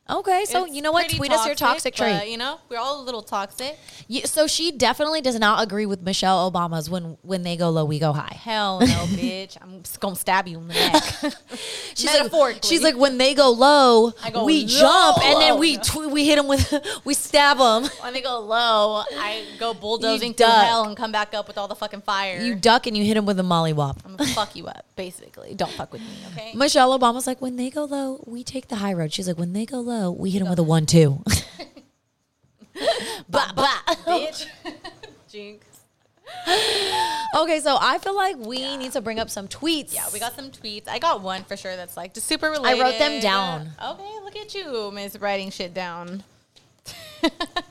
Okay, 0.10 0.46
so 0.46 0.66
It's 0.66 0.76
you 0.76 0.82
know 0.82 0.92
what? 0.92 1.10
Tweet 1.10 1.32
us 1.32 1.46
your 1.46 1.56
toxic 1.56 1.96
but, 1.98 2.20
trait. 2.20 2.30
you 2.32 2.38
know, 2.38 2.60
we're 2.70 2.78
all 2.78 3.02
a 3.02 3.04
little 3.04 3.22
toxic. 3.22 3.78
You, 4.08 4.22
so 4.22 4.48
she 4.48 4.72
definitely 4.72 5.22
does 5.22 5.38
not 5.38 5.62
agree 5.64 5.86
with 5.86 6.02
Michelle 6.02 6.50
Obama's 6.50 6.90
when 6.90 7.18
when 7.24 7.44
they 7.44 7.58
go 7.58 7.70
low, 7.70 7.84
we 7.84 8.00
go 8.00 8.14
high. 8.14 8.36
Hell 8.42 8.80
no, 8.80 8.86
bitch. 9.18 9.58
I'm 9.62 9.84
just 9.84 10.00
gonna 10.00 10.16
stab 10.16 10.48
you 10.48 10.60
in 10.60 10.68
the 10.70 10.74
neck. 10.74 11.04
She's 11.96 12.14
like, 12.14 12.64
she's 12.64 12.84
like, 12.84 12.96
when 12.96 13.18
they 13.18 13.34
go 13.34 13.50
low, 13.50 14.12
go 14.32 14.46
we 14.46 14.62
low. 14.62 14.68
jump 14.68 15.26
and 15.26 15.42
then 15.42 15.58
we 15.60 15.78
tw- 15.78 16.12
we 16.12 16.26
hit 16.28 16.36
them 16.36 16.48
with 16.48 16.72
we 17.06 17.14
stab 17.16 17.58
them. 17.58 17.90
when 18.02 18.14
they 18.14 18.22
go 18.22 18.40
low, 18.40 19.04
I 19.18 19.44
go 19.60 19.74
bulldozing 19.74 20.36
through 20.36 20.46
hell 20.46 20.84
and 20.84 20.96
come 20.96 21.12
back 21.12 21.34
up 21.34 21.48
with 21.48 21.58
all 21.58 21.68
the 21.68 21.76
fucking 21.76 22.02
fire. 22.02 22.40
You 22.40 22.54
duck 22.56 22.86
and 22.86 22.96
you 22.96 23.04
hit 23.04 23.16
them 23.16 23.26
with 23.26 23.40
a 23.40 23.44
molly 23.44 23.74
wop. 23.74 24.00
I'm 24.06 24.16
gonna 24.16 24.30
fuck 24.32 24.56
you 24.56 24.68
up, 24.68 24.86
basically. 24.96 25.56
Don't 25.56 25.72
fuck 25.72 25.92
with 25.92 26.02
me, 26.02 26.08
okay? 26.34 26.52
Michelle 26.54 26.98
Obama's 26.98 27.26
like, 27.26 27.42
when 27.42 27.56
they 27.56 27.70
go 27.72 27.86
low, 27.86 28.24
we 28.28 28.44
take 28.44 28.68
the 28.68 28.76
high 28.78 28.94
road. 28.94 29.12
She's 29.12 29.28
like, 29.28 29.40
when 29.40 29.54
they 29.54 29.66
go 29.66 29.80
low, 29.80 29.97
we 30.18 30.30
hit 30.30 30.42
him 30.42 30.50
with 30.50 30.60
a 30.60 30.64
one-two. 30.64 31.24
bah, 33.30 33.52
bah. 33.56 33.80
bitch. 34.06 34.46
Jinx. 35.30 35.66
Okay, 37.36 37.60
so 37.60 37.78
I 37.80 37.98
feel 38.02 38.16
like 38.16 38.38
we 38.38 38.78
need 38.78 38.92
to 38.94 39.02
bring 39.02 39.20
up 39.20 39.30
some 39.30 39.48
tweets. 39.48 39.94
Yeah, 39.94 40.06
we 40.14 40.20
got 40.20 40.36
some 40.36 40.50
tweets. 40.52 40.88
I 40.88 41.00
got 41.00 41.22
one 41.22 41.44
for 41.44 41.56
sure 41.58 41.76
that's 41.76 41.96
like 41.98 42.14
just 42.14 42.28
super 42.28 42.50
related. 42.50 42.82
I 42.82 42.84
wrote 42.84 43.00
them 43.00 43.22
down. 43.22 43.70
Okay, 43.84 44.14
look 44.24 44.36
at 44.36 44.54
you, 44.54 44.92
Miss 44.92 45.18
writing 45.18 45.50
shit 45.50 45.74
down. 45.74 46.24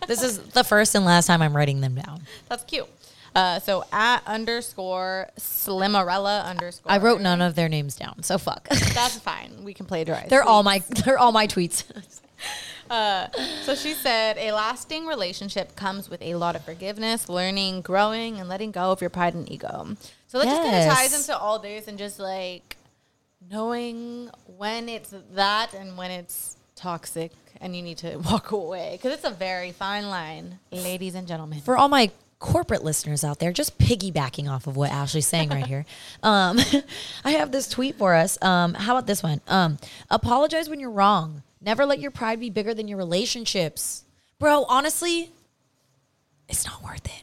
This 0.06 0.22
is 0.22 0.38
the 0.38 0.62
first 0.64 0.94
and 0.94 1.04
last 1.04 1.26
time 1.26 1.42
I'm 1.42 1.56
writing 1.56 1.80
them 1.80 1.94
down. 1.94 2.22
That's 2.48 2.64
cute. 2.64 2.86
Uh, 3.36 3.60
so 3.60 3.84
at 3.92 4.22
underscore 4.26 5.28
Slimarella 5.38 6.44
underscore. 6.46 6.90
I 6.90 6.96
wrote 6.96 7.20
none 7.20 7.42
of 7.42 7.54
their 7.54 7.68
names 7.68 7.94
down, 7.94 8.22
so 8.22 8.38
fuck. 8.38 8.66
That's 8.68 9.18
fine. 9.30 9.62
We 9.62 9.74
can 9.74 9.84
plagiarize. 9.84 10.30
they're 10.30 10.42
all 10.42 10.62
my 10.62 10.78
they're 11.04 11.18
all 11.18 11.32
my 11.32 11.46
tweets. 11.46 11.84
So 12.88 13.74
she 13.74 13.94
said, 13.94 14.38
a 14.38 14.52
lasting 14.52 15.06
relationship 15.06 15.74
comes 15.74 16.08
with 16.08 16.22
a 16.22 16.36
lot 16.36 16.54
of 16.54 16.64
forgiveness, 16.64 17.28
learning, 17.28 17.80
growing, 17.80 18.38
and 18.38 18.48
letting 18.48 18.70
go 18.70 18.92
of 18.92 19.00
your 19.00 19.10
pride 19.10 19.34
and 19.34 19.50
ego. 19.50 19.96
So 20.28 20.38
that 20.38 20.44
just 20.44 20.62
kind 20.62 20.88
of 20.88 20.94
ties 20.94 21.18
into 21.18 21.36
all 21.36 21.58
this 21.58 21.88
and 21.88 21.98
just 21.98 22.20
like 22.20 22.76
knowing 23.50 24.30
when 24.56 24.88
it's 24.88 25.12
that 25.32 25.74
and 25.74 25.98
when 25.98 26.12
it's 26.12 26.56
toxic 26.76 27.32
and 27.60 27.74
you 27.74 27.82
need 27.82 27.98
to 27.98 28.16
walk 28.30 28.52
away 28.52 28.92
because 28.92 29.12
it's 29.14 29.24
a 29.24 29.30
very 29.30 29.72
fine 29.72 30.08
line, 30.08 30.60
ladies 30.70 31.16
and 31.16 31.26
gentlemen. 31.26 31.60
For 31.62 31.76
all 31.76 31.88
my 31.88 32.12
corporate 32.46 32.84
listeners 32.84 33.24
out 33.24 33.40
there, 33.40 33.52
just 33.52 33.76
piggybacking 33.76 34.48
off 34.48 34.68
of 34.68 34.76
what 34.76 34.92
Ashley's 34.92 35.26
saying 35.26 35.48
right 35.48 35.66
here. 35.66 35.84
Um, 36.22 36.58
I 37.24 37.32
have 37.32 37.52
this 37.52 37.68
tweet 37.68 37.96
for 37.96 38.14
us. 38.14 38.40
Um, 38.42 38.74
how 38.74 38.96
about 38.96 39.06
this 39.06 39.22
one? 39.22 39.40
Um, 39.46 39.78
apologize 40.10 40.68
when 40.68 40.80
you're 40.80 40.90
wrong. 40.90 41.42
Never 41.60 41.84
let 41.86 42.00
your 42.00 42.10
pride 42.10 42.40
be 42.40 42.50
bigger 42.50 42.74
than 42.74 42.88
your 42.88 42.98
relationships. 42.98 44.04
Bro, 44.38 44.64
honestly, 44.64 45.30
it's 46.48 46.64
not 46.66 46.82
worth 46.82 47.06
it. 47.06 47.22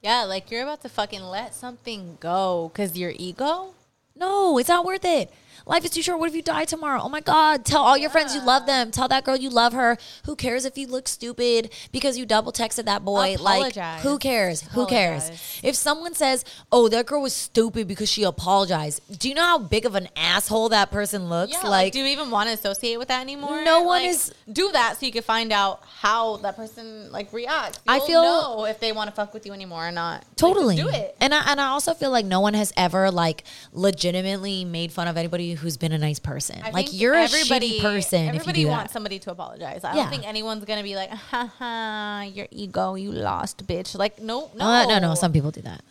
Yeah, 0.00 0.24
like 0.24 0.50
you're 0.50 0.62
about 0.62 0.82
to 0.82 0.88
fucking 0.88 1.22
let 1.22 1.54
something 1.54 2.16
go 2.20 2.70
because 2.72 2.96
your 2.96 3.12
ego. 3.16 3.74
No, 4.16 4.58
it's 4.58 4.68
not 4.68 4.84
worth 4.84 5.04
it. 5.04 5.32
Life 5.66 5.84
is 5.84 5.90
too 5.90 6.02
short. 6.02 6.18
What 6.18 6.28
if 6.28 6.34
you 6.34 6.42
die 6.42 6.64
tomorrow? 6.64 7.00
Oh 7.02 7.08
my 7.08 7.20
God. 7.20 7.64
Tell 7.64 7.82
all 7.82 7.96
your 7.96 8.10
friends 8.10 8.34
you 8.34 8.44
love 8.44 8.66
them. 8.66 8.90
Tell 8.90 9.08
that 9.08 9.24
girl 9.24 9.36
you 9.36 9.50
love 9.50 9.72
her. 9.72 9.96
Who 10.26 10.34
cares 10.36 10.64
if 10.64 10.76
you 10.78 10.86
look 10.86 11.08
stupid 11.08 11.72
because 11.92 12.18
you 12.18 12.26
double 12.26 12.52
texted 12.52 12.84
that 12.86 13.04
boy? 13.04 13.36
Like, 13.38 13.76
Apologize. 13.76 14.02
who 14.02 14.18
cares? 14.18 14.62
Who 14.72 14.86
cares? 14.86 15.30
If 15.62 15.74
someone 15.76 16.14
says, 16.14 16.44
oh, 16.70 16.88
that 16.88 17.06
girl 17.06 17.22
was 17.22 17.32
stupid 17.34 17.86
because 17.88 18.10
she 18.10 18.22
apologized, 18.24 19.00
do 19.18 19.28
you 19.28 19.34
know 19.34 19.42
how 19.42 19.58
big 19.58 19.86
of 19.86 19.94
an 19.94 20.08
asshole 20.16 20.70
that 20.70 20.90
person 20.90 21.28
looks? 21.28 21.52
Yeah, 21.52 21.58
like, 21.68 21.70
like, 21.70 21.92
do 21.92 22.00
you 22.00 22.06
even 22.06 22.30
want 22.30 22.48
to 22.48 22.54
associate 22.54 22.98
with 22.98 23.08
that 23.08 23.20
anymore? 23.20 23.62
No 23.64 23.82
one 23.82 24.02
Like, 24.02 24.10
is- 24.10 24.32
Do 24.52 24.70
that 24.72 24.98
so 24.98 25.06
you 25.06 25.12
can 25.12 25.22
find 25.22 25.52
out 25.52 25.80
how 26.00 26.38
that 26.38 26.56
person 26.56 27.10
like 27.12 27.32
reacts. 27.32 27.78
I 27.86 27.96
You'll 27.96 28.06
feel- 28.06 28.22
know 28.22 28.64
if 28.66 28.80
they 28.80 28.92
want 28.92 29.10
to 29.10 29.14
fuck 29.16 29.32
with 29.34 29.46
you 29.46 29.52
anymore 29.52 29.86
or 29.86 29.92
not. 29.92 30.22
Like, 30.22 30.36
Totally. 30.36 30.76
do 30.76 30.88
it. 30.88 31.16
And 31.20 31.32
I 31.34 31.42
and 31.50 31.60
I 31.60 31.68
also 31.68 31.94
feel 31.94 32.10
like 32.10 32.24
no 32.26 32.40
one 32.40 32.54
has 32.54 32.72
ever 32.76 33.10
like 33.10 33.44
legitimately 33.72 34.64
made 34.64 34.90
fun 34.92 35.06
of 35.08 35.16
anybody 35.16 35.41
who's 35.50 35.76
been 35.76 35.92
a 35.92 35.98
nice 35.98 36.18
person. 36.18 36.60
I 36.64 36.70
like 36.70 36.88
you're 36.92 37.14
a 37.14 37.24
shitty 37.26 37.80
person 37.80 38.20
if 38.20 38.34
you 38.34 38.40
Everybody 38.40 38.64
wants 38.66 38.84
that. 38.84 38.92
somebody 38.92 39.18
to 39.20 39.30
apologize. 39.30 39.84
I 39.84 39.90
Yeah. 39.94 40.02
don't 40.02 40.10
think 40.10 40.26
anyone's 40.26 40.64
gonna 40.64 40.82
be 40.82 40.96
like, 40.96 41.10
ha 41.10 41.52
ha, 41.58 42.22
your 42.32 42.46
ego, 42.50 42.94
you 42.94 43.12
lost, 43.12 43.66
bitch. 43.66 43.96
Like, 43.98 44.20
no, 44.20 44.50
no, 44.54 44.64
Uh, 44.64 44.86
no, 44.86 44.98
no, 44.98 45.14
some 45.14 45.32
people 45.32 45.50
do 45.50 45.60
that. 45.62 45.82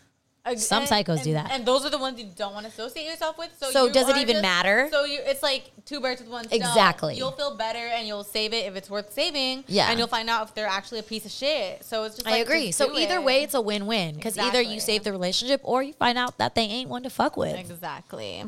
Ag- 0.43 0.57
some 0.57 0.81
and- 0.81 0.89
psychos 0.91 1.17
and- 1.17 1.23
do 1.23 1.33
that. 1.33 1.51
and 1.51 1.67
those 1.67 1.85
are 1.85 1.91
the 1.91 1.99
ones 1.99 2.19
you 2.19 2.25
don't 2.35 2.55
want 2.55 2.65
to 2.65 2.71
associate 2.71 3.05
yourself 3.05 3.37
with. 3.37 3.49
So, 3.59 3.69
So 3.69 3.85
you 3.85 3.93
does 3.93 4.09
it 4.09 4.17
even 4.17 4.37
just- 4.37 4.41
matter? 4.41 4.89
So 4.91 5.03
you, 5.05 5.19
it's 5.23 5.43
like 5.43 5.69
two 5.85 5.99
birds 5.99 6.19
with 6.19 6.31
one 6.31 6.45
stone. 6.47 6.57
Exactly. 6.59 7.15
You'll 7.15 7.29
feel 7.33 7.55
better 7.55 7.77
and 7.77 8.07
you'll 8.07 8.23
save 8.23 8.51
it 8.51 8.65
if 8.65 8.75
it's 8.75 8.89
worth 8.89 9.13
saving. 9.13 9.65
Yeah. 9.67 9.91
and 9.91 9.99
you'll 9.99 10.07
find 10.07 10.31
out 10.31 10.47
if 10.47 10.55
they're 10.55 10.65
actually 10.65 10.97
a 10.97 11.03
piece 11.03 11.25
of 11.25 11.31
shit. 11.31 11.85
So 11.85 12.05
it's 12.05 12.15
just. 12.15 12.27
I 12.27 12.31
like, 12.31 12.41
agree. 12.47 12.65
just 12.67 12.79
So 12.79 12.91
either 12.97 13.17
it. 13.17 13.23
way, 13.23 13.43
it's 13.43 13.53
a 13.53 13.61
win-win 13.61 14.15
because 14.15 14.35
either 14.39 14.59
you 14.63 14.79
save 14.79 15.03
the 15.03 15.11
relationship 15.11 15.61
or 15.63 15.83
you 15.83 15.93
find 15.93 16.17
out 16.17 16.39
that 16.39 16.55
they 16.55 16.63
ain't 16.63 16.89
one 16.89 17.03
to 17.03 17.11
fuck 17.11 17.37
with. 17.37 17.55
exactly. 17.55 18.43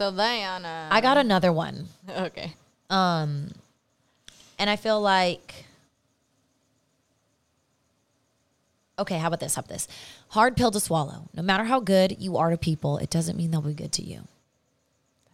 So 0.00 0.10
Diana, 0.10 0.88
I 0.90 1.02
got 1.02 1.18
another 1.18 1.52
one, 1.52 1.86
okay. 2.08 2.54
um, 2.88 3.50
and 4.58 4.70
I 4.70 4.76
feel 4.76 4.98
like. 4.98 5.66
Okay, 8.98 9.18
how 9.18 9.26
about 9.26 9.40
this? 9.40 9.56
How 9.56 9.60
about 9.60 9.68
this? 9.68 9.88
Hard 10.28 10.56
pill 10.56 10.70
to 10.70 10.80
swallow. 10.80 11.28
No 11.34 11.42
matter 11.42 11.64
how 11.64 11.80
good 11.80 12.16
you 12.18 12.38
are 12.38 12.48
to 12.48 12.56
people, 12.56 12.96
it 12.96 13.10
doesn't 13.10 13.36
mean 13.36 13.50
they'll 13.50 13.60
be 13.60 13.74
good 13.74 13.92
to 13.92 14.02
you. 14.02 14.22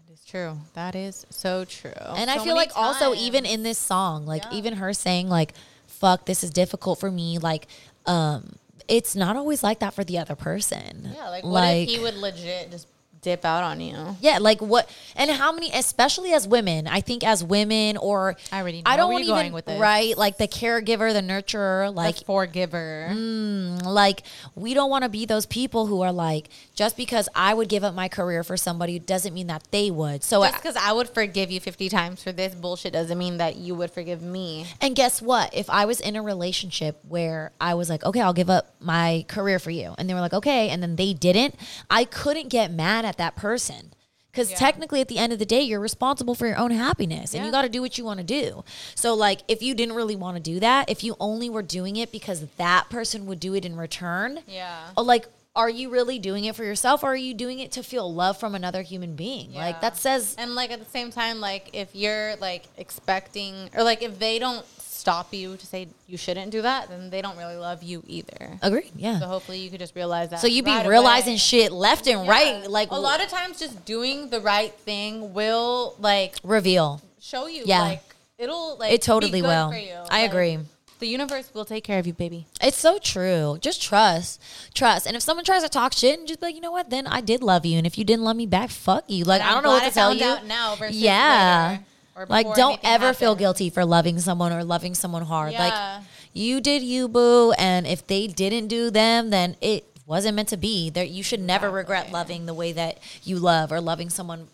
That 0.05 0.13
is 0.13 0.25
true. 0.25 0.59
That 0.75 0.97
is 0.97 1.25
so 1.31 1.65
true. 1.65 1.93
And 2.17 2.29
I 2.29 2.43
feel 2.43 2.57
like 2.57 2.73
also 2.75 3.15
even 3.15 3.47
in 3.47 3.63
this 3.63 3.79
song, 3.79 4.27
like 4.27 4.43
Yeah. 4.51 4.59
even 4.59 4.75
her 4.79 4.93
saying 4.93 5.29
like, 5.29 5.55
"Fuck, 5.87 6.27
this 6.27 6.43
is 6.43 6.51
difficult 6.51 6.99
for 6.99 7.13
me." 7.13 7.39
Like, 7.39 7.69
um, 8.05 8.57
it's 8.89 9.15
not 9.15 9.37
always 9.37 9.63
like 9.63 9.79
that 9.79 9.95
for 9.95 10.03
the 10.03 10.19
other 10.19 10.35
person. 10.35 11.13
Yeah, 11.15 11.29
like 11.29 11.45
what 11.45 11.73
if 11.73 11.89
he 11.89 12.01
would 12.01 12.17
legit 12.17 12.73
just 12.73 12.89
dip 13.23 13.45
out 13.45 13.63
on 13.63 13.81
you? 13.81 14.17
Yeah, 14.21 14.39
like 14.39 14.61
what? 14.61 14.91
And 15.15 15.31
how 15.31 15.53
many? 15.53 15.71
Especially 15.73 16.33
as 16.33 16.47
women, 16.47 16.87
I 16.87 17.01
think 17.01 17.25
as 17.25 17.43
women, 17.43 17.97
or 17.97 18.37
I 18.53 18.61
already 18.61 18.83
I 18.85 18.97
don't 18.97 19.09
where 19.09 19.15
want 19.15 19.27
you're 19.27 19.39
even 19.39 19.53
with 19.53 19.69
right, 19.69 20.17
like 20.17 20.39
the 20.39 20.49
caregiver, 20.49 21.13
the 21.13 21.21
nurturer, 21.21 21.95
like 21.95 22.17
Like 22.17 22.27
forgiver. 22.27 23.09
Mm, 23.11 23.85
like 23.85 24.23
we 24.55 24.75
don't 24.75 24.91
want 24.91 25.05
to 25.05 25.09
be 25.09 25.27
those 25.27 25.47
people 25.47 25.87
who 25.87 26.03
are 26.03 26.13
like 26.13 26.49
just 26.75 26.97
because 26.97 27.29
I 27.35 27.55
would 27.55 27.69
give 27.69 27.85
up 27.85 27.95
my 27.95 28.09
career 28.09 28.45
for 28.45 28.57
somebody 28.57 28.99
doesn't 28.99 29.33
mean 29.33 29.47
that 29.47 29.65
they 29.71 29.91
would. 29.91 30.23
So 30.23 30.43
Just 30.45 30.63
because 30.63 30.77
I 30.77 30.93
would 30.93 31.09
forgive 31.09 31.51
you 31.51 31.61
50 31.61 31.89
times 31.89 32.23
for 32.23 32.33
this 32.33 32.55
bullshit 32.55 32.93
doesn't 32.93 33.17
mean 33.17 33.39
that 33.39 33.57
you 33.57 33.75
would 33.75 33.91
forgive 33.91 34.21
me. 34.23 34.67
And 34.81 34.95
guess 34.95 35.23
what? 35.23 35.55
If 35.55 35.71
I 35.71 35.87
was 35.87 36.01
in 36.01 36.17
a 36.17 36.23
relationship 36.23 36.99
where 37.09 37.53
I 37.61 37.75
was 37.75 37.89
like, 37.89 38.05
okay, 38.05 38.21
I'll 38.21 38.35
give 38.35 38.51
up 38.51 38.75
my 38.79 39.25
career 39.29 39.59
for 39.59 39.71
you, 39.71 39.95
and 39.97 40.09
they 40.09 40.15
were 40.15 40.21
like, 40.21 40.35
okay, 40.35 40.69
and 40.69 40.83
then 40.83 40.97
they 40.97 41.15
didn't, 41.15 41.55
I 41.89 42.05
couldn't 42.05 42.49
get 42.49 42.71
mad 42.71 43.05
at 43.07 43.17
that 43.19 43.37
person. 43.37 43.93
Because 44.33 44.53
technically, 44.53 45.01
at 45.01 45.09
the 45.09 45.17
end 45.17 45.33
of 45.33 45.39
the 45.39 45.47
day, 45.47 45.63
you're 45.63 45.81
responsible 45.81 46.35
for 46.35 46.47
your 46.47 46.59
own 46.59 46.71
happiness 46.71 47.33
and 47.35 47.47
you 47.47 47.51
got 47.51 47.63
to 47.63 47.71
do 47.71 47.81
what 47.81 47.97
you 47.97 48.05
want 48.05 48.19
to 48.21 48.25
do. 48.25 48.65
So, 48.95 49.15
like, 49.15 49.41
if 49.49 49.63
you 49.63 49.75
didn't 49.75 49.95
really 49.95 50.15
want 50.15 50.37
to 50.37 50.43
do 50.43 50.61
that, 50.61 50.91
if 50.91 51.03
you 51.03 51.17
only 51.19 51.49
were 51.49 51.63
doing 51.63 51.97
it 51.97 52.13
because 52.13 52.45
that 52.59 52.91
person 52.91 53.25
would 53.25 53.41
do 53.41 53.55
it 53.55 53.65
in 53.65 53.77
return, 53.77 54.41
Yeah. 54.47 54.89
or 54.95 55.05
like, 55.05 55.27
are 55.55 55.71
you 55.71 55.89
really 55.89 56.19
doing 56.19 56.45
it 56.45 56.55
for 56.55 56.65
yourself 56.65 57.03
or 57.03 57.13
are 57.13 57.17
you 57.17 57.33
doing 57.33 57.61
it 57.61 57.73
to 57.73 57.83
feel 57.83 58.13
love 58.13 58.37
from 58.39 58.55
another 58.55 58.83
human 58.83 59.17
being? 59.17 59.55
Like, 59.55 59.81
that 59.81 59.97
says, 59.97 60.35
And 60.37 60.55
like 60.55 60.71
at 60.71 60.81
the 60.85 60.91
same 60.91 61.11
time, 61.11 61.41
like 61.41 61.71
if 61.73 61.95
you're 61.95 62.37
like 62.37 62.65
expecting, 62.77 63.71
or 63.75 63.83
like 63.85 64.03
if 64.03 64.19
they 64.19 64.39
don't 64.39 64.67
stop 65.07 65.33
you 65.33 65.57
to 65.57 65.67
say 65.67 65.87
you 66.09 66.17
shouldn't 66.19 66.51
do 66.51 66.63
that, 66.63 66.89
then 66.89 67.11
they 67.11 67.23
don't 67.23 67.37
really 67.39 67.55
love 67.57 67.81
you 67.91 68.03
either. 68.09 68.59
agreed. 68.61 68.91
Yeah. 68.97 69.21
So 69.21 69.27
hopefully 69.27 69.59
you 69.61 69.71
could 69.71 69.79
just 69.79 69.95
realize 69.95 70.31
that. 70.31 70.41
So 70.41 70.49
you'd 70.49 70.65
be 70.65 70.73
right 70.73 70.85
realizing 70.87 71.35
away. 71.35 71.39
shit 71.51 71.71
left 71.71 72.09
and 72.09 72.25
Yeah. 72.25 72.31
right, 72.31 72.71
like 72.79 72.91
a 72.91 72.97
lot 72.97 73.23
of 73.23 73.29
times, 73.29 73.61
just 73.61 73.85
doing 73.85 74.31
the 74.31 74.41
right 74.41 74.75
thing 74.89 75.33
will 75.33 75.95
like 76.01 76.35
reveal. 76.43 77.01
show 77.21 77.47
you. 77.47 77.63
Yeah. 77.67 77.83
like 77.83 78.03
it'll 78.37 78.77
like 78.79 78.93
It 78.93 79.01
be 79.01 79.05
totally 79.13 79.41
good 79.41 79.47
will. 79.49 79.71
For 79.71 79.77
you. 79.79 79.95
I 80.11 80.23
Like, 80.23 80.31
agree. 80.31 80.59
The 80.99 81.07
universe 81.07 81.51
will 81.55 81.67
take 81.67 81.85
care 81.85 81.99
of 82.01 82.07
you, 82.09 82.15
baby. 82.15 82.47
It's 82.61 82.77
so 82.79 82.99
true. 82.99 83.59
Just 83.61 83.81
trust. 83.83 84.41
Trust. 84.75 85.07
And 85.07 85.15
if 85.15 85.23
someone 85.23 85.45
tries 85.45 85.63
to 85.63 85.69
talk 85.69 85.93
shit 85.93 86.19
and 86.19 86.27
just 86.27 86.41
be 86.41 86.47
like, 86.47 86.55
you 86.57 86.61
know 86.63 86.73
what, 86.73 86.89
then 86.91 87.07
I 87.07 87.21
did 87.21 87.43
love 87.43 87.65
you. 87.67 87.77
And 87.79 87.87
if 87.87 87.97
you 87.99 88.05
didn't 88.05 88.25
love 88.25 88.35
me 88.37 88.47
back, 88.47 88.71
fuck 88.71 89.05
you. 89.09 89.23
Like, 89.25 89.43
I 89.43 89.53
don't 89.53 89.63
know 89.63 89.71
what 89.71 89.85
to 89.85 89.91
tell 89.93 90.13
you. 90.15 90.37
now 90.47 90.75
versus 90.75 90.97
yeah. 90.97 91.69
later, 91.73 91.85
like, 92.29 92.55
don't 92.55 92.81
ever 92.83 93.13
feel 93.13 93.35
guilty 93.35 93.69
for 93.69 93.85
loving 93.85 94.19
someone 94.19 94.53
or 94.53 94.65
loving 94.65 94.95
someone 94.95 95.23
hard. 95.23 95.53
Yeah. 95.53 95.65
Like, 95.65 96.05
you 96.33 96.61
did 96.61 96.83
you, 96.83 97.09
boo. 97.09 97.53
And 97.53 97.87
if 97.87 98.07
they 98.07 98.27
didn't 98.27 98.69
do 98.69 98.91
them, 98.91 99.31
then 99.31 99.57
it 99.61 99.85
wasn't 100.07 100.37
meant 100.37 100.49
to 100.49 100.57
be. 100.57 100.89
There, 100.89 101.05
you 101.05 101.23
should 101.23 101.41
never 101.41 101.71
regret 101.71 102.13
loving 102.13 102.47
the 102.47 102.55
way 102.55 102.73
that 102.73 102.99
you 103.25 103.39
love 103.39 103.73
or 103.73 103.81
loving 103.81 104.09
someone 104.09 104.49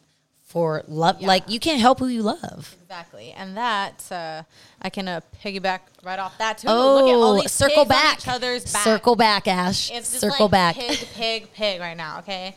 for 0.53 0.83
love. 0.87 1.21
Yeah. 1.21 1.29
Like, 1.29 1.49
you 1.49 1.59
can't 1.61 1.81
help 1.81 1.99
who 1.99 2.09
you 2.09 2.23
love. 2.23 2.77
Exactly, 2.83 3.33
and 3.33 3.57
that 3.57 4.07
uh, 4.13 4.43
I 4.83 4.91
can 4.91 5.09
uh, 5.09 5.23
piggyback 5.43 5.81
right 6.03 6.19
off 6.19 6.37
that 6.37 6.59
too. 6.59 6.69
Oh, 6.69 6.97
Look 6.97 7.09
at 7.09 7.15
all 7.15 7.41
these 7.41 7.51
circle 7.51 7.87
back. 7.87 8.19
each 8.19 8.29
other's 8.29 8.71
back. 8.71 8.85
Circle 8.85 9.17
back, 9.17 9.49
Ash. 9.49 9.91
It's 9.91 10.11
just 10.11 10.21
circle 10.21 10.47
like 10.47 10.51
back. 10.51 10.77
Pig, 10.77 10.99
pig, 11.15 11.53
pig. 11.55 11.81
Right 11.81 11.97
now, 11.97 12.19
okay. 12.19 12.55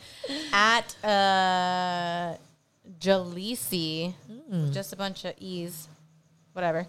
At 0.52 0.94
uh, 1.02 2.36
Jalisi, 3.00 4.14
Mm. 4.50 4.72
just 4.72 4.92
a 4.92 4.96
bunch 4.96 5.24
of 5.24 5.34
e's, 5.38 5.88
whatever. 6.52 6.86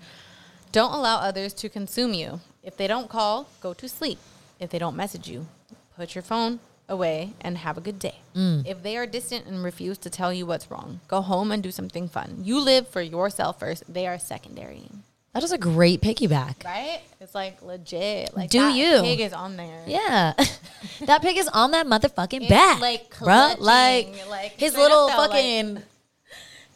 Don't 0.71 0.93
allow 0.93 1.17
others 1.17 1.53
to 1.55 1.69
consume 1.69 2.13
you. 2.13 2.41
If 2.63 2.77
they 2.77 2.87
don't 2.87 3.09
call, 3.09 3.47
go 3.61 3.73
to 3.73 3.87
sleep. 3.89 4.19
If 4.59 4.69
they 4.69 4.79
don't 4.79 4.95
message 4.95 5.27
you, 5.27 5.47
put 5.95 6.13
your 6.15 6.21
phone 6.21 6.59
away 6.89 7.33
and 7.41 7.57
have 7.59 7.77
a 7.77 7.81
good 7.81 7.99
day. 7.99 8.15
Mm. 8.35 8.65
If 8.67 8.83
they 8.83 8.95
are 8.97 9.05
distant 9.05 9.45
and 9.45 9.63
refuse 9.63 9.97
to 9.99 10.09
tell 10.09 10.31
you 10.33 10.45
what's 10.45 10.69
wrong, 10.69 10.99
go 11.07 11.21
home 11.21 11.51
and 11.51 11.61
do 11.63 11.71
something 11.71 12.07
fun. 12.07 12.41
You 12.43 12.59
live 12.59 12.87
for 12.87 13.01
yourself 13.01 13.59
first. 13.59 13.83
They 13.91 14.07
are 14.07 14.19
secondary. 14.19 14.89
That 15.33 15.43
is 15.43 15.51
a 15.51 15.57
great 15.57 16.01
piggyback. 16.01 16.63
Right? 16.65 17.01
It's 17.21 17.35
like 17.35 17.61
legit. 17.61 18.35
Like 18.35 18.49
Do 18.49 18.59
that 18.59 18.75
you. 18.75 19.01
pig 19.01 19.19
is 19.19 19.33
on 19.33 19.55
there. 19.57 19.83
Yeah, 19.85 20.33
that 21.05 21.21
pig 21.21 21.37
is 21.37 21.47
on 21.49 21.71
that 21.71 21.85
motherfucking 21.85 22.41
It's 22.41 22.49
back, 22.49 22.79
like 22.81 23.09
bruh. 23.13 23.59
Like, 23.59 24.27
like, 24.29 24.51
his 24.53 24.75
little 24.75 25.05
up 25.07 25.11
though, 25.11 25.17
like- 25.21 25.29
fucking. 25.31 25.83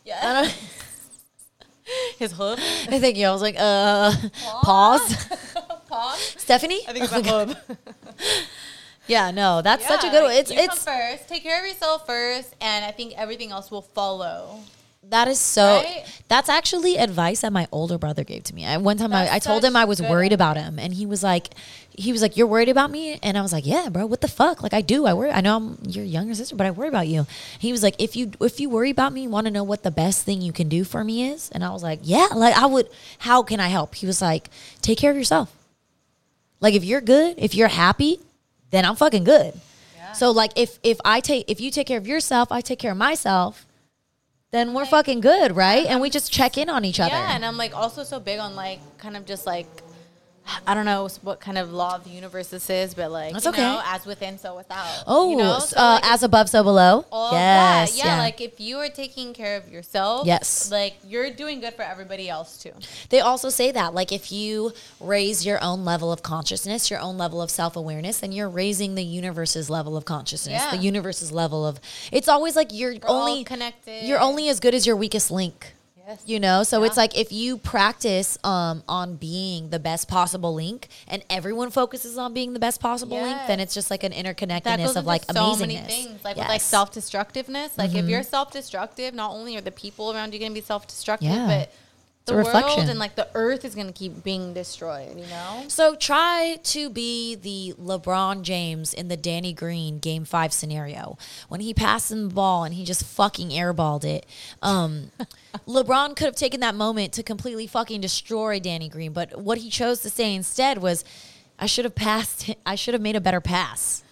Yeah. 0.04 0.50
His 2.18 2.32
hoof. 2.32 2.60
I 2.90 3.00
think 3.00 3.18
yeah, 3.18 3.30
I 3.30 3.34
was 3.34 3.42
like, 3.42 3.56
uh, 3.58 4.14
pause, 4.64 5.16
Paw. 5.88 6.16
Stephanie. 6.38 6.82
I 6.88 6.94
think 6.94 7.06
it's 7.06 7.14
a 7.14 7.22
hoof. 7.22 7.56
yeah, 9.08 9.32
no, 9.32 9.62
that's 9.62 9.86
such 9.86 10.04
a 10.04 10.10
good 10.10 10.24
one. 10.24 10.32
It's 10.32 10.52
it's 10.52 10.86
first. 10.86 11.28
Take 11.28 11.44
care 11.44 11.60
of 11.60 11.68
yourself 11.68 12.06
first, 12.06 12.56
and 12.62 12.86
I 12.86 12.92
think 12.92 13.14
everything 13.18 13.52
else 13.52 13.70
will 13.72 13.82
follow. 13.82 14.60
that 15.10 15.28
is 15.28 15.40
so. 15.40 15.82
Right? 15.84 16.06
That's 16.32 16.48
actually 16.48 16.96
advice 16.96 17.42
that 17.42 17.52
my 17.52 17.68
older 17.74 17.98
brother 17.98 18.24
gave 18.24 18.46
to 18.46 18.56
me. 18.56 18.66
I, 18.66 18.78
one 18.78 18.98
time 18.98 19.12
I, 19.12 19.34
I 19.34 19.40
told 19.40 19.66
him 19.66 19.76
I 19.76 19.84
was 19.84 20.02
worried 20.02 20.32
about 20.32 20.56
him, 20.56 20.80
and 20.80 20.94
he 20.94 21.06
was 21.06 21.22
like, 21.22 21.50
he 21.92 22.14
was 22.14 22.22
like, 22.22 22.38
"You're 22.38 22.48
worried 22.48 22.70
about 22.70 22.90
me?" 22.90 23.20
And 23.22 23.38
I 23.38 23.42
was 23.42 23.52
like, 23.52 23.66
"Yeah, 23.66 23.90
bro. 23.90 24.06
What 24.06 24.22
the 24.22 24.30
fuck? 24.30 24.64
Like, 24.64 24.74
I 24.74 24.80
do. 24.80 25.06
I 25.06 25.14
worry. 25.14 25.30
I 25.30 25.42
know 25.42 25.58
I'm 25.58 25.78
your 25.86 26.06
younger 26.06 26.34
sister, 26.34 26.56
but 26.56 26.66
I 26.66 26.72
worry 26.72 26.88
about 26.88 27.10
you." 27.10 27.28
He 27.60 27.74
was 27.74 27.84
like, 27.84 27.96
"If 28.00 28.16
you 28.16 28.32
if 28.40 28.62
you 28.62 28.70
worry 28.70 28.92
about 28.92 29.12
me, 29.12 29.28
want 29.28 29.44
to 29.48 29.52
know 29.52 29.66
what 29.66 29.84
the 29.84 29.92
best 29.92 30.24
thing 30.24 30.42
you 30.42 30.54
can 30.54 30.70
do 30.70 30.86
for 30.86 31.04
me 31.04 31.28
is?" 31.28 31.50
And 31.52 31.66
I 31.66 31.72
was 31.72 31.84
like, 31.84 32.00
"Yeah. 32.04 32.30
Like, 32.34 32.56
I 32.56 32.66
would. 32.66 32.88
How 33.20 33.44
can 33.44 33.60
I 33.60 33.68
help?" 33.68 33.96
He 33.96 34.06
was 34.06 34.22
like, 34.22 34.50
"Take 34.82 35.00
care 35.00 35.12
of 35.12 35.18
yourself. 35.18 35.54
Like, 36.62 36.76
if 36.76 36.86
you're 36.86 37.02
good, 37.02 37.36
if 37.40 37.56
you're 37.56 37.68
happy, 37.68 38.22
then 38.70 38.86
I'm 38.86 38.96
fucking 38.96 39.26
good." 39.26 39.54
So 40.14 40.32
like 40.32 40.52
if 40.56 40.80
if 40.82 40.98
I 41.04 41.20
take 41.20 41.50
if 41.50 41.60
you 41.60 41.72
take 41.72 41.88
care 41.88 41.98
of 41.98 42.08
yourself, 42.08 42.54
I 42.54 42.62
take 42.62 42.80
care 42.80 42.92
of 42.92 42.98
myself, 42.98 43.66
then 44.52 44.74
we're 44.74 44.86
fucking 44.86 45.22
good, 45.22 45.56
right? 45.56 45.86
And 45.86 46.02
we 46.02 46.10
just 46.10 46.32
check 46.32 46.58
in 46.58 46.70
on 46.70 46.84
each 46.84 47.00
other. 47.00 47.16
Yeah, 47.16 47.36
and 47.36 47.46
I'm 47.46 47.58
like 47.58 47.76
also 47.76 48.04
so 48.04 48.20
big 48.20 48.40
on 48.40 48.56
like 48.56 48.80
kind 48.98 49.16
of 49.16 49.26
just 49.26 49.46
like 49.46 49.68
I 50.68 50.74
don't 50.74 50.86
know 50.86 51.08
what 51.22 51.40
kind 51.40 51.58
of 51.58 51.72
law 51.72 51.96
of 51.96 52.04
the 52.04 52.10
universe 52.10 52.48
this 52.48 52.70
is, 52.70 52.94
but 52.94 53.12
like, 53.12 53.34
That's 53.34 53.46
you 53.46 53.52
okay. 53.52 53.62
know, 53.62 53.82
as 53.86 54.06
within, 54.06 54.38
so 54.38 54.56
without. 54.56 55.04
Oh, 55.08 55.30
you 55.32 55.38
know? 55.38 55.60
So, 55.60 55.78
uh, 55.78 56.00
like, 56.02 56.12
as 56.12 56.24
above, 56.24 56.50
so 56.50 56.64
below. 56.64 57.06
all 57.12 57.32
yes, 57.32 57.92
that. 57.98 58.06
Yeah, 58.06 58.18
like 58.18 58.42
if 58.42 58.60
you 58.60 58.78
are 58.78 58.90
taking 58.90 59.34
care 59.34 59.56
of 59.58 59.70
yourself, 59.70 60.26
Yes. 60.26 60.72
like 60.72 60.96
you're 61.08 61.30
doing 61.32 61.60
good 61.62 61.74
for 61.76 61.84
everybody 61.84 62.28
else 62.28 62.58
too. 62.58 62.74
They 63.10 63.20
also 63.22 63.50
say 63.50 63.72
that, 63.72 63.94
like, 63.94 64.12
if 64.12 64.32
you 64.32 64.74
raise 65.00 65.46
your 65.46 65.62
own 65.64 65.86
level 65.86 66.12
of 66.12 66.22
consciousness, 66.24 66.90
your 66.90 67.00
own 67.00 67.18
level 67.18 67.42
of 67.42 67.50
self 67.52 67.76
awareness, 67.76 68.20
then 68.20 68.32
you're 68.32 68.50
raising 68.50 68.96
the 68.96 69.04
universe's 69.04 69.70
level 69.70 69.96
of 69.96 70.06
consciousness, 70.06 70.62
Yeah. 70.62 70.72
the 70.72 70.82
universe's 70.82 71.32
level 71.32 71.66
of. 71.66 71.80
It's 72.12 72.28
always 72.28 72.56
like 72.56 72.70
you're 72.72 72.96
all 73.04 73.30
only 73.30 73.44
connected. 73.44 74.04
You're 74.06 74.20
only 74.20 74.50
as 74.50 74.60
good 74.60 74.74
as 74.76 74.86
your 74.88 74.96
weakest 74.96 75.32
link. 75.32 75.76
Yes. 76.08 76.24
You 76.26 76.40
know, 76.40 76.64
so 76.64 76.84
it's 76.84 76.98
like 76.98 77.18
if 77.18 77.32
you 77.32 77.58
practice 77.58 78.38
um, 78.44 78.84
on 78.88 79.16
being 79.16 79.70
the 79.70 79.80
best 79.80 80.08
possible 80.08 80.54
link, 80.54 80.88
and 81.08 81.24
everyone 81.30 81.70
focuses 81.70 82.18
on 82.18 82.34
being 82.34 82.54
the 82.54 82.60
best 82.60 82.82
possible 82.82 83.22
link, 83.22 83.38
then 83.48 83.60
it's 83.60 83.74
just 83.74 83.92
like 83.92 84.04
an 84.04 84.12
interconnectedness 84.12 84.96
of 84.96 85.06
like 85.06 85.24
so 85.26 85.34
amazingness. 85.34 85.60
many 85.60 85.78
things, 85.78 86.24
like 86.24 86.38
with 86.38 86.48
like 86.48 86.62
Mm-hmm. 86.62 86.66
self 86.70 86.92
destructiveness. 86.92 87.78
Like 87.78 87.94
if 87.94 88.06
you're 88.08 88.24
self 88.24 88.52
destructive, 88.52 89.14
not 89.14 89.32
only 89.32 89.56
are 89.58 89.62
the 89.62 89.72
people 89.72 90.12
around 90.12 90.34
you 90.34 90.40
going 90.40 90.52
to 90.52 90.56
be 90.60 90.66
self 90.66 90.88
destructive, 90.88 91.30
Yeah. 91.30 91.48
but 91.48 91.72
the 92.26 92.36
world 92.36 92.90
and 92.90 93.00
like 93.00 93.16
the 93.16 93.28
earth 93.34 93.66
is 93.66 93.74
going 93.76 93.88
to 93.88 93.94
keep 93.94 94.24
being 94.24 94.54
destroyed. 94.54 95.18
You 95.18 95.26
know. 95.28 95.66
So 95.68 95.96
try 95.96 96.58
to 96.64 96.90
be 96.90 97.36
the 97.36 97.74
LeBron 97.82 98.44
James 98.44 98.94
in 98.94 99.08
the 99.08 99.18
Danny 99.18 99.54
Green 99.54 100.00
game 100.00 100.26
five 100.26 100.54
scenario. 100.54 101.18
When 101.48 101.62
he 101.62 101.74
passed 101.74 102.12
him 102.12 102.30
the 102.30 102.34
ball 102.34 102.64
and 102.64 102.76
he 102.76 102.86
just 102.86 103.04
fucking 103.04 103.50
airballed 103.50 104.04
it. 104.04 104.26
Um, 104.62 105.12
LeBron 105.68 106.16
could 106.16 106.26
have 106.26 106.36
taken 106.36 106.60
that 106.60 106.76
moment 106.76 107.14
to 107.14 107.24
completely 107.24 107.68
fucking 107.68 108.02
destroy 108.02 108.60
Danny 108.60 108.90
Green, 108.90 109.14
but 109.14 109.40
what 109.40 109.58
he 109.58 109.70
chose 109.70 110.02
to 110.02 110.10
say 110.10 110.34
instead 110.34 110.78
was, 110.78 111.04
I 111.60 111.66
should 111.66 111.86
have 111.86 111.96
passed, 111.96 112.54
I 112.66 112.76
should 112.76 112.94
have 112.94 113.02
made 113.02 113.16
a 113.16 113.22
better 113.22 113.42
pass. 113.42 114.04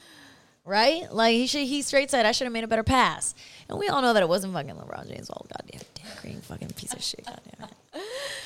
Right? 0.69 1.11
Like 1.11 1.33
he 1.33 1.47
should, 1.47 1.65
he 1.65 1.81
straight 1.81 2.11
said, 2.11 2.27
I 2.27 2.31
should 2.31 2.45
have 2.45 2.53
made 2.53 2.63
a 2.63 2.67
better 2.67 2.83
pass. 2.83 3.33
And 3.67 3.79
we 3.79 3.87
all 3.87 4.01
know 4.01 4.13
that 4.13 4.21
it 4.21 4.29
wasn't 4.29 4.53
fucking 4.53 4.75
LeBron 4.75 5.07
James. 5.09 5.29
Oh, 5.31 5.45
goddamn, 5.51 5.81
Danny 5.95 6.09
Green, 6.21 6.41
fucking 6.41 6.69
piece 6.69 6.93
of 6.93 7.03
shit. 7.03 7.25
Goddamn 7.25 7.69
it. 7.69 8.01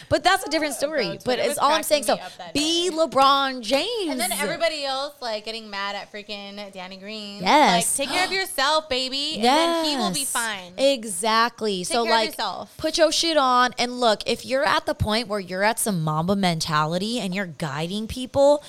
But 0.10 0.24
that's 0.24 0.46
a 0.46 0.50
different 0.50 0.76
story. 0.76 1.08
Bro, 1.08 1.20
but 1.26 1.40
it's 1.40 1.58
all 1.58 1.72
I'm 1.72 1.84
saying. 1.84 2.04
So 2.04 2.16
cracking 2.16 2.24
me 2.24 2.34
up 2.34 2.38
that 2.38 2.54
be 2.54 2.90
day. 2.90 2.96
LeBron 2.96 3.62
James. 3.62 4.12
And 4.12 4.20
then 4.20 4.32
everybody 4.32 4.86
else 4.86 5.16
like 5.22 5.44
getting 5.46 5.70
mad 5.70 5.96
at 5.96 6.12
freaking 6.12 6.72
Danny 6.72 6.98
Green. 6.98 7.42
Yes. 7.42 8.00
Like 8.00 8.08
take 8.08 8.16
care 8.16 8.26
of 8.26 8.32
yourself, 8.40 8.90
baby. 8.90 9.36
And 9.36 9.44
then 9.44 9.86
he 9.86 9.98
will 9.98 10.14
be 10.14 10.26
fine. 10.26 10.74
Exactly. 10.78 11.84
so 11.84 11.94
care 11.94 12.02
of 12.04 12.10
like 12.10 12.30
yourself. 12.30 12.78
put 12.78 12.98
your 12.98 13.12
shit 13.12 13.38
on 13.38 13.74
and 13.78 14.00
look, 14.00 14.22
if 14.26 14.46
you're 14.46 14.66
at 14.66 14.86
the 14.86 14.96
point 14.96 15.28
where 15.28 15.40
you're 15.40 15.64
at 15.64 15.80
some 15.80 16.04
mamba 16.04 16.36
mentality 16.36 17.20
and 17.20 17.34
you're 17.34 17.48
guiding 17.48 18.08
people, 18.08 18.64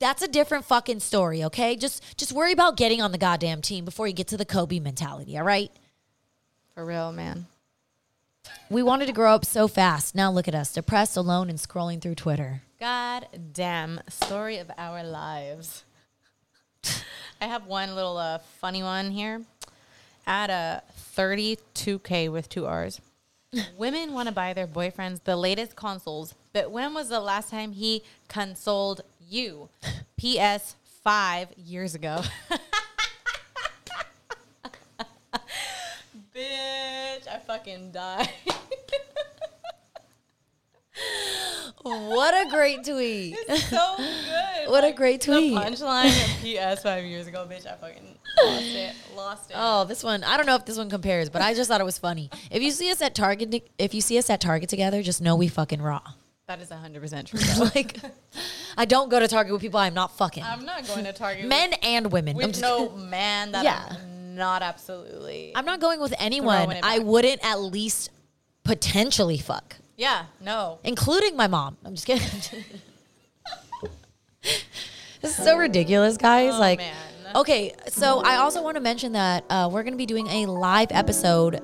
that's 0.00 0.22
a 0.22 0.28
different 0.28 0.64
fucking 0.64 1.00
story, 1.00 1.44
okay? 1.44 1.76
Just 1.76 2.16
just 2.16 2.32
worry 2.32 2.52
about 2.52 2.76
getting 2.76 3.00
on 3.00 3.12
the 3.12 3.18
goddamn 3.18 3.62
team 3.62 3.84
before 3.84 4.08
you 4.08 4.12
get 4.12 4.26
to 4.28 4.36
the 4.36 4.44
Kobe 4.44 4.80
mentality, 4.80 5.38
all 5.38 5.44
right? 5.44 5.70
For 6.74 6.84
real, 6.84 7.12
man. 7.12 7.46
We 8.70 8.82
wanted 8.82 9.06
to 9.06 9.12
grow 9.12 9.34
up 9.34 9.44
so 9.44 9.68
fast. 9.68 10.14
Now 10.14 10.32
look 10.32 10.48
at 10.48 10.54
us, 10.54 10.72
depressed, 10.72 11.16
alone, 11.16 11.50
and 11.50 11.58
scrolling 11.58 12.00
through 12.00 12.14
Twitter. 12.14 12.62
God 12.80 13.26
damn 13.52 14.00
story 14.08 14.56
of 14.56 14.70
our 14.78 15.04
lives. 15.04 15.84
I 17.40 17.46
have 17.46 17.66
one 17.66 17.94
little 17.94 18.16
uh, 18.16 18.38
funny 18.60 18.82
one 18.82 19.10
here. 19.10 19.42
At 20.26 20.50
a 20.50 20.82
32K 21.16 22.30
with 22.30 22.48
two 22.48 22.66
R's. 22.66 23.00
Women 23.76 24.12
want 24.14 24.28
to 24.28 24.34
buy 24.34 24.52
their 24.52 24.66
boyfriends 24.66 25.24
the 25.24 25.36
latest 25.36 25.74
consoles, 25.74 26.34
but 26.52 26.70
when 26.70 26.94
was 26.94 27.08
the 27.08 27.20
last 27.20 27.50
time 27.50 27.72
he 27.72 28.02
consoled 28.28 29.00
you? 29.32 29.68
PS 30.18 30.76
five 31.02 31.48
years 31.56 31.94
ago. 31.94 32.22
Bitch, 36.34 37.28
I 37.28 37.38
fucking 37.46 37.92
died. 37.92 38.28
What 41.82 42.34
a 42.46 42.50
great 42.50 42.84
tweet. 42.84 43.36
so 43.56 43.94
good. 43.96 44.68
What 44.68 44.84
a 44.84 44.92
great 44.92 45.22
tweet. 45.22 45.54
The 45.54 45.60
punchline 45.60 46.10
PS 46.74 46.82
five 46.82 47.04
years 47.04 47.26
ago, 47.26 47.46
bitch. 47.50 47.66
I 47.66 47.74
fucking 47.74 48.18
lost 48.44 48.62
it. 48.64 48.94
Lost 49.16 49.50
it. 49.50 49.56
Oh, 49.58 49.84
this 49.86 50.04
one. 50.04 50.22
I 50.22 50.36
don't 50.36 50.44
know 50.44 50.56
if 50.56 50.66
this 50.66 50.76
one 50.76 50.90
compares, 50.90 51.30
but 51.30 51.40
I 51.40 51.54
just 51.54 51.70
thought 51.70 51.80
it 51.80 51.84
was 51.84 51.96
funny. 51.96 52.30
If 52.50 52.62
you 52.62 52.70
see 52.70 52.90
us 52.90 53.00
at 53.00 53.14
Target, 53.14 53.70
if 53.78 53.94
you 53.94 54.02
see 54.02 54.18
us 54.18 54.28
at 54.28 54.42
Target 54.42 54.68
together, 54.68 55.02
just 55.02 55.22
know 55.22 55.34
we 55.34 55.48
fucking 55.48 55.80
raw. 55.80 56.02
That 56.50 56.60
is 56.60 56.68
100% 56.68 57.26
true. 57.26 57.38
though. 57.38 57.70
like, 57.76 57.96
I 58.76 58.84
don't 58.84 59.08
go 59.08 59.20
to 59.20 59.28
Target 59.28 59.52
with 59.52 59.62
people 59.62 59.78
I'm 59.78 59.94
not 59.94 60.16
fucking. 60.16 60.42
I'm 60.42 60.64
not 60.64 60.84
going 60.84 61.04
to 61.04 61.12
Target 61.12 61.46
Men 61.46 61.74
and 61.74 62.10
women. 62.10 62.34
I'm 62.34 62.38
with 62.38 62.46
just 62.48 62.60
no 62.60 62.90
man 62.90 63.52
that 63.52 63.62
Yeah. 63.62 63.86
I'm 63.88 64.34
not 64.34 64.60
absolutely. 64.60 65.52
I'm 65.54 65.64
not 65.64 65.78
going 65.78 66.00
with 66.00 66.12
anyone. 66.18 66.72
It 66.72 66.84
I 66.84 66.98
back. 66.98 67.06
wouldn't 67.06 67.46
at 67.46 67.60
least 67.60 68.10
potentially 68.64 69.38
fuck, 69.38 69.76
yeah, 69.96 70.24
no. 70.40 70.80
including 70.82 71.36
my 71.36 71.46
mom. 71.46 71.76
I'm 71.84 71.94
just 71.94 72.08
kidding. 72.08 72.26
this 74.42 74.64
is 75.22 75.36
so 75.36 75.56
ridiculous, 75.56 76.16
guys. 76.16 76.54
Oh, 76.54 76.58
like, 76.58 76.80
man. 76.80 76.96
okay, 77.36 77.74
so 77.86 78.22
I 78.24 78.38
also 78.38 78.60
want 78.60 78.74
to 78.74 78.80
mention 78.80 79.12
that 79.12 79.44
uh, 79.48 79.68
we're 79.72 79.84
going 79.84 79.94
to 79.94 79.98
be 79.98 80.06
doing 80.06 80.26
a 80.26 80.46
live 80.46 80.88
episode 80.90 81.62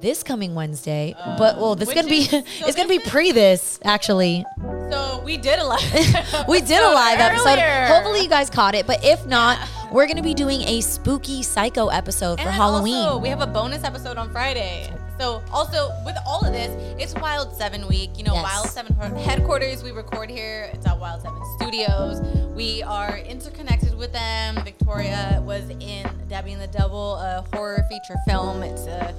this 0.00 0.22
coming 0.22 0.54
Wednesday. 0.54 1.14
Uh, 1.18 1.36
but 1.38 1.56
well, 1.58 1.74
this 1.74 1.88
is 1.88 1.94
gonna 1.94 2.08
be 2.08 2.24
so 2.24 2.38
it's 2.66 2.76
gonna 2.76 2.88
be 2.88 2.98
pre 2.98 3.32
this 3.32 3.78
actually. 3.84 4.44
So 4.90 5.22
we 5.24 5.36
did 5.36 5.58
a 5.58 5.64
live. 5.64 5.82
we 6.48 6.60
did 6.60 6.80
a 6.80 6.90
live 6.92 7.18
episode. 7.18 7.48
earlier. 7.58 7.86
Hopefully 7.86 8.22
you 8.22 8.28
guys 8.28 8.50
caught 8.50 8.74
it. 8.74 8.86
But 8.86 9.04
if 9.04 9.26
not, 9.26 9.58
we're 9.92 10.06
gonna 10.06 10.22
be 10.22 10.34
doing 10.34 10.62
a 10.62 10.80
spooky 10.80 11.42
psycho 11.42 11.88
episode 11.88 12.36
for 12.38 12.46
And 12.46 12.54
Halloween. 12.54 12.94
Also, 12.96 13.18
we 13.18 13.28
have 13.28 13.40
a 13.40 13.46
bonus 13.46 13.84
episode 13.84 14.16
on 14.16 14.30
Friday. 14.30 14.92
So 15.18 15.42
also 15.50 15.90
with 16.04 16.16
all 16.26 16.44
of 16.44 16.52
this, 16.52 16.70
it's 17.00 17.14
Wild 17.14 17.54
Seven 17.56 17.88
week. 17.88 18.10
You 18.18 18.24
know, 18.24 18.34
Yes. 18.34 18.44
Wild 18.44 18.68
Seven 18.68 18.94
headquarters. 19.16 19.82
We 19.82 19.90
record 19.90 20.28
here. 20.30 20.70
It's 20.74 20.86
at 20.86 20.98
Wild 21.00 21.22
Seven 21.22 21.40
Studios. 21.58 22.20
We 22.54 22.82
are 22.82 23.18
interconnected 23.18 23.96
with 23.96 24.12
them. 24.12 24.62
Victoria 24.62 25.42
was 25.44 25.68
in 25.80 26.06
Debbie 26.28 26.52
and 26.52 26.60
the 26.60 26.66
Devil, 26.66 27.14
a 27.16 27.44
horror 27.54 27.82
feature 27.88 28.18
film. 28.26 28.62
It's 28.62 28.86
a 28.86 29.14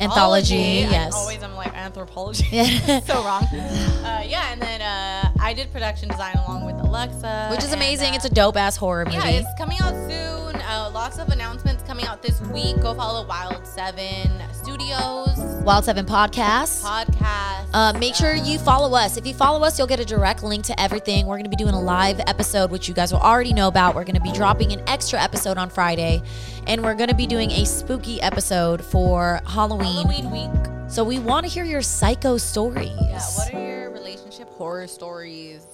Anthology, 0.00 0.84
I 0.84 0.90
yes. 0.90 1.14
always 1.14 1.42
I'm 1.42 1.54
like 1.54 1.74
anthropology. 1.74 2.46
Yeah. 2.50 3.00
so 3.06 3.24
wrong. 3.24 3.46
Uh, 4.04 4.22
yeah, 4.22 4.52
and 4.52 4.60
then 4.60 4.82
uh, 4.82 5.30
I 5.40 5.54
did 5.54 5.72
production 5.72 6.10
design 6.10 6.34
along 6.46 6.66
with 6.66 6.74
Alexa, 6.76 7.48
which 7.50 7.60
is 7.60 7.72
and, 7.72 7.76
amazing. 7.76 8.12
uh, 8.12 8.16
it's 8.16 8.26
a 8.26 8.30
dope 8.30 8.54
ass 8.54 8.76
horror 8.76 9.06
movie. 9.06 9.16
yeah, 9.16 9.28
it's 9.28 9.48
coming 9.56 9.78
out 9.80 9.94
soon. 9.94 10.54
Uh, 10.66 10.90
lots 10.92 11.18
of 11.18 11.28
announcements 11.28 11.82
coming 11.82 12.06
out 12.06 12.22
this 12.22 12.40
week. 12.42 12.80
Go 12.80 12.94
follow 12.94 13.26
Wild 13.26 13.66
Seven 13.66 14.30
Studios 14.52 15.38
Wild 15.64 15.84
Seven 15.84 16.06
podcast. 16.06 16.82
podcast. 16.82 17.68
Uh, 17.72 17.92
make 17.98 18.14
sure 18.14 18.34
you 18.34 18.58
follow 18.58 18.96
us. 18.96 19.16
If 19.16 19.26
you 19.26 19.34
follow 19.34 19.62
us, 19.64 19.78
you'll 19.78 19.86
get 19.86 20.00
a 20.00 20.04
direct 20.04 20.42
link 20.42 20.64
to 20.66 20.80
everything. 20.80 21.26
We're 21.26 21.36
going 21.36 21.44
to 21.44 21.50
be 21.50 21.56
doing 21.56 21.74
a 21.74 21.80
live 21.80 22.20
episode, 22.26 22.70
which 22.70 22.88
you 22.88 22.94
guys 22.94 23.12
will 23.12 23.20
already 23.20 23.52
know 23.52 23.68
about. 23.68 23.94
We're 23.94 24.04
going 24.04 24.14
to 24.16 24.20
be 24.20 24.32
dropping 24.32 24.72
an 24.72 24.82
extra 24.86 25.20
episode 25.20 25.58
on 25.58 25.70
Friday, 25.70 26.22
and 26.66 26.82
we're 26.82 26.94
going 26.94 27.10
to 27.10 27.14
be 27.14 27.26
doing 27.26 27.50
a 27.50 27.64
spooky 27.64 28.20
episode 28.22 28.82
for 28.82 29.40
Halloween. 29.46 30.06
Halloween 30.06 30.30
week. 30.30 30.90
So 30.90 31.02
we 31.04 31.18
want 31.18 31.46
to 31.46 31.52
hear 31.52 31.64
your 31.64 31.82
psycho 31.82 32.36
stories. 32.36 32.92
Yeah, 33.00 33.20
what 33.36 33.54
are 33.54 33.66
your 33.66 33.90
relationship 33.90 34.48
horror 34.50 34.86
stories? 34.86 35.73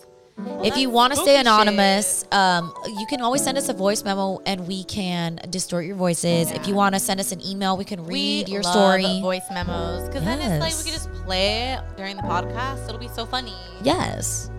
If 0.64 0.76
you 0.76 0.90
want 0.90 1.12
to 1.14 1.20
stay 1.20 1.38
anonymous, 1.38 2.24
um, 2.32 2.72
you 2.86 3.06
can 3.06 3.20
always 3.20 3.42
send 3.42 3.58
us 3.58 3.68
a 3.68 3.72
voice 3.72 4.04
memo 4.04 4.40
and 4.46 4.66
we 4.66 4.84
can 4.84 5.40
distort 5.50 5.84
your 5.84 5.96
voices. 5.96 6.50
If 6.50 6.68
you 6.68 6.74
want 6.74 6.94
to 6.94 7.00
send 7.00 7.20
us 7.20 7.32
an 7.32 7.44
email, 7.44 7.76
we 7.76 7.84
can 7.84 8.04
read 8.04 8.46
we 8.46 8.52
your 8.52 8.62
story. 8.62 9.20
voice 9.20 9.42
memos 9.52 10.08
because 10.08 10.24
then 10.24 10.40
it's 10.40 10.60
like 10.60 10.76
we 10.76 10.84
can 10.84 10.92
just 10.92 11.12
play 11.24 11.72
it 11.72 11.80
during 11.96 12.16
the 12.16 12.22
podcast. 12.22 12.86
It'll 12.88 12.98
be 12.98 13.08
so 13.08 13.26
funny. 13.26 13.54
Yes. 13.82 14.50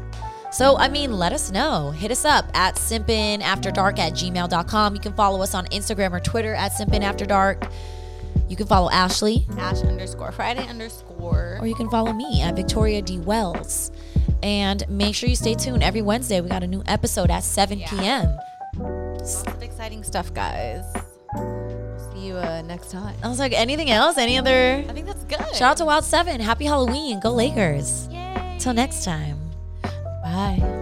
So, 0.52 0.78
I 0.78 0.90
mean, 0.90 1.14
let 1.14 1.32
us 1.32 1.50
know. 1.50 1.92
Hit 1.92 2.12
us 2.12 2.26
up 2.26 2.46
at 2.54 2.76
simpinafterdark 2.76 3.98
at 4.00 4.14
gmail.com. 4.14 4.96
You 4.96 5.00
can 5.00 5.14
follow 5.14 5.42
us 5.42 5.54
on 5.56 5.66
Instagram 5.68 6.12
or 6.12 6.20
Twitter 6.20 6.54
at 6.54 6.74
simpinafterdark. 6.74 7.72
You 8.50 8.58
can 8.58 8.68
follow 8.68 8.90
Ashley, 8.92 9.46
Ash 9.58 9.82
underscore 9.82 10.34
Friday 10.34 10.68
underscore. 10.68 11.58
or 11.62 11.68
you 11.68 11.76
can 11.76 11.90
follow 11.90 12.12
me 12.12 12.42
at 12.42 12.54
Victoria 12.58 13.02
D. 13.02 13.18
Wells. 13.20 13.92
And 14.44 14.84
make 14.90 15.16
sure 15.16 15.30
you 15.30 15.36
stay 15.36 15.54
tuned 15.56 15.84
every 15.84 16.02
Wednesday. 16.02 16.42
We 16.42 16.50
got 16.50 16.64
a 16.64 16.68
new 16.68 16.84
episode 16.88 17.30
at 17.32 17.44
7 17.44 17.80
Yeah. 17.80 17.88
p.m. 17.90 18.38
Lots 18.78 19.44
of 19.44 19.62
exciting 19.62 20.04
stuff, 20.04 20.34
guys. 20.34 20.84
See 22.14 22.28
you 22.28 22.36
uh, 22.38 22.62
next 22.66 22.92
time. 22.92 23.16
I 23.24 23.28
was 23.28 23.40
like, 23.40 23.54
anything 23.54 23.92
else? 23.92 24.18
Any 24.18 24.38
other? 24.38 24.84
I 24.88 24.94
think 24.94 25.06
that's 25.06 25.24
good. 25.26 25.40
Shout 25.56 25.72
out 25.72 25.78
to 25.78 25.86
Wild 25.86 26.04
7. 26.06 26.40
Happy 26.42 26.66
Halloween. 26.66 27.20
Go 27.20 27.32
Lakers. 27.32 28.08
Yay. 28.12 28.58
Till 28.60 28.74
next 28.74 29.04
time. 29.06 29.38
Bye. 30.24 30.78